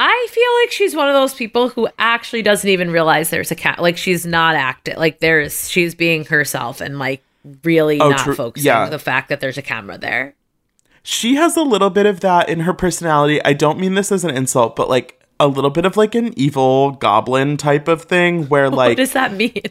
I 0.00 0.28
feel 0.30 0.62
like 0.62 0.70
she's 0.70 0.94
one 0.94 1.08
of 1.08 1.14
those 1.14 1.34
people 1.34 1.70
who 1.70 1.88
actually 1.98 2.42
doesn't 2.42 2.70
even 2.70 2.92
realize 2.92 3.30
there's 3.30 3.50
a 3.50 3.56
cat. 3.56 3.80
Like 3.82 3.96
she's 3.96 4.24
not 4.24 4.54
acting. 4.54 4.96
Like 4.96 5.18
there's 5.18 5.68
she's 5.68 5.94
being 5.94 6.24
herself 6.26 6.80
and 6.80 6.98
like 7.00 7.22
really 7.64 8.00
Oh, 8.00 8.10
not 8.10 8.20
true. 8.20 8.34
focusing 8.36 8.66
Yeah. 8.68 8.84
on 8.84 8.90
the 8.90 8.98
fact 9.00 9.28
that 9.30 9.40
there's 9.40 9.58
a 9.58 9.62
camera 9.62 9.98
there. 9.98 10.34
She 11.10 11.36
has 11.36 11.56
a 11.56 11.62
little 11.62 11.88
bit 11.88 12.04
of 12.04 12.20
that 12.20 12.50
in 12.50 12.60
her 12.60 12.74
personality. 12.74 13.42
I 13.42 13.54
don't 13.54 13.78
mean 13.78 13.94
this 13.94 14.12
as 14.12 14.24
an 14.24 14.30
insult, 14.30 14.76
but 14.76 14.90
like 14.90 15.24
a 15.40 15.48
little 15.48 15.70
bit 15.70 15.86
of 15.86 15.96
like 15.96 16.14
an 16.14 16.38
evil 16.38 16.90
goblin 16.90 17.56
type 17.56 17.88
of 17.88 18.02
thing 18.02 18.44
where 18.48 18.68
like. 18.70 18.90
what 18.90 18.96
does 18.98 19.12
that 19.12 19.32
mean? 19.32 19.62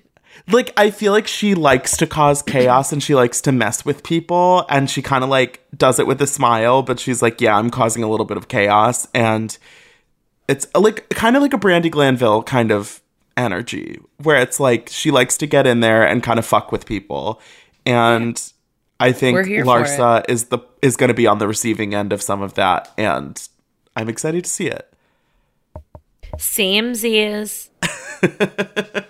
like 0.52 0.74
I 0.76 0.90
feel 0.90 1.12
like 1.12 1.28
she 1.28 1.54
likes 1.54 1.96
to 1.98 2.08
cause 2.08 2.42
chaos 2.42 2.92
and 2.92 3.04
she 3.04 3.14
likes 3.14 3.40
to 3.42 3.52
mess 3.52 3.86
with 3.86 4.02
people 4.02 4.66
and 4.68 4.90
she 4.90 5.04
kind 5.04 5.24
of 5.24 5.30
like 5.30 5.64
does 5.78 6.00
it 6.00 6.08
with 6.08 6.20
a 6.24 6.26
smile, 6.26 6.82
but 6.82 7.00
she's 7.00 7.22
like, 7.22 7.40
yeah, 7.40 7.56
I'm 7.56 7.70
causing 7.70 8.02
a 8.02 8.10
little 8.10 8.26
bit 8.26 8.38
of 8.38 8.48
chaos 8.48 9.08
and 9.14 9.56
it's 10.48 10.66
like 10.74 11.08
kind 11.10 11.36
of 11.36 11.44
like 11.44 11.54
a 11.54 11.60
Brandi 11.60 11.92
Glanville 11.92 12.42
kind 12.42 12.72
of 12.72 13.00
energy 13.38 14.00
where 14.24 14.42
it's 14.42 14.60
like 14.60 14.90
she 14.92 15.12
likes 15.12 15.38
to 15.38 15.46
get 15.46 15.68
in 15.68 15.82
there 15.82 16.04
and 16.04 16.24
kind 16.24 16.40
of 16.40 16.48
fuck 16.48 16.72
with 16.72 16.88
people. 16.88 17.40
And 17.86 18.42
I 19.00 19.12
think 19.12 19.36
We're 19.36 19.46
here 19.46 19.64
for 19.64 19.84
Larsa 19.84 20.26
is 20.28 20.46
the 20.46 20.60
is 20.82 20.98
going 20.98 21.10
to 21.10 21.14
be 21.14 21.28
on 21.28 21.38
the 21.38 21.48
receiving 21.48 21.94
end 21.94 22.14
of 22.14 22.22
some 22.22 22.42
of 22.42 22.56
that 22.56 22.92
and 22.98 23.48
I'm 23.96 24.10
excited 24.10 24.44
to 24.44 24.50
see 24.50 24.68
it. 24.68 24.92
Seems 26.38 27.04
is 27.04 27.70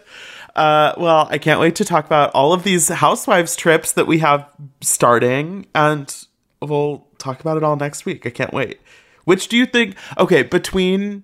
Uh, 0.57 0.95
well, 0.97 1.27
I 1.29 1.38
can't 1.38 1.59
wait 1.59 1.75
to 1.75 1.85
talk 1.85 2.07
about 2.07 2.31
all 2.33 2.51
of 2.51 2.63
these 2.63 2.89
housewives 2.89 3.55
trips 3.55 3.91
that 3.93 4.07
we 4.07 4.17
have 4.19 4.49
starting, 4.81 5.67
and 5.75 6.25
we'll 6.59 7.05
talk 7.19 7.39
about 7.39 7.57
it 7.57 7.63
all 7.63 7.75
next 7.75 8.05
week. 8.05 8.25
I 8.25 8.31
can't 8.31 8.51
wait. 8.51 8.81
Which 9.23 9.49
do 9.49 9.55
you 9.55 9.67
think? 9.67 9.95
Okay, 10.17 10.41
between 10.41 11.23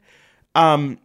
um 0.54 1.00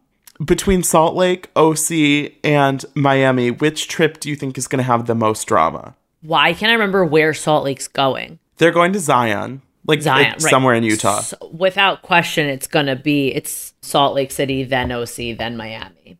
between 0.45 0.83
Salt 0.83 1.15
Lake, 1.15 1.49
OC, 1.55 2.33
and 2.43 2.85
Miami, 2.93 3.49
which 3.49 3.87
trip 3.87 4.19
do 4.19 4.29
you 4.29 4.35
think 4.35 4.57
is 4.59 4.67
going 4.67 4.77
to 4.77 4.83
have 4.83 5.07
the 5.07 5.15
most 5.15 5.45
drama? 5.45 5.95
Why 6.21 6.53
can't 6.53 6.69
I 6.69 6.73
remember 6.73 7.03
where 7.03 7.33
Salt 7.33 7.63
Lake's 7.63 7.87
going? 7.87 8.39
They're 8.57 8.71
going 8.71 8.93
to 8.93 8.99
Zion, 8.99 9.61
like 9.87 10.01
Zion, 10.01 10.33
it's 10.33 10.43
right. 10.43 10.51
somewhere 10.51 10.75
in 10.75 10.83
Utah. 10.83 11.17
S- 11.17 11.33
without 11.51 12.03
question, 12.03 12.47
it's 12.47 12.67
gonna 12.67 12.95
be 12.95 13.29
it's 13.33 13.73
Salt 13.81 14.13
Lake 14.13 14.31
City, 14.31 14.63
then 14.63 14.91
OC, 14.91 15.33
then 15.37 15.57
Miami. 15.57 16.18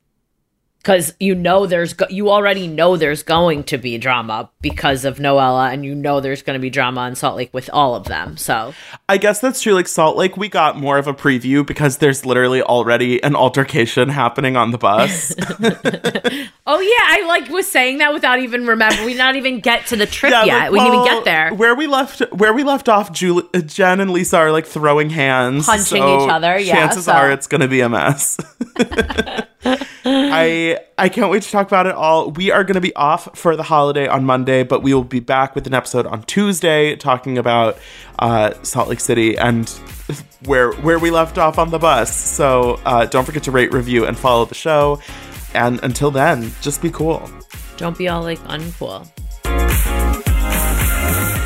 Because 0.82 1.14
you 1.20 1.36
know 1.36 1.66
there's 1.66 1.94
go- 1.94 2.08
you 2.10 2.30
already 2.30 2.66
know 2.68 2.96
there's 2.96 3.22
going 3.22 3.64
to 3.66 3.78
be 3.78 3.98
drama 3.98 4.50
because 4.62 5.04
of 5.06 5.18
Noella, 5.18 5.72
and 5.74 5.84
you 5.84 5.94
know 5.94 6.22
there's 6.22 6.42
going 6.42 6.58
to 6.58 6.62
be 6.62 6.70
drama 6.70 7.06
in 7.08 7.16
Salt 7.16 7.36
Lake 7.36 7.54
with 7.54 7.70
all 7.74 7.96
of 7.96 8.06
them. 8.06 8.38
So 8.38 8.74
I 9.10 9.18
guess 9.18 9.42
that's 9.42 9.62
true. 9.62 9.74
Like 9.74 9.88
Salt 9.90 10.16
Lake, 10.16 10.38
we 10.38 10.48
got 10.48 10.78
more 10.78 10.98
of 10.98 11.08
a 11.08 11.14
preview 11.14 11.66
because 11.68 11.98
there's 11.98 12.26
literally 12.26 12.62
already 12.62 13.22
an 13.24 13.36
altercation 13.36 14.10
happening 14.10 14.56
on 14.56 14.72
the 14.72 14.78
bus. 14.78 15.36
Oh 16.72 16.80
yeah, 16.80 17.24
I 17.24 17.26
like 17.28 17.50
was 17.50 17.68
saying 17.68 17.98
that 17.98 18.14
without 18.14 18.38
even 18.42 18.68
remember. 18.68 19.04
We 19.04 19.16
not 19.16 19.36
even 19.36 19.60
get 19.60 19.88
to 19.88 19.96
the 19.96 20.06
trip 20.06 20.32
yet. 20.32 20.46
like, 20.46 20.72
we 20.72 20.78
didn't 20.78 20.94
even 20.94 21.06
get 21.06 21.26
there. 21.26 21.52
Where 21.52 21.74
we 21.74 21.88
left, 21.88 22.20
where 22.32 22.54
we 22.54 22.64
left 22.64 22.88
off, 22.88 23.12
Jul- 23.12 23.50
Jen 23.66 24.00
and 24.00 24.12
Lisa 24.12 24.38
are 24.38 24.52
like 24.52 24.68
throwing 24.68 25.10
hands, 25.10 25.66
Punching 25.66 26.00
so 26.04 26.24
each 26.26 26.30
other, 26.30 26.60
yeah, 26.60 26.76
Chances 26.76 27.06
so- 27.06 27.14
are 27.14 27.32
it's 27.32 27.48
gonna 27.48 27.68
be 27.68 27.82
a 27.82 27.90
mess. 27.90 28.38
I 29.66 30.80
I 30.98 31.10
can't 31.10 31.30
wait 31.30 31.44
to 31.44 31.52
talk 31.52 31.68
about 31.68 31.86
it 31.86 31.96
all. 31.96 32.32
We 32.32 32.52
are 32.52 32.64
gonna 32.64 32.82
be 32.82 32.96
off 32.96 33.38
for 33.38 33.56
the 33.56 33.64
holiday 33.64 34.08
on 34.08 34.24
Monday, 34.24 34.64
but 34.64 34.84
we 34.84 34.94
will 34.94 35.04
be 35.04 35.20
back 35.20 35.56
with 35.56 35.68
an 35.68 35.74
episode 35.74 36.06
on 36.06 36.24
Tuesday 36.24 36.96
talking 36.96 37.38
about 37.38 37.78
uh, 38.20 38.54
Salt 38.64 38.90
Lake 38.90 39.00
City 39.00 39.38
and 39.38 39.70
where 40.46 40.72
where 40.74 41.00
we 41.00 41.12
left 41.12 41.38
off 41.38 41.58
on 41.58 41.72
the 41.72 41.80
bus. 41.80 42.16
So 42.16 42.80
uh, 42.86 43.06
don't 43.06 43.26
forget 43.26 43.44
to 43.44 43.52
rate, 43.52 43.74
review, 43.74 44.06
and 44.06 44.18
follow 44.18 44.46
the 44.46 44.56
show. 44.56 45.00
And 45.54 45.84
until 45.84 46.12
then, 46.12 46.52
just 46.62 46.82
be 46.82 46.92
cool. 46.92 47.30
Don't 47.78 47.98
be 47.98 48.08
all 48.08 48.22
like 48.22 48.40
uncool. 48.40 49.08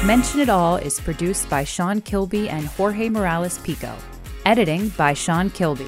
Mention 0.06 0.42
It 0.42 0.50
All 0.50 0.76
is 0.76 1.00
produced 1.00 1.50
by 1.50 1.64
Sean 1.64 2.02
Kilby 2.02 2.50
and 2.50 2.66
Jorge 2.66 3.08
Morales 3.08 3.58
Pico. 3.60 3.96
Editing 4.46 4.90
by 4.90 5.14
Sean 5.14 5.50
Kilby. 5.50 5.88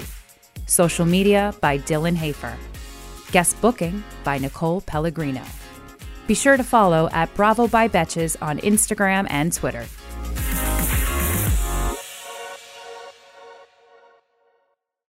Social 0.66 1.06
media 1.06 1.54
by 1.62 1.78
Dylan 1.78 2.16
Hafer. 2.16 2.56
Guest 3.32 3.60
booking 3.62 4.04
by 4.24 4.38
Nicole 4.38 4.82
Pellegrino. 4.82 5.42
Be 6.28 6.34
sure 6.34 6.58
to 6.58 6.64
follow 6.64 7.10
at 7.12 7.34
Bravo 7.36 7.68
by 7.68 7.88
Betches 7.88 8.36
on 8.42 8.58
Instagram 8.60 9.28
and 9.30 9.54
Twitter. 9.54 9.86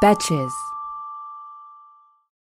Betches. 0.00 0.69